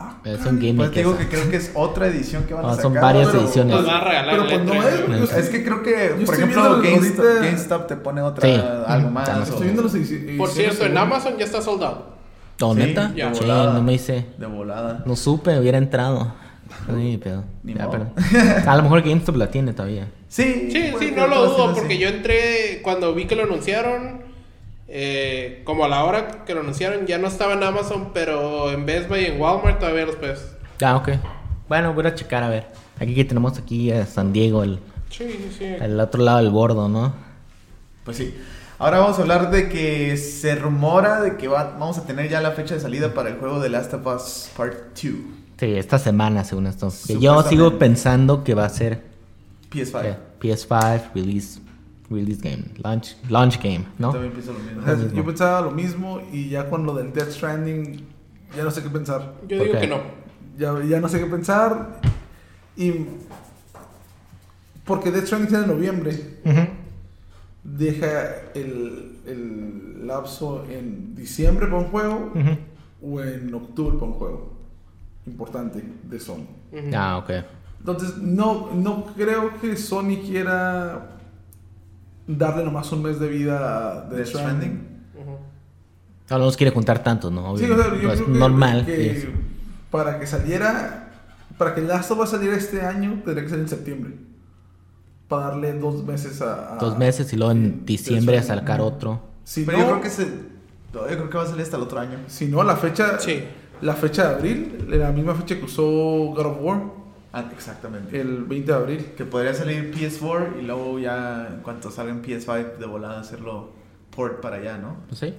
[0.00, 0.76] Ah, es un gimmick.
[0.76, 1.18] Pues te digo esa.
[1.20, 2.82] que creo que es otra edición que van a Ah, sacar.
[2.82, 3.76] son varias pero- ediciones.
[3.76, 5.32] Van a regalar Pero pues no E3, es.
[5.36, 8.62] Es que creo que, Yo por ejemplo, GameStop, ahorita- GameStop te pone otra, Sí.
[8.86, 9.28] algo más.
[9.48, 10.36] Estoy viendo ediciones.
[10.38, 12.16] Por cierto, en Amazon ya está soldado.
[12.60, 13.12] ¿Oh, Sí, neta?
[13.14, 13.32] ya.
[13.34, 13.72] Sí, volada.
[13.74, 14.26] no me hice.
[14.38, 15.02] De volada.
[15.06, 16.32] No supe, hubiera entrado.
[16.94, 17.44] Sí, pero.
[17.62, 18.10] Ni ya, pero-
[18.66, 20.08] A lo mejor GameStop la tiene todavía.
[20.28, 22.02] Sí, Sí, sí, no lo dudo, porque así.
[22.02, 24.27] yo entré cuando vi que lo anunciaron.
[24.88, 28.86] Eh, como a la hora que lo anunciaron, ya no estaba en Amazon, pero en
[28.86, 30.40] Best Buy y en Walmart todavía los puedes.
[30.82, 31.10] Ah, ok.
[31.68, 32.66] Bueno, voy a checar a ver.
[33.00, 34.78] Aquí que tenemos aquí a San Diego, el,
[35.10, 37.12] Sí, sí, el otro lado del bordo, ¿no?
[38.04, 38.34] Pues sí.
[38.78, 42.40] Ahora vamos a hablar de que se rumora de que va- vamos a tener ya
[42.40, 45.12] la fecha de salida para el juego de Last of Us Part 2.
[45.58, 46.92] Sí, esta semana, según esto.
[47.06, 49.02] Que yo sigo pensando que va a ser
[49.72, 50.04] PS5.
[50.04, 51.60] eh, PS5 release,
[52.10, 54.12] release game, launch, launch game, ¿no?
[54.12, 54.80] También pienso lo mismo.
[54.82, 55.16] O sea, mismo.
[55.16, 58.04] Yo pensaba lo mismo y ya con lo del Death Stranding
[58.56, 59.34] ya no sé qué pensar.
[59.46, 59.80] Yo ¿Por digo qué?
[59.80, 60.00] que no.
[60.58, 62.00] Ya, ya no sé qué pensar.
[62.76, 62.92] Y.
[64.84, 66.38] Porque Death Stranding sale en noviembre.
[66.44, 66.60] Ujú.
[67.62, 72.56] Deja el, el lapso en diciembre para un juego Ujú.
[73.14, 74.52] o en octubre para un juego.
[75.26, 76.46] Importante de Sony.
[76.72, 76.90] Ujú.
[76.96, 77.30] Ah, ok.
[77.80, 81.17] Entonces, no, no creo que Sony quiera
[82.28, 84.28] darle nomás un mes de vida a Death Stranding.
[84.28, 84.98] Stranding.
[85.20, 85.36] Ujú.
[86.30, 87.56] No nos quiere juntar tanto, ¿no?
[87.56, 87.74] Sí, Obvio.
[87.74, 88.84] o sea, yo No es creo que, normal.
[88.86, 89.26] que y es-
[89.90, 91.10] para que saliera,
[91.56, 94.14] para que Last of Us saliera este año, tendría que ser en septiembre.
[95.26, 96.74] Para darle dos meses a...
[96.74, 99.20] a- Dos meses y luego sí, en diciembre a sacar otro.
[99.44, 100.24] Si Pero no, yo creo que se.
[100.92, 102.18] Yo creo que va a salir hasta el otro año.
[102.28, 103.44] si no, la fecha, Sí.
[103.82, 106.80] la fecha de abril, la misma fecha que usó God of War,
[107.32, 108.18] Ah, exactamente.
[108.20, 109.12] el 20 de abril.
[109.16, 113.70] Que podría salir PS4 y luego ya en cuanto salga en PS5 de volada hacerlo
[114.14, 114.96] port para allá, ¿no?
[115.12, 115.34] Sí.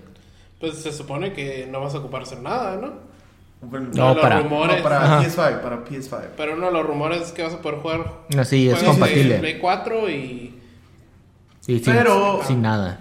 [0.59, 2.93] Pues se supone que no vas a ocupar hacer nada, ¿no?
[3.61, 4.77] Bueno, No, los para- rumores.
[4.77, 5.21] no, para Ajá.
[5.23, 6.29] PS5, para PS5.
[6.37, 8.05] Pero uno de los rumores es que vas a poder jugar.
[8.37, 9.39] Así es juegos de compatible.
[9.39, 10.59] Play 4 y.
[11.61, 12.99] Sí, sin, Pero- sin nada.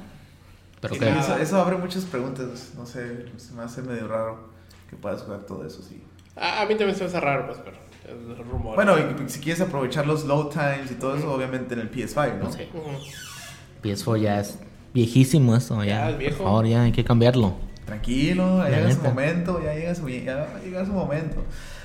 [0.81, 1.21] Pero Sin nada.
[1.21, 2.73] Eso, eso abre muchas preguntas.
[2.77, 4.49] No sé, se me hace medio raro
[4.89, 6.03] que puedas jugar todo eso, sí.
[6.37, 7.77] A, a mí también se me hace raro, pues, pero.
[8.75, 12.39] Bueno, y si quieres aprovechar los load times y todo eso, obviamente en el PS5,
[12.39, 12.49] ¿no?
[12.49, 12.99] Ujú.
[13.83, 14.59] PS4 ya es
[14.95, 15.83] viejísimo eso.
[15.85, 16.37] Ya, Ya es viejo.
[16.39, 17.55] Por favor, ya hay que cambiarlo.
[17.87, 19.09] Tranquilo, ya La llega su neta.
[19.09, 21.43] momento, ya llega su, ya va a llegar su momento.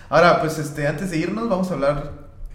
[0.09, 2.11] Ahora, pues este, antes de irnos, vamos a hablar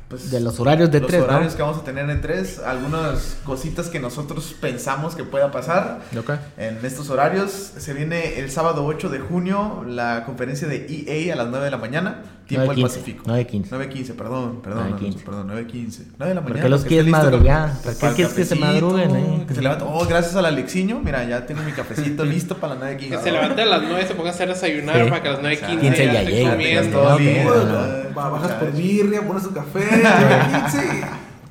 [0.08, 1.56] pues, De los horarios de los tres, horarios ¿no?
[1.56, 6.00] que vamos a tener en 3, algunas cositas que nosotros pensamos que pueda pasar.
[6.18, 6.30] Ok.
[6.56, 11.36] En estos horarios se viene el sábado 8 de junio la conferencia de EA a
[11.36, 13.24] las 9 de la mañana, tiempo del 9:15, Pacífico.
[13.26, 13.68] 9:15.
[13.68, 14.99] 9.15, perdón, perdón, 9:15.
[14.99, 16.03] Alonso, perdón, 9.15.
[16.18, 16.62] 9 de la ¿Por mañana.
[16.62, 17.72] qué los quieres madrugar?
[17.82, 19.44] ¿Por qué quieres que se madruguen, eh?
[19.46, 19.84] Que se levante.
[19.86, 23.09] Oh, gracias al Alexiño, mira, ya tengo mi cafecito listo para las 9.15.
[23.11, 25.11] Que se levante a las 9 se ponga a hacer desayunar Sí.
[25.11, 26.84] para que a las 9.15 15 ya.
[26.84, 28.14] ¿no?
[28.18, 29.80] Va- bajas por birria, pones tu café,
[30.72, 31.01] 15.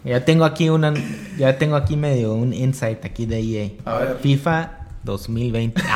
[0.04, 0.94] Ya tengo aquí una.
[1.38, 3.70] Ya tengo aquí medio un insight aquí de EA.
[3.86, 4.18] A ver.
[4.22, 4.72] FIFA
[5.04, 5.82] 2020.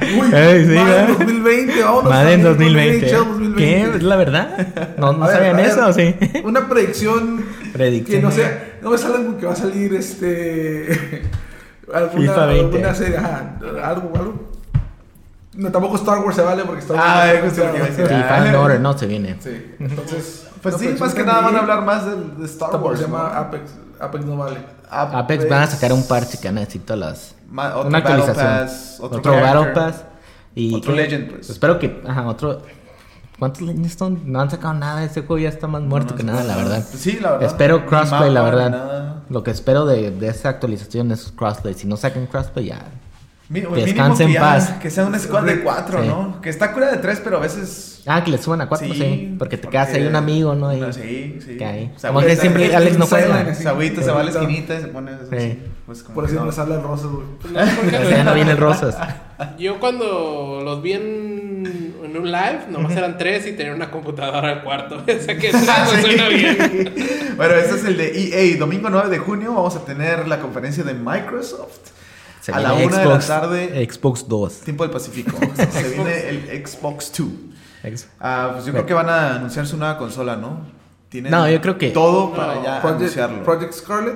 [0.00, 1.08] Uy, Ey, sí, Madden ¿verdad?
[1.08, 2.10] 2020, vámonos.
[2.10, 3.06] Madden también con 2020.
[3.06, 3.56] NHL 2020.
[3.56, 3.96] ¿Qué?
[3.96, 4.94] ¿Es la verdad?
[4.98, 6.14] ¿No, no A ver, sabían ver, eso o sí?
[6.44, 8.20] Una predicción Predicción.
[8.20, 11.22] que no sea, no me salgan con que va a salir este
[11.92, 12.64] alguna, FIFA 20.
[12.76, 14.46] alguna serie, ajá, algo, algo.
[15.54, 17.08] No, tampoco Star Wars se vale porque Star Wars.
[17.08, 18.56] Ah, lo que iba a decir.
[18.56, 19.36] Order no se viene.
[19.40, 20.48] Sí, entonces.
[20.62, 22.98] Pues sí, más que nada van a hablar más de, de Star Wars.
[22.98, 23.40] se llama ¿no?
[23.40, 23.62] Apex.
[24.00, 24.58] Apex no vale.
[24.90, 27.34] Apex van a sacar un parche que necesito las.
[27.48, 28.36] Ma- otro una actualización.
[28.46, 29.32] Pass, otro otro.
[29.40, 30.04] Battle Pass.
[30.54, 31.50] Y Otro que- Legend, pues.
[31.50, 32.02] Espero que.
[32.06, 32.62] Ajá, otro.
[33.38, 34.20] ¿Cuántos Legends son?
[34.32, 35.04] No han sacado nada.
[35.04, 36.82] Ese juego ya está más muerto No, que nada, la verdad.
[36.96, 37.46] Sí, la verdad.
[37.48, 39.16] Espero crossplay, la verdad.
[39.28, 41.74] Lo que espero de, de esa actualización es crossplay.
[41.74, 42.78] Si no sacan crossplay, ya.
[43.48, 44.70] Mi- Que mínimo descanse en paz.
[44.80, 46.08] Que sea un squad de cuatro, Sí.
[46.08, 46.40] ¿no?
[46.40, 47.95] Que está cura de tres, pero a veces.
[48.06, 49.34] Ah, que le suban a cuatro, sí.
[49.38, 50.68] porque te quedas ahí un amigo, ¿no?
[50.68, 51.56] Ahí, No, sí, sí.
[51.56, 51.92] que ahí.
[51.94, 53.42] O sea, Como que siempre Alex no juega.
[53.50, 54.38] Ese agüita se va a la Sí.
[54.38, 55.58] esquinita y se pone así.
[55.86, 56.46] Pues como Por eso no.
[56.46, 57.26] no sale el rosa, güey.
[57.40, 57.52] Pues
[58.18, 58.96] no no vienen rosas.
[59.58, 64.50] Yo cuando los vi en, en un live, nomás eran tres y tenían una computadora
[64.50, 64.96] al cuarto.
[65.06, 65.58] o sea que eso
[66.00, 66.94] suena bien.
[67.36, 68.56] Bueno, este es el de EA.
[68.58, 71.90] Domingo 9 de junio vamos a tener la conferencia de Microsoft.
[72.40, 74.60] Se a la una de la tarde, Xbox 2.
[74.60, 75.36] tiempo del Pacífico.
[75.56, 77.28] Se viene el Xbox 2.
[78.20, 80.60] Ah, pues yo creo que van a anunciar su nueva consola, ¿no?
[81.08, 82.34] Tienen No, yo creo que- todo No.
[82.34, 83.44] para ya Project, anunciarlo.
[83.44, 84.14] Project Scarlet.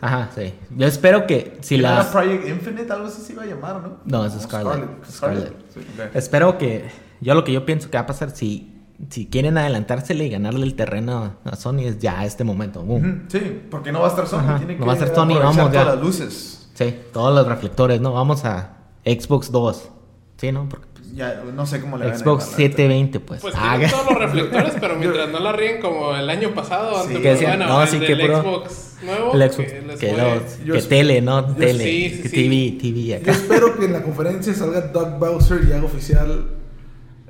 [0.00, 0.54] Ajá, sí.
[0.76, 2.06] Yo espero que si ¿No era las.
[2.06, 3.98] Project Infinite, algo así se iba a llamar, ¿no?
[4.04, 4.88] No, es Scarlet.
[5.10, 5.10] Scarlet.
[5.10, 5.52] Scarlet.
[5.74, 6.14] Sí, ok.
[6.16, 6.88] Espero que.
[7.20, 8.74] Yo lo que yo pienso que va a pasar si.
[9.10, 12.82] Si quieren adelantársele y ganarle el terreno a Sony es ya este momento.
[12.82, 13.26] Boom.
[13.28, 14.38] Sí, porque no va a estar Sony.
[14.40, 15.70] Ajá, Tiene no que va a estar Sony, vamos, ya.
[15.70, 16.68] todas las luces.
[16.74, 18.12] Sí, todos los reflectores, ¿no?
[18.12, 19.88] Vamos a Xbox 2.
[20.36, 20.68] Sí, ¿no?
[20.68, 20.87] Porque
[21.18, 23.40] Ya, no sé cómo le van a Xbox llamar, la 720, pues.
[23.42, 26.94] Pues Ah, tienen todos los reflectores, pero mientras no la ríen como el año pasado,
[26.94, 27.00] Sí.
[27.08, 29.82] antes Que decían, bueno, no, el sí, del que puro- Xbox nuevo, el Xbox, que
[29.82, 31.48] les que, Yo tele, ¿no?
[31.48, 31.84] yo tele.
[31.84, 32.28] sí, sí.
[32.30, 33.30] TV, TV Yo acá.
[33.32, 36.46] espero que en la conferencia salga Doug Bowser y haga oficial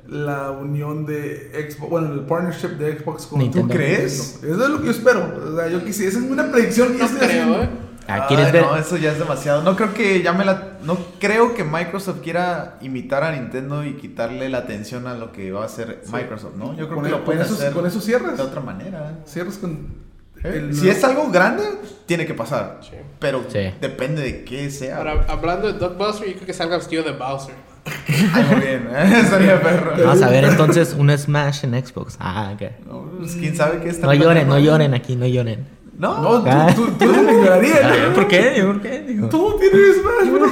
[0.07, 3.67] la unión de Xbox, bueno, el partnership de Xbox con Nintendo.
[3.67, 4.39] ¿Tú crees?
[4.43, 5.35] Eso es lo que yo espero.
[5.51, 7.63] O sea, yo quisiera, esa es una predicción que yo No estoy creo, haciendo.
[7.63, 7.69] ¿eh?
[8.09, 8.61] Ah, ¿quieres Ay, ver?
[8.63, 9.61] No, eso ya es demasiado.
[9.63, 10.77] No creo que ya me la.
[10.83, 15.51] No creo que Microsoft quiera imitar a Nintendo y quitarle la atención a lo que
[15.51, 16.71] va a hacer Microsoft, ¿no?
[16.75, 18.37] Yo creo Con que el- lo pueden con eso- hacer con eso cierras.
[18.37, 19.19] de otra manera.
[19.25, 20.09] Cierras con.
[20.43, 20.53] ¿Eh?
[20.55, 21.63] el- Si es algo grande,
[22.05, 22.79] tiene que pasar.
[22.81, 22.95] Sí.
[23.19, 23.71] Pero Sí.
[23.81, 24.97] depende de qué sea.
[24.97, 27.53] Ahora, hablando de Doug Bowser, yo creo que salga vestido de Bowser.
[28.33, 29.19] Ay, muy bien, ¿eh?
[29.23, 29.91] estaría perro.
[29.97, 32.17] Vamos a ver entonces un Smash en Xbox.
[32.19, 32.61] Ah, ok.
[32.87, 35.67] No, pues, quién sabe qué está No lloren, no lloren aquí, no lloren.
[35.99, 36.67] No, No, tú, Ah.
[36.73, 38.13] tú, tú el que lloraría, ¿no?
[38.15, 38.63] ¿Por qué?
[38.65, 38.99] ¿Por qué?
[39.01, 39.27] Digo.
[39.29, 40.47] Tú tienes más, bro.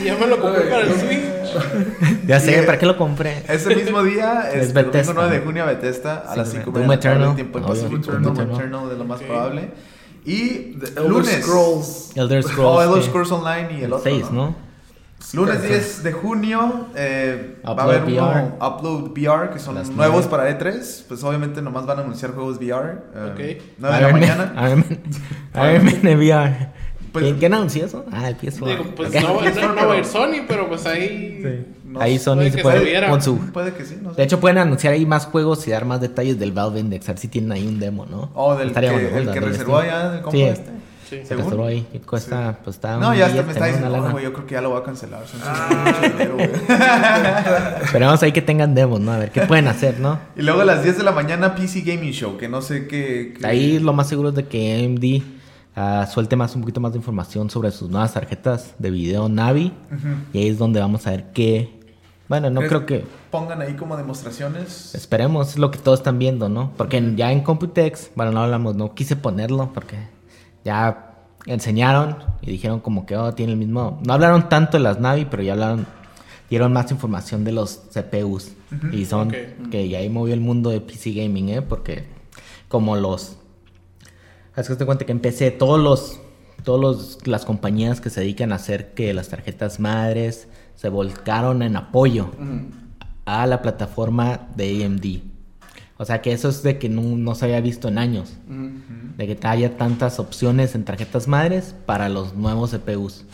[0.00, 0.94] Y ya me lo compré para el.
[0.94, 2.24] Switch.
[2.26, 2.62] Ya sé.
[2.62, 3.44] ¿para qué lo compré?
[3.46, 5.12] Ese mismo día, Es es Bethesda.
[5.12, 7.34] domingo 9 de junio, Bethesda, a Sí, las sí, 5 Doom de la tarde, Eternal,
[7.36, 8.50] tiempo Pacífico, Eternal.
[8.50, 9.26] Eternal de lo más Ok.
[9.26, 9.70] probable.
[10.24, 10.48] Y
[10.80, 12.10] The Elder lunes, Scrolls.
[12.16, 12.86] Elder Oh, Scrolls.
[12.88, 13.08] Elder sí.
[13.10, 14.56] Scrolls Online y el, El otro, 6, ¿no?
[15.32, 18.42] Lunes 10 de junio eh, va a haber VR.
[18.42, 20.58] uno Upload VR que son Las nuevos nueve.
[20.58, 21.04] para E3.
[21.08, 22.98] Pues obviamente nomás van a anunciar juegos VR.
[23.14, 23.62] eh, Ok.
[23.78, 24.70] 9 de la mañana.
[25.54, 26.68] En VR.
[27.12, 28.04] Pues- ¿Quién, quién anunció eso?
[28.10, 28.66] Ah, el PS4.
[28.66, 29.22] Digo, pues Ok.
[29.22, 31.40] no, no, no va a ir Sony, pero pues ahí.
[31.42, 31.66] Sí.
[31.84, 33.38] No Ahí Sony puede se que puede con su...
[33.52, 34.16] Puede que sí, no sé.
[34.16, 37.08] De hecho, pueden anunciar ahí más juegos y dar más detalles del Valve Index.
[37.08, 38.32] A ver si tienen ahí un demo, ¿no?
[38.34, 40.42] Oh, del Estaría que, bueno, el que reservó el compa Sí.
[40.42, 40.70] este.
[41.08, 41.20] Sí.
[41.24, 41.66] Se ¿Según?
[41.66, 41.86] ahí.
[41.92, 44.54] y Cuesta, pues está No, un ya hasta me está diciendo, no, yo creo que
[44.54, 45.22] ya lo va a cancelar.
[45.44, 45.84] Ah.
[45.86, 46.50] mucho dinero, güey.
[47.82, 49.12] Esperemos ahí que tengan demos, ¿no?
[49.12, 50.18] A ver qué pueden hacer, ¿no?
[50.36, 53.34] Y luego a las 10 de la mañana PC Gaming Show, que no sé qué...
[53.38, 55.22] qué- Ahí lo más seguro es de que AMD
[55.76, 59.72] ah, suelte más un poquito más de información sobre sus nuevas tarjetas de video Navi.
[60.32, 61.80] Y ahí es donde vamos a ver qué...
[62.26, 63.04] Bueno, no ¿Crees creo que...
[63.30, 64.94] Pongan ahí como demostraciones.
[64.94, 66.72] Esperemos, es lo que todos están viendo, ¿no?
[66.76, 69.96] Porque ya en Computex, bueno, no hablamos, no quise ponerlo porque
[70.64, 71.14] ya
[71.46, 74.00] enseñaron y dijeron como que, oh, tiene el mismo...
[74.04, 75.86] No hablaron tanto de las Navi, pero ya hablaron,
[76.48, 78.52] dieron más información de los CPUs.
[78.92, 79.32] Y son
[79.70, 81.62] que ya ahí movió el mundo de PC Gaming, ¿eh?
[81.62, 82.06] Porque
[82.68, 83.36] como los...
[84.56, 86.20] Es que te cuenta que empecé todos los...
[86.64, 91.62] Todos los, las compañías que se dedican a hacer que las tarjetas madres se volcaron
[91.62, 92.30] en apoyo
[93.26, 95.33] a la plataforma de AMD.
[95.96, 98.32] O sea que eso es de que no, no se había visto en años.
[99.16, 103.24] De que haya tantas opciones en tarjetas madres para los nuevos CPUs.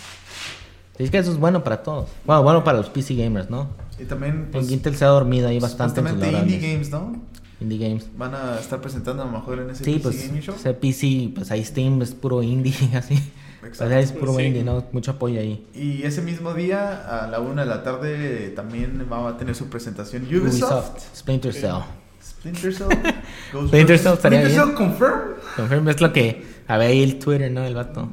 [0.98, 2.11] Y es que eso es bueno para todos.
[2.26, 3.68] Bueno, bueno para los PC gamers, ¿no?
[3.98, 6.72] Y también, pues, en Intel se ha dormido ahí bastante en sus supuestamente Indie.
[6.72, 7.16] Games, ¿no?
[7.61, 8.06] Indie Games.
[8.16, 10.54] Van a estar presentando a lo mejor en ese Sí, PC pues Gaming Show.
[10.54, 13.14] ese PC, pues ahí Steam es puro indie, así.
[13.61, 13.94] Pues Exacto.
[13.94, 14.42] ahí es puro Sí.
[14.42, 14.84] indie, ¿no?
[14.92, 15.66] Mucho apoyo ahí.
[15.74, 19.68] Y ese mismo día, a la una de la tarde, también va a tener su
[19.68, 20.98] presentación Ubisoft.
[21.16, 21.76] Splinter Cell.
[22.41, 22.88] Splinter Cell.
[23.68, 23.99] Splinter.
[23.99, 24.66] Cell estaría ¿Splinter bien.
[24.66, 25.20] Cell confirm?
[25.57, 27.64] Confirm, es lo que a ver ahí el Twitter, ¿no?
[27.64, 28.09] El vato.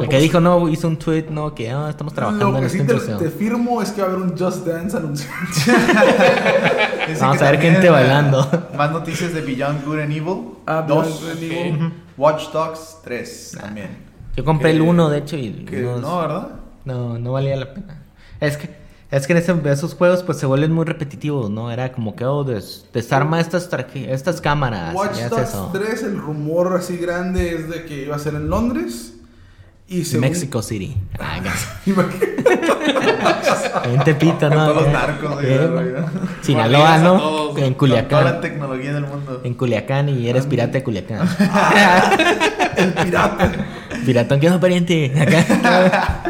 [0.00, 2.70] El que dijo, no, hizo un tweet, no, que ah, estamos trabajando Lo en que
[2.70, 3.38] sí te, Splinter te Cell.
[3.38, 5.34] firmo es que va a haber un Just Dance anunciado.
[7.20, 8.48] Vamos a ver gente bailando.
[8.76, 10.38] Más noticias de Beyond Good and Evil.
[10.66, 11.06] Ah, 2.
[11.06, 11.92] Beyond Good and Evil.
[12.16, 13.88] Watch Dogs 3 también.
[14.36, 16.48] Yo compré el Que- 1, de hecho, y Que no, no, ¿verdad?
[16.84, 18.02] no, no valía la pena.
[18.40, 18.68] Es que,
[19.10, 21.70] es que en ese- esos juegos pues se vuelven muy repetitivos, ¿no?
[21.70, 24.94] Era como que, oh, des- desarma estas, tarje- estas cámaras.
[24.94, 25.70] Watch Dogs eso.
[25.72, 29.14] 3, el rumor así grande es de que iba a ser en Londres.
[29.90, 30.96] Y según- Mexico City.
[31.18, 31.40] Ah.
[33.84, 34.66] En Tepito, ¿no?
[34.72, 35.94] Todos los Eh, narcos, eh.
[36.42, 37.18] Sinaloa, ¿no?
[37.18, 38.40] todos, En Con toda la Culiacán.
[38.40, 39.40] tecnología del mundo.
[39.44, 41.26] En Culiacán y eres pirata de Culiacán.
[42.76, 43.50] el pirata.
[44.04, 45.12] Piratón, ¿qué onda, pariente?
[45.20, 46.22] Acá.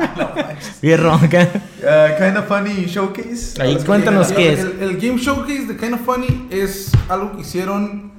[0.80, 1.48] Fierro, acá.
[1.88, 3.60] Uh, kind of funny showcase.
[3.60, 4.60] Ahí cuéntanos qué es.
[4.60, 8.12] El, el Game Showcase de Kind of Funny es algo que hicieron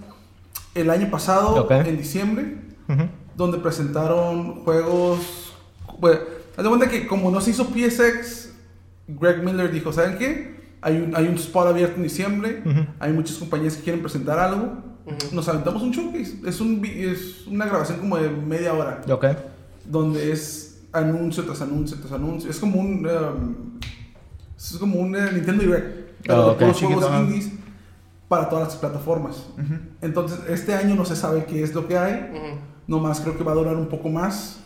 [0.73, 1.71] el año pasado, Ok.
[1.71, 2.55] en diciembre,
[2.87, 3.03] Ujú.
[3.35, 5.53] donde presentaron juegos.
[5.99, 6.19] Bueno,
[6.57, 8.53] haz de cuenta que como no se hizo PSX,
[9.07, 10.57] Greg Miller dijo: ¿Saben qué?
[10.81, 12.85] Hay un, hay un spot abierto en diciembre, Ujú.
[12.99, 14.77] hay muchas compañías que quieren presentar algo.
[15.31, 16.35] Nos aventamos un showcase.
[16.45, 19.25] Es, un, es una grabación como de media hora Ok.
[19.85, 22.49] donde es anuncio tras anuncio tras anuncio.
[22.49, 23.05] Es como un.
[23.05, 23.79] um,
[24.57, 26.09] es como un eh, Nintendo Direct.
[26.23, 26.57] Pero Ah, de ok.
[26.59, 27.51] puros Chiquito, juegos indies
[28.27, 29.45] para todas las plataformas.
[30.01, 32.29] Entonces, este año no se sabe qué es lo que hay.
[32.33, 32.59] Ujú.
[32.87, 34.59] Nomás creo que va a durar un poco más.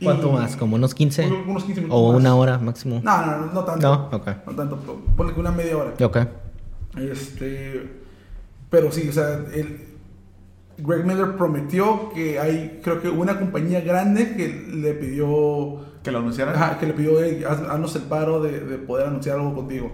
[0.00, 0.56] Y- ¿Cuánto más?
[0.56, 1.26] ¿Como unos 15?
[1.26, 2.20] Unos- unos 15 minutos ¿O más.
[2.20, 3.00] una hora máximo?
[3.02, 4.08] No, no, no, no tanto.
[4.10, 4.28] No, ok.
[4.46, 4.76] No tanto.
[4.78, 5.92] po- Ponle que una media hora.
[6.04, 6.16] Ok.
[6.96, 7.90] Este,
[8.70, 9.87] pero sí, o sea, el,
[10.78, 16.18] Greg Miller prometió que hay, creo que una compañía grande que le pidió Que lo
[16.20, 16.54] anunciaron.
[16.54, 19.90] Ajá, que le pidió, hey, haz- haznos el paro de, de poder anunciar algo contigo.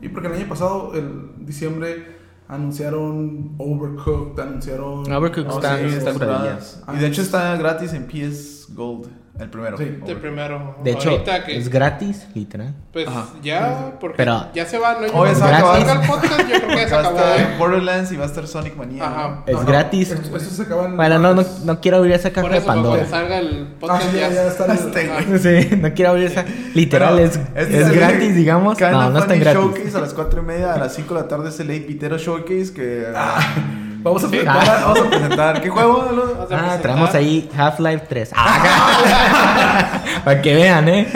[0.00, 2.14] Y porque el año pasado, el diciembre,
[2.48, 5.10] anunciaron Overcooked, anunciaron...
[5.12, 6.82] Overcooked No, está- sí, está está curadillas.
[6.94, 9.08] Y de hecho está gratis en PS Gold,
[9.38, 9.76] el primero.
[9.76, 9.84] Sí.
[10.06, 10.76] De primero.
[10.84, 12.72] De hecho, que, es gratis, literal.
[12.92, 13.26] Pues Ajá.
[13.42, 14.92] ya, porque Pero- ya se va.
[15.00, 15.76] No, cuando acabar.
[15.84, 17.58] salga el podcast, yo creo que ya se Va a estar.
[17.58, 19.04] Borderlands y va a estar Sonic Mania.
[19.04, 19.42] Ajá.
[19.46, 20.10] Es gratis.
[20.12, 22.58] Esto, esto se acaba en Bueno, no, no, no quiero abrir esa caja Por de
[22.58, 23.10] eso, cuando Pandora.
[23.10, 24.64] salga el Ah, podcast, sí, ya, ya está.
[24.72, 25.38] el- Este, ah, güey.
[25.40, 26.44] Sí, no quiero abrir esa.
[26.74, 28.80] Literal, Bueno, es, este es el gratis, digamos.
[28.80, 29.60] No, no está Funny gratis.
[29.60, 31.80] Showcase a las 4 y media, a las 5 de la tarde es el Late
[31.80, 33.06] Pitero Showcase que...
[34.04, 34.32] Vamos a Sí.
[34.36, 35.62] presentar Ahora vamos a presentar.
[35.62, 36.02] ¿Qué juego?
[36.06, 36.22] Lalo?
[36.26, 36.80] Vamos a Ah, presentar.
[36.82, 38.30] traemos ahí Half-Life 3.
[38.36, 41.08] Ah, Para que vean, ¿eh?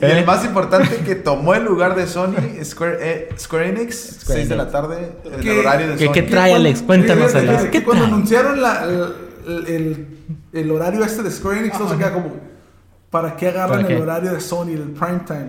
[0.00, 4.48] Y el más importante que tomó el lugar de Sony, Square, eh, Square Enix, 6
[4.48, 6.12] de la tarde, el ¿Qué- horario de qué- Sony.
[6.12, 6.82] qué trae, Alex?
[6.82, 10.06] Cuéntanos, Alex, que ¿qué cuando anunciaron la- el, el-
[10.52, 12.32] el horario este de Square Enix, no se queda como...
[13.10, 13.96] ¿Para qué agarran ¿Para qué?
[13.96, 15.48] el horario de Sony, del prime time?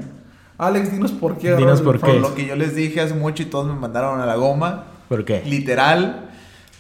[0.57, 2.05] Alex, dinos por qué Dinos por el qué.
[2.07, 4.35] Por prime lo que yo les dije hace mucho y todos me mandaron a la
[4.35, 5.41] goma, ¿Por qué?
[5.45, 6.29] literal,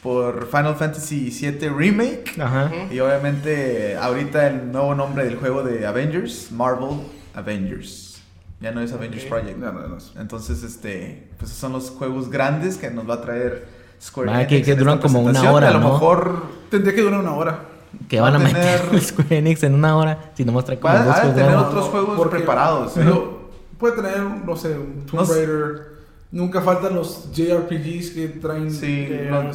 [0.01, 2.39] por Final Fantasy VII Remake.
[2.39, 2.71] Ajá.
[2.89, 7.01] Y obviamente ahorita el nuevo nombre del juego de Avengers, Marvel
[7.33, 8.21] Avengers.
[8.61, 9.23] Ya no es Avengers.
[9.25, 9.57] Project.
[9.57, 9.97] No, no, no.
[10.19, 13.67] Entonces, este, pues son los juegos grandes que nos va a traer
[14.01, 14.47] Square Enix.
[14.47, 15.93] que- que duran como una hora, A lo ¿no?
[15.93, 17.59] mejor Tendría que durar una hora.
[18.07, 21.03] Que van a a meter Square Enix en una hora si no muestra como Va-
[21.03, 23.01] dos juegos tener otros juegos porque- preparados, ¿eh?
[23.03, 23.49] pero
[23.79, 25.33] puede tener, no sé, un Tomb No sé.
[25.45, 25.88] Raider.
[26.31, 29.51] Nunca faltan los JRPGs que traen Sí, eh, no,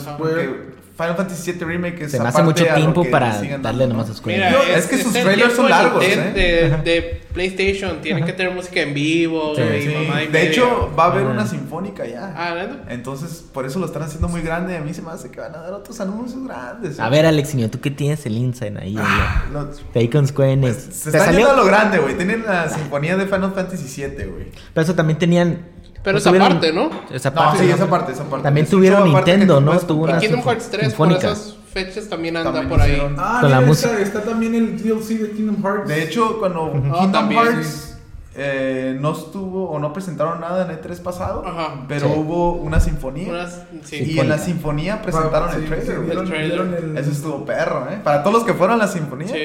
[0.96, 4.12] Final Fantasy VII Remake es Se me hace mucho tiempo para darle nomás ¿no?
[4.12, 6.32] a Square Mira, es que sus trailers son largos, ¿eh?
[6.32, 9.62] De, de PlayStation, tienen que tener música en vivo Sí.
[9.62, 10.50] y Sí, mamá y De media.
[10.50, 11.30] hecho, va a haber Ah.
[11.30, 12.32] una sinfónica ya.
[12.36, 12.84] Ah, ¿neta?
[12.92, 14.76] Entonces, por eso lo están haciendo muy grande.
[14.76, 17.00] A mí se me hace que van a dar otros anuncios grandes.
[17.00, 18.94] A ver, Alexinho, ¿tú qué tienes el insight ahí?
[18.96, 19.46] Ah?
[19.52, 20.74] Lo- Square Enix.
[20.76, 21.40] pues, se ¿Te está salió?
[21.40, 22.16] yendo a lo grande, güey.
[22.16, 24.46] Tienen la sinfonía de Final Fantasy VII, güey.
[24.72, 25.73] Pero eso también tenían...
[26.04, 26.90] Pero pues, esa tuvieron- parte, ¿no?
[27.10, 27.58] Esa No, parte.
[27.58, 27.74] sí, ¿no?
[27.74, 28.42] esa parte, esa parte.
[28.44, 29.66] También tuvieron una Nintendo, ¿no?
[29.72, 30.18] puedes Tuvo comprar.
[30.18, 31.32] una Kingdom Hearts 3 por sinfónica.
[31.32, 32.92] esas fechas también anda También por ahí.
[32.92, 33.90] hicieron- Ah, Con la mira, música.
[33.98, 35.88] Está, está también el DLC de Kingdom Hearts.
[35.88, 37.42] De hecho, cuando Ah, Kingdom también.
[37.42, 37.90] Hearts
[38.36, 41.84] eh, no estuvo o no presentaron nada en E3 pasado, Ajá.
[41.86, 42.14] pero Sí.
[42.16, 43.28] hubo una sinfonía.
[43.30, 44.02] Unas- sí.
[44.04, 46.18] Y en la sinfonía presentaron Sí, el sí, trailer.
[46.18, 46.60] El trailer.
[46.84, 48.00] el- Eso estuvo perro, ¿eh?
[48.02, 49.38] Para todos los que fueron a la sinfonía, Sí.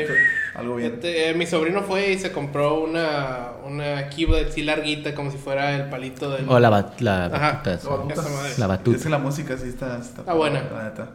[0.59, 0.93] Algo bien.
[0.95, 5.37] Este, eh, mi sobrino fue y se compró una, una keyboard así larguita, como si
[5.37, 6.47] fuera el palito del.
[6.49, 7.61] O la, bat- la Ajá.
[7.63, 7.73] batuta.
[7.73, 7.89] esa.
[7.89, 8.21] La batuta.
[8.21, 9.03] La Es batuta.
[9.03, 10.63] que la música sí está, está, Está buena.
[10.73, 11.09] la neta.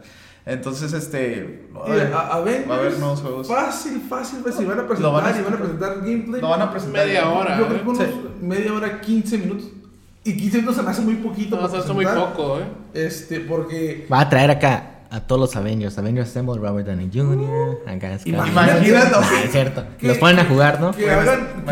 [0.47, 1.67] Entonces, este.
[1.87, 3.47] Y a, a ver, va a haber nuevos juegos.
[3.47, 6.41] Fácil, fácil, pues, si van a presentar, Lo van a y van a presentar gameplay.
[6.41, 7.05] Lo van a presentar.
[7.05, 7.57] Media hora.
[7.57, 8.13] Yo creo que unos Sí.
[8.41, 9.67] media hora, 15 minutos.
[10.23, 11.55] Y 15 minutos se me hace muy poquito.
[11.55, 12.63] No, para se hace muy poco, ¿eh?
[12.93, 14.07] Este, porque.
[14.11, 15.97] Va a traer acá a todos los Avengers.
[15.97, 18.25] Avengers Assemble, Robert Downey Jr., acá Scarlett.
[18.27, 18.95] Imagínate.
[19.15, 19.83] Ah, es cierto.
[20.01, 20.91] Los ponen a jugar, ¿no?
[20.91, 21.63] Que hagan.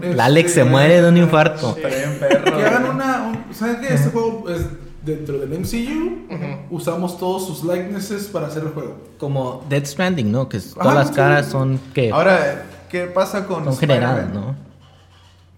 [0.00, 0.14] Que.
[0.14, 1.74] La Alex se muere de un infarto.
[1.74, 2.44] Perro.
[2.44, 3.22] Que hagan una.
[3.48, 3.94] un- ¿Saben qué?
[3.94, 4.66] Este juego es
[5.04, 6.26] dentro del MCU.
[6.70, 8.96] Usamos todos sus likenesses para hacer el juego.
[9.18, 10.48] Como Dead Stranding, ¿no?
[10.48, 11.14] Que es- Ajá, todas las sí.
[11.14, 14.32] caras son que Ahora, ¿qué pasa con son generadas?
[14.34, 14.54] ¿no?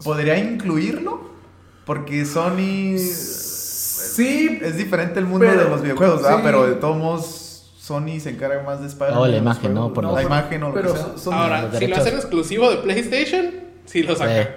[0.04, 1.28] ¿Podría incluirlo?
[1.84, 2.96] Porque Sony.
[4.18, 6.36] Sí, Es diferente el mundo Pero- de los videojuegos, ¿verdad?
[6.38, 6.42] sí.
[6.44, 9.18] Pero de todos modos, Sony se encarga más de Spider-Man.
[9.22, 9.92] Oh, la imagen, ¿no?
[9.94, 11.08] Por la imagen o lo pero que sea.
[11.16, 11.34] son.
[11.34, 13.46] Ahora, si lo hacen exclusivo de PlayStation,
[13.86, 14.42] sí lo sacan.
[14.42, 14.48] Sí.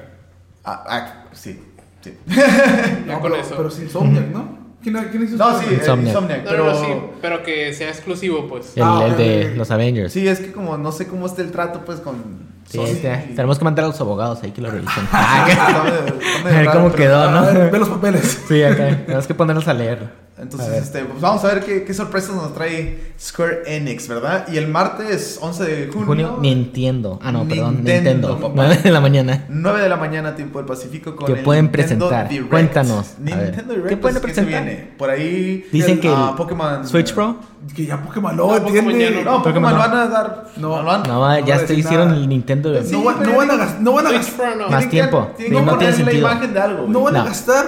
[0.66, 1.59] Ah, ah, sí,
[2.01, 2.14] sí.
[3.07, 3.53] No, con pero, eso.
[3.55, 4.59] pero sin Insomniac, ¿no?
[4.84, 6.43] ¿Quién, quién hizo No, sí, eh, Insomniac.
[6.43, 6.66] Pero.
[6.66, 6.91] no, no, sí,
[7.22, 8.76] pero que sea exclusivo, pues.
[8.76, 10.12] El, Ah, el de los Avengers.
[10.12, 12.51] Sí, es que como no sé cómo está el trato, pues con.
[12.72, 15.07] Sí, este, tenemos que mandar a los abogados ahí que lo revisen.
[15.11, 15.45] Ah,
[16.45, 17.80] a ver cómo quedó, A ver, ve ¿no?
[17.80, 18.41] los papeles.
[18.47, 19.03] Sí, acá.
[19.05, 20.09] Tenemos que ponernos a leer.
[20.42, 24.48] Entonces, este, pues vamos a ver qué, qué sorpresas nos trae Square Enix, ¿verdad?
[24.52, 27.20] Y el martes 11 de junio, Junio, Nintendo.
[27.22, 28.39] Ah, no, perdón, Nintendo, Nintendo.
[28.39, 28.54] papá.
[28.56, 29.46] 9 de la mañana.
[29.50, 32.28] 9 de la mañana, tiempo del Pacífico, con ¿Qué el pueden Nintendo presentar?
[32.30, 32.49] Direct.
[32.49, 33.14] Cuéntanos.
[33.20, 34.64] Nintendo Direct, ¿Qué pueden pues, se presentar?
[34.65, 34.91] viene?
[34.98, 35.68] Por ahí.
[35.72, 36.88] Dicen que ah, el Pokémon.
[36.88, 37.36] Switch Pro.
[37.76, 39.78] Que ya Pokémon no, No, ya No, Pokémon Pokémon no.
[39.78, 40.48] van a dar.
[40.57, 40.70] No.
[40.70, 42.20] No, lo van- No, va ya se hicieron nada.
[42.20, 42.84] el Nintendo.
[42.84, 43.82] Sí, No, van a gastar.
[43.82, 44.53] No van a Switch gastar.
[44.53, 44.70] Pro no.
[44.72, 45.30] Más que- tiempo.
[45.38, 46.28] Tienen que no tiene ponerle la sentido.
[46.32, 46.78] imagen de algo.
[46.80, 46.90] güey.
[46.90, 47.65] No van a gastar.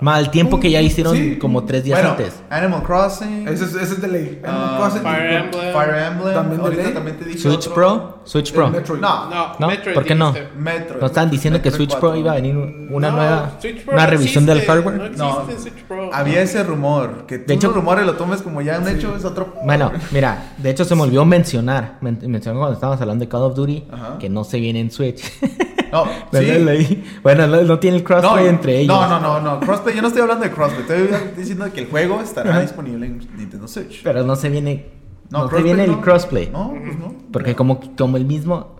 [0.00, 1.36] Mal tiempo que ya hicieron Sí.
[1.38, 2.40] como tres días Bueno, antes.
[2.48, 3.46] Animal Crossing.
[3.48, 4.40] Ese es, ese es de ley.
[4.46, 5.72] ah, Crossing, Fire Emblem.
[5.72, 6.34] Fire Emblem.
[6.34, 6.92] También de ley.
[6.94, 7.74] también te dije Switch otro.
[7.74, 8.18] Pro.
[8.24, 8.70] Switch el Pro.
[8.70, 9.00] Metroid.
[9.00, 9.66] No, No, ¿No?
[9.66, 10.34] Metroid ¿Por qué no?
[10.56, 11.00] Metroid.
[11.00, 12.20] Nos estaban diciendo que Metroid Switch Pro 4.
[12.20, 12.56] iba a venir
[12.90, 14.96] una No, nueva Switch Pro una no revisión del existe, hardware.
[14.96, 15.58] No existe No.
[15.60, 16.14] Switch Pro.
[16.14, 17.24] Había ese rumor.
[17.26, 19.54] Que tú De hecho- los rumores lo tomes como ya un hecho, es otro.
[19.64, 23.42] Bueno, mira, de hecho se me olvidó mencionar, men- mencionó cuando estábamos hablando de Call
[23.42, 24.18] of Duty, Ajá.
[24.18, 25.22] que no se viene en Switch.
[25.92, 26.46] No, sí.
[26.46, 27.04] Leí.
[27.22, 28.88] Bueno, no, no tiene el crossplay entre ellos.
[28.94, 29.60] No, no, no, no.
[29.60, 30.82] Crossplay, yo no estoy hablando de crossplay.
[30.82, 32.60] Estoy diciendo que el juego estará Ajá.
[32.60, 34.02] disponible en Nintendo Switch.
[34.02, 34.86] Pero no se viene,
[35.30, 36.00] no, se crossplay viene el no.
[36.00, 36.50] crossplay.
[36.52, 37.14] No, pues no.
[37.32, 38.76] Porque como, como el mismo...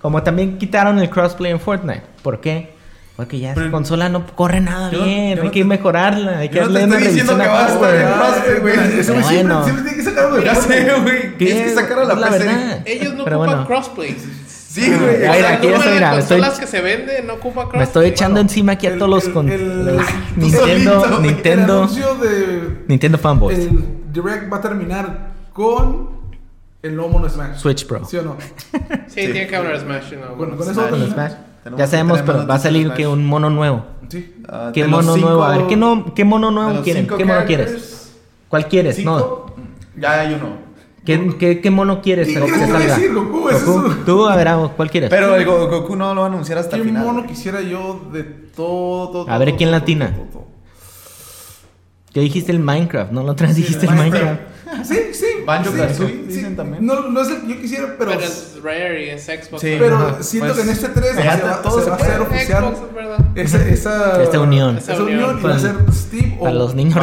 [0.00, 2.02] Como también quitaron el crossplay en Fortnite.
[2.22, 2.74] ¿Por qué?
[3.16, 5.36] Porque ya esa consola no corre nada Yo- bien.
[5.36, 6.38] yo hay no que te- mejorarla.
[6.38, 8.60] Hay que yo no darle una estoy diciendo revisión que va a estar en crossplay,
[8.60, 9.00] güey.
[9.00, 9.64] Ese güey siempre, Bueno.
[9.64, 11.38] siempre tiene que sacar algo de sé, güey.
[11.38, 12.38] Tienes que sacar a la, PC.
[12.44, 12.82] verdad.
[12.84, 13.66] Ellos no Pero ocupan bueno.
[13.66, 14.16] crossplay.
[14.82, 15.18] Sí, güey.
[15.18, 17.68] Mira, aquí estoy, mira, me estoy- que se vende no ocupa.
[17.72, 19.46] Me estoy echando encima aquí a el- todos los con
[20.36, 21.16] Nintendo, solito.
[21.16, 23.58] El Nintendo, anuncio de Nintendo fanboys.
[23.58, 26.10] el Direct va a terminar con
[26.82, 27.56] el nuevo mono Smash.
[27.58, 28.04] Switch Pro.
[28.04, 28.36] ¿Sí o no?
[29.08, 30.12] Sí, tiene que hablar Smash.
[30.12, 30.36] ¿no?
[30.36, 30.86] Con, con Smash.
[30.94, 31.06] eso.
[31.12, 31.32] Smash.
[31.76, 33.84] Ya sabemos, pero va a salir que un mono nuevo.
[34.08, 34.34] Sí.
[34.48, 35.42] Ah, ¿Qué mono cinco- nuevo?
[35.44, 37.06] A ver, ¿qué, no, qué mono nuevo quieren?
[37.08, 38.12] ¿Qué mono quieres?
[38.48, 38.98] ¿Cuál quieres?
[39.04, 39.18] No.
[39.18, 39.54] cinco,
[39.96, 40.65] Ya hay uno.
[41.06, 42.28] ¿Qué, qué, qué mono quieres?
[42.28, 42.78] ¿Qué que salga.
[42.80, 43.48] decir, Goku?
[43.48, 43.86] ¿Es Goku.
[43.86, 43.96] eso?
[44.04, 45.08] Tú, a ver, Amo, ¿cuál quieres?
[45.08, 47.04] Pero el Go- Goku no lo va a anunciar hasta ¿Qué el final.
[47.06, 49.08] mono quisiera yo de todo?
[49.10, 50.12] todo, A ver, todo, ¿quién todo, latina?
[50.14, 50.46] todo, todo,
[52.12, 53.12] ¿Qué dijiste el Minecraft?
[53.12, 53.22] ¿No?
[53.22, 54.24] La otra vez dijiste el Minecraft.
[54.24, 54.55] Minecraft.
[54.84, 55.26] Sí, sí.
[55.44, 56.24] Banjo sí, Kazooie, sí.
[56.28, 56.84] dicen también.
[56.84, 58.10] No, no es el que yo quisiera, pero.
[58.12, 59.60] Pero es Rare y es Xbox.
[59.62, 59.76] Sí.
[59.78, 60.22] Pero Ajá.
[60.22, 62.64] siento Pues, que en este 3 se va, todo se se va a hacer oficial.
[62.74, 63.18] Xbox, verdad.
[63.36, 64.78] Esa, esa, Esta unión.
[64.78, 66.96] Esa Esa unión va a ser Steve o Para los niños.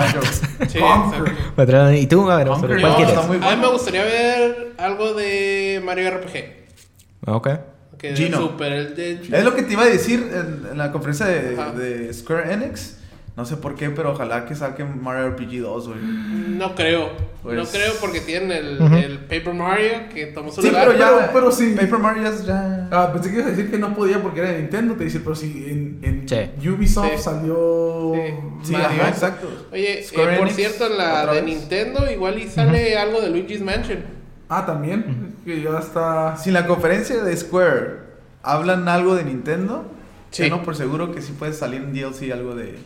[0.67, 0.79] Sí,
[1.55, 1.95] Conquer.
[1.95, 2.29] ¿Y tú?
[2.29, 3.13] A ver, Conquer, pero no, ¿cuál quieres?
[3.15, 3.61] está muy A mí bueno.
[3.61, 7.29] me gustaría ver algo de Mario RPG.
[7.31, 7.49] Ok.
[7.97, 8.37] Que Gino.
[8.41, 9.13] Super, el de...
[9.31, 12.97] Es lo que te iba a decir en, en la conferencia de, de Square Enix.
[13.35, 15.99] No sé por qué, pero ojalá que saquen Mario RPG 2, güey.
[16.01, 17.09] No creo.
[17.41, 20.85] Pues- No creo porque tienen el, el Paper Mario que tomó su Sí, lugar.
[20.87, 21.09] pero ya.
[21.17, 21.73] pero- pero sí.
[21.75, 22.29] Paper Mario ya.
[22.29, 22.87] es- ya...
[22.91, 24.93] Ah, pensé que ibas a decir que no podía porque era de Nintendo.
[24.93, 26.69] Te dice, pero si en, en Sí.
[26.69, 27.23] Ubisoft Sí.
[27.23, 28.11] salió.
[28.13, 28.21] Sí.
[28.65, 28.87] Sí, Mario.
[29.01, 29.47] ajá, exacto.
[29.71, 31.43] Oye, eh, Square por Enix, cierto, en la de vez.
[31.43, 33.99] Nintendo igual y sale algo de Luigi's Mansion.
[34.47, 35.33] Ah, también.
[35.43, 36.37] Que ya está.
[36.37, 37.97] Si en la conferencia de Square
[38.43, 39.85] hablan algo de Nintendo,
[40.29, 40.43] Sí.
[40.43, 42.77] tengo por seguro que sí puede salir en DLC algo de,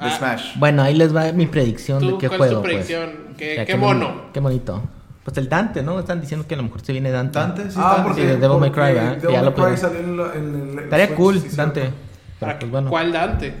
[0.00, 0.16] de Ah.
[0.18, 0.58] Smash.
[0.58, 2.52] Bueno, ahí les va mi predicción ¿Tú, de qué ¿Cuál juego.
[2.52, 2.86] es tu pues.
[2.86, 3.10] predicción?
[3.36, 4.22] ¿Qué, Ya, qué mon- mono?
[4.32, 4.82] Qué bonito.
[5.24, 5.98] Pues el Dante, ¿no?
[5.98, 7.38] Están diciendo que a lo mejor se viene Dante.
[7.38, 8.20] Dante, sí, ah, porque.
[8.22, 9.16] sí, de Devil May Cry, ¿verdad?
[9.16, 10.84] Devil Ya lo May Cry salió en, la- en el.
[10.84, 11.80] Estaría cool, sí, Dante.
[11.80, 11.92] Pero,
[12.38, 12.90] ¿Para pues, bueno.
[12.90, 13.54] ¿Cuál Dante?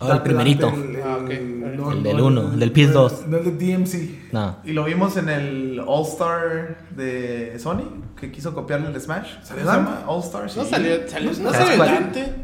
[0.00, 0.66] Oh, el primerito.
[0.70, 1.30] Dante, el- Ah, ok.
[1.30, 1.64] el-
[1.96, 3.26] El del uno, el del PS2.
[3.26, 4.28] No el de DMC.
[4.32, 4.56] No.
[4.64, 7.82] Y lo vimos en el All-Star de Sony,
[8.18, 9.28] que quiso copiarle el Smash.
[9.42, 9.90] ¿Salió ¿Cómo se Dante?
[9.90, 10.02] llama?
[10.06, 10.58] All-Star, sí.
[10.58, 11.84] No salió, salió, no ¿Sabes salió?
[11.84, 12.34] Dante.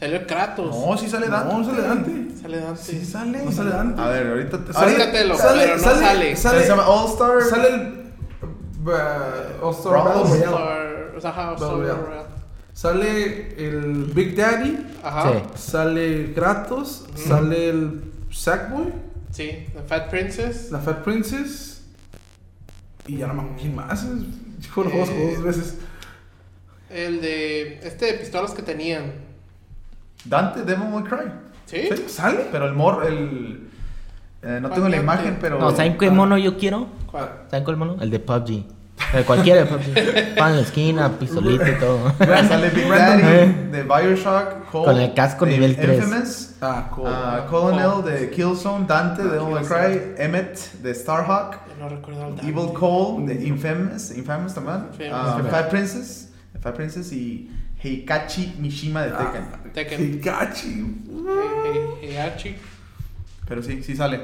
[0.00, 0.74] Salió Kratos.
[0.74, 1.54] No, sí sale Dante.
[1.54, 2.40] No, sale Dante.
[2.42, 2.82] Sale Dante.
[2.82, 3.44] Sí sale.
[3.44, 4.00] No sale Dante.
[4.00, 4.96] A ver, ahorita te Sale- sale.
[4.96, 6.36] Búscatelo, pero no sale.
[6.36, 7.42] Se llama All-Star.
[7.42, 8.12] Sale el.
[8.84, 10.04] uh, All-Star Brawl.
[10.08, 10.46] Battle Royale.
[10.46, 12.00] All-Star- o sea, Battle Royale.
[12.02, 12.28] Royale.
[12.72, 14.86] Sale el Big Daddy.
[15.02, 15.32] Ajá.
[15.32, 15.38] Sí.
[15.70, 17.06] Sale Kratos.
[17.14, 18.86] Sale el Sackboy.
[19.32, 20.70] Sí, The Fat Princess.
[20.72, 21.82] La Fat Princess.
[23.06, 24.02] Y ya no me acuerdo quién más.
[24.02, 25.74] Yo los Eh, juegos dos veces.
[26.88, 27.80] El de.
[27.86, 29.28] Este de pistolas que tenían.
[30.24, 31.32] Dante, Devil May Cry.
[31.66, 31.88] ¿Sí?
[31.94, 32.46] Sí, ¿Sale?
[32.50, 33.68] Pero el mor, el.
[34.42, 35.58] eh, no ¿Cuál tengo la imagen, pero.
[35.58, 36.88] No, ¿saben qué mono yo quiero?
[37.10, 37.28] ¿Cuál?
[37.50, 37.96] ¿Saben cuál mono?
[38.00, 38.64] El de PUBG.
[39.14, 40.36] El cualquiera de PUBG.
[40.36, 42.12] Pan en la esquina, pistolita y todo.
[42.18, 42.86] Sale Big.
[42.88, 44.66] Daddy de Bioshock.
[44.70, 46.04] Cole Con el casco de nivel tres.
[46.04, 46.54] Infamous.
[46.60, 47.06] Ah, cool.
[47.08, 48.86] ah, Colonel de Killzone.
[48.86, 50.14] Dante de Devil May Cry.
[50.18, 51.56] Emmett de Starhawk.
[51.78, 52.48] No recuerdo el.
[52.48, 54.10] Evil Cole de Infamous.
[54.16, 54.86] Infamous también.
[54.92, 55.12] Infamous.
[55.12, 56.30] ah, Fat Princess.
[56.60, 57.50] Fat Princess y
[57.82, 59.44] Heikachi Mishima de Tekken.
[59.52, 60.00] Ah, Tekken.
[60.14, 60.68] Hikachi.
[61.08, 62.56] He- he- Heihachi.
[63.48, 64.20] Pero sí, sí sale.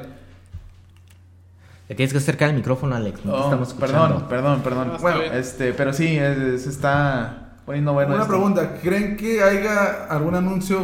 [1.88, 3.24] Te tienes que acercar el micrófono, Alex.
[3.24, 4.28] No te Oh, estamos escuchando.
[4.28, 4.88] perdón, perdón, perdón.
[4.88, 5.34] No, está bueno, bien.
[5.34, 8.12] este, pero sí, es- se está poniendo bueno.
[8.14, 8.32] Una esto.
[8.34, 8.74] pregunta.
[8.82, 10.82] ¿Creen que haya algún anuncio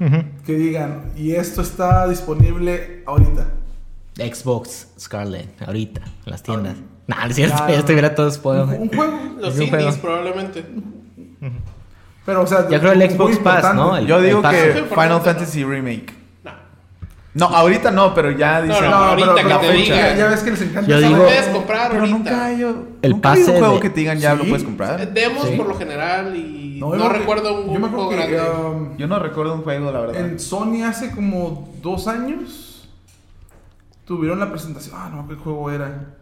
[0.00, 0.24] Ujú.
[0.46, 3.48] que digan y esto está disponible ahorita?
[4.16, 6.76] Xbox Scarlet, ahorita, en las tiendas.
[6.78, 6.84] Ah.
[7.06, 7.72] Nah, no es cierto, Claro.
[7.72, 8.64] ya estuviera todo spoiler.
[8.64, 9.20] Un, un juego.
[9.40, 10.16] Los Es un indies, juego.
[12.30, 13.74] Pero, o sea, Yo creo el Xbox Pass.
[13.74, 13.96] ¿no?
[13.96, 16.14] El- Yo digo el que Final Fantasy Remake.
[16.44, 16.52] No.
[17.34, 18.80] No, ahorita no, pero ya dice.
[18.80, 19.96] no, No, ahorita pero, que pero te diga.
[19.96, 20.88] ya, ya ves que les encanta.
[20.88, 22.18] Yo Lo puedes comprar Pero ahorita.
[22.18, 22.62] nunca hay,
[23.02, 25.12] El nunca hay un juego de- que te digan ya lo puedes Eh, comprar.
[25.12, 25.56] Demos Sí.
[25.56, 28.40] por lo general y no, yo recuerdo un, Yo juego que grande.
[28.40, 30.16] um, Yo no recuerdo un juego, la verdad.
[30.24, 32.88] en Sony hace como dos años
[34.06, 34.94] tuvieron la presentación.
[34.96, 36.14] Ah, no, ¿qué juego era?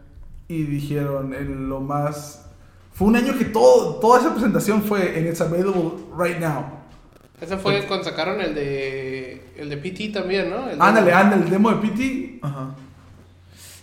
[0.48, 2.46] Y dijeron en lo más.
[2.98, 6.64] Fue un año que todo, toda esa presentación fue en It's Available Right Now.
[7.40, 10.68] Ese fue cuando sacaron el de el de PT también, ¿no?
[10.68, 11.18] El Ándale, demo.
[11.20, 12.38] ándale, el demo de PT.
[12.42, 12.74] Ajá.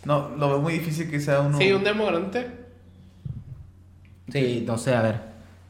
[0.03, 1.57] No, lo veo muy difícil que sea uno.
[1.57, 2.65] Sí, un demo grande.
[4.33, 5.21] Sí, no sé, a ver.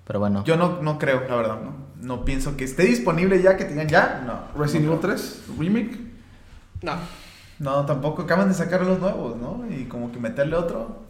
[0.08, 0.44] Pero bueno.
[0.44, 1.60] Yo no, no creo, la verdad.
[1.62, 4.24] No, no pienso que esté disponible ya, que tengan ya.
[4.26, 4.60] No.
[4.60, 5.16] Resident Evil creo.
[5.16, 6.00] 3 Remake.
[6.82, 6.94] No.
[7.60, 8.24] No, tampoco.
[8.24, 9.64] Acaban de sacar los nuevos, ¿no?
[9.70, 11.05] Y como que meterle otro.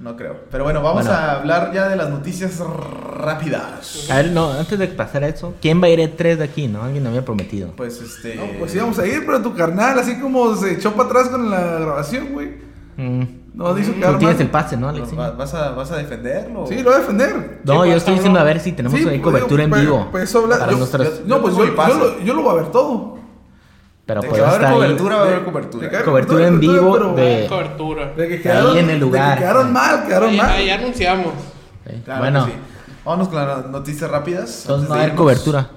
[0.00, 0.36] No creo.
[0.50, 1.18] Pero bueno, vamos Bueno.
[1.18, 4.06] a hablar ya de las noticias rápidas.
[4.10, 6.44] A ver, no, antes de pasar a eso, ¿quién va a ir a 3 de
[6.44, 6.82] aquí, no?
[6.82, 7.72] Alguien me había prometido.
[7.76, 8.34] Pues este.
[8.36, 11.50] No, pues íbamos a ir, pero tu carnal, así como se echó para atrás con
[11.50, 12.48] la grabación, güey.
[12.96, 13.22] Mm,
[13.52, 15.08] No, dice que Tú tienes el pase, ¿no, Alex?
[15.18, 16.66] ¿Va- ¿Vas a, ¿Vas a defenderlo?
[16.66, 17.60] Sí, lo voy a defender.
[17.64, 19.70] No, Sí, yo pues, estoy diciendo a ver si tenemos Sí, ahí pues, cobertura en
[19.70, 20.08] pues, vivo.
[20.10, 20.78] pues, eso habla- para yo-
[21.26, 23.18] No, pues yo yo, yo, lo, yo lo voy a ver todo.
[24.20, 24.74] Pero a haber está ahí.
[24.74, 26.02] cobertura, va a haber cobertura.
[26.04, 28.12] Cobertura en vivo pero- de- Cobertura.
[28.14, 29.34] De que Ahí en el de lugar.
[29.34, 30.50] que quedaron mal, quedaron Ahí, mal.
[30.50, 31.32] ahí anunciamos.
[31.86, 32.02] Sí.
[32.04, 32.52] Claro bueno, sí.
[33.04, 34.62] Vámonos con las noticias rápidas.
[34.62, 35.70] entonces no va a haber cobertura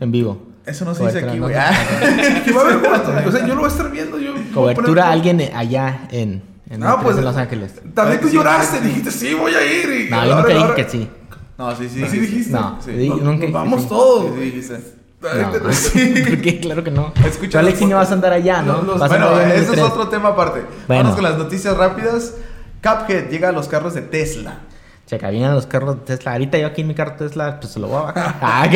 [0.00, 0.42] en vivo.
[0.66, 1.54] Eso no se dice aquí, güey.
[1.54, 1.60] no.
[2.44, 3.24] Que va a haber cobertura.
[3.26, 4.18] O sea, yo lo voy a estar viendo.
[4.18, 7.18] Yo a Cobertura poner- alguien allá en, en, Ah, pues.
[7.18, 7.74] en Los Ángeles.
[7.94, 10.06] También tú Sí, lloraste, dijiste, sí, voy a ir.
[10.06, 11.10] Y No, yo nunca dije que sí.
[11.58, 12.04] No, sí, sí.
[12.08, 12.52] Sí dijiste.
[12.52, 12.90] No, Sí.
[12.92, 13.88] di- Nos- nunca nos dije vamos sí.
[13.88, 14.24] todos.
[14.24, 14.80] Sí, sí, dijiste.
[15.24, 16.14] No, Sí.
[16.28, 16.60] ¿por qué?
[16.60, 17.12] Claro que no.
[17.26, 18.82] Escucha Tú, Alex, sí las no vas a andar allá, ¿no?
[18.82, 20.62] Los- los- Bueno, eso es otro tema aparte.
[20.86, 21.02] Bueno.
[21.04, 22.34] Vamos con las noticias rápidas.
[22.82, 24.58] Cuphead llega a los carros de Tesla.
[25.06, 26.32] Checa, vienen los carros de Tesla.
[26.32, 28.34] Ahorita yo aquí en mi carro Tesla, pues se lo voy a bajar.
[28.42, 28.68] Ah.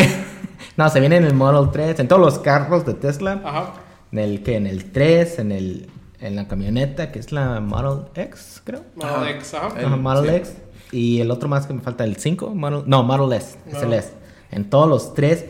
[0.76, 3.40] No, se viene en el Model 3, en todos los carros de Tesla.
[3.44, 3.74] Ajá.
[4.12, 8.06] En el que en el 3, en el en la camioneta que es la Model
[8.14, 8.82] X, creo.
[8.96, 9.30] Model Ajá.
[9.30, 9.68] X, ajá.
[9.78, 10.36] El- Ajá, Model sí.
[10.36, 10.52] X.
[10.90, 13.90] Y el otro más que me falta, el 5, Model, no, Model S, es el
[13.90, 13.94] No.
[13.94, 14.12] S.
[14.50, 15.44] En todos los tres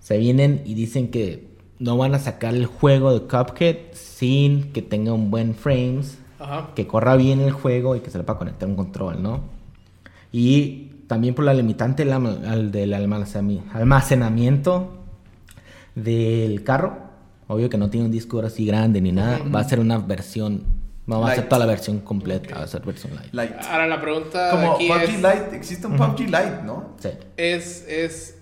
[0.00, 1.48] se vienen y dicen que
[1.78, 6.70] no van a sacar el juego de Cuphead sin que tenga un buen frames, Ajá.
[6.74, 9.40] que corra bien el juego y que se le pueda conectar un control, ¿no?
[10.32, 14.96] Y también por la limitante del alma- al- del almacenami- almacenamiento
[15.94, 16.98] del carro.
[17.48, 19.40] Obvio que no tiene un disco así grande ni nada.
[19.54, 20.62] Va a ser una versión.
[21.06, 22.54] No va a ser toda la versión completa.
[22.58, 23.32] Va a ser versión light.
[23.34, 23.52] Light.
[23.68, 25.56] Ahora la pregunta Como aquí PUBG es, Lite.
[25.56, 26.90] Existe un PUBG Lite, ¿no?
[27.00, 27.08] Sí.
[27.36, 28.38] es, es,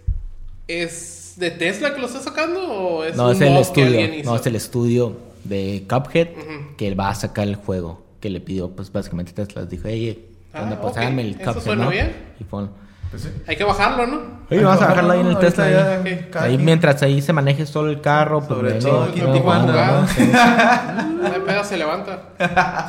[0.66, 4.24] ¿es de Tesla que lo está sacando o es No, un es el estudio.
[4.24, 6.28] No, es el estudio de Cuphead
[6.76, 8.02] que va a sacar el juego.
[8.20, 9.64] Que le pidió, pues básicamente Tesla.
[9.64, 10.98] Dijo, hey, Ah, anda, pues ok.
[10.98, 11.62] háganme el Eso Cuphead.
[11.64, 11.90] suena ¿no?
[11.90, 12.12] bien.
[12.40, 12.70] Y pon-
[13.10, 13.28] Pues sí.
[13.46, 14.20] Hay que bajarlo, ¿no?
[14.50, 15.70] Oye, vamos a dejarlo ahí en el Tesla.
[15.70, 18.38] ya Ahí, mientras ahí se maneje solo el carro.
[18.40, 20.08] Pues, Sobre todo aquí Tijuana, jugando, ¿no?
[20.08, 22.22] Sí, No hay pedo, se levanta.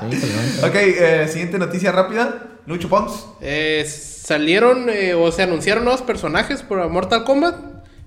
[0.02, 0.68] sí, pues, bueno.
[0.68, 2.44] Ok, eh, siguiente noticia rápida.
[2.66, 3.28] Lucho Pons.
[3.42, 7.56] Eh, salieron eh, o se anunciaron nuevos personajes para Mortal Kombat.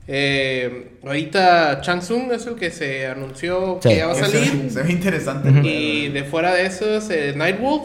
[0.09, 3.89] Eh, ahorita Chang Tsung es el que se anunció Sí.
[3.91, 4.71] que ya va a salir.
[4.71, 5.51] Se ve interesante.
[5.69, 7.85] Y de fuera de esos, eh, Nightwolf,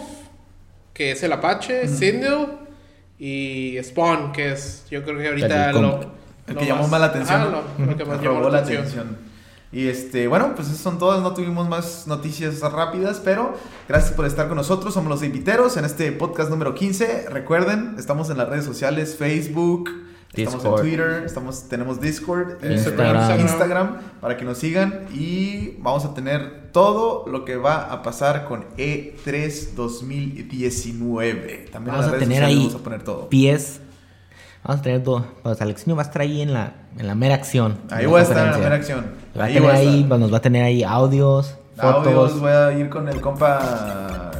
[0.93, 2.47] que es el Apache, Sindel
[3.19, 5.99] y Spawn, que es, yo creo que ahorita El lo,
[6.47, 7.41] El lo que llamó más- la atención.
[7.41, 7.85] ajá, ¿no?
[7.85, 9.17] lo, lo que más Me llamó la atención.
[9.71, 13.53] Y este, bueno, pues esas son todas, no tuvimos más noticias rápidas, pero
[13.87, 17.25] gracias por estar con nosotros, somos los Inviteros en este podcast número 15.
[17.29, 19.89] Recuerden, estamos en las redes sociales, Facebook,
[20.43, 20.81] estamos en.
[20.81, 23.39] Twitter, estamos, tenemos Discord, Instagram.
[23.39, 28.45] Instagram, para que nos sigan y vamos a tener todo lo que va a pasar
[28.45, 31.69] con E E3 2019.
[31.71, 33.29] También Vamos en las a redes tener ahí vamos a poner todo.
[33.29, 33.79] pies.
[34.63, 35.25] Vamos a tener todo.
[35.43, 37.77] Pues Alexinho va a estar ahí en la, en la mera acción.
[37.89, 39.05] Ahí voy a estar en la mera acción.
[39.37, 40.19] Va a Ahí tener voy a ahí, estar.
[40.19, 42.07] nos va a tener ahí audios, fotos.
[42.07, 44.31] Audios, voy a ir con el compa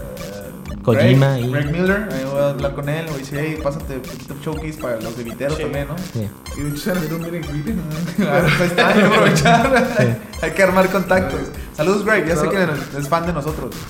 [0.96, 3.60] Kojima Greg, y- Greg Miller, ahí voy a hablar con él, voy a decir, hey,
[3.62, 5.64] pásate un poquito de showcase para los inviteros Sí.
[5.64, 5.96] también, ¿no?
[6.14, 6.30] Sí.
[6.58, 8.26] Y de hecho se ¿no?
[8.26, 9.88] Claro, pues está, hay que aprovechar,
[10.42, 11.40] hay que armar contactos.
[11.76, 13.76] Saludos Greg, ya sé que es fan de nosotros.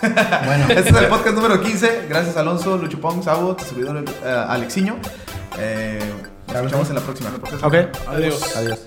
[0.00, 4.44] Bueno, Este es el podcast número 15, gracias Alonso, Lucho Pong, Sabo, tu servidor eh,
[4.48, 4.96] Alexiño.
[5.58, 5.98] Eh,
[6.46, 7.30] nos escuchamos en la próxima.
[7.62, 7.74] ok.
[8.06, 8.56] Adiós.
[8.56, 8.78] Adiós.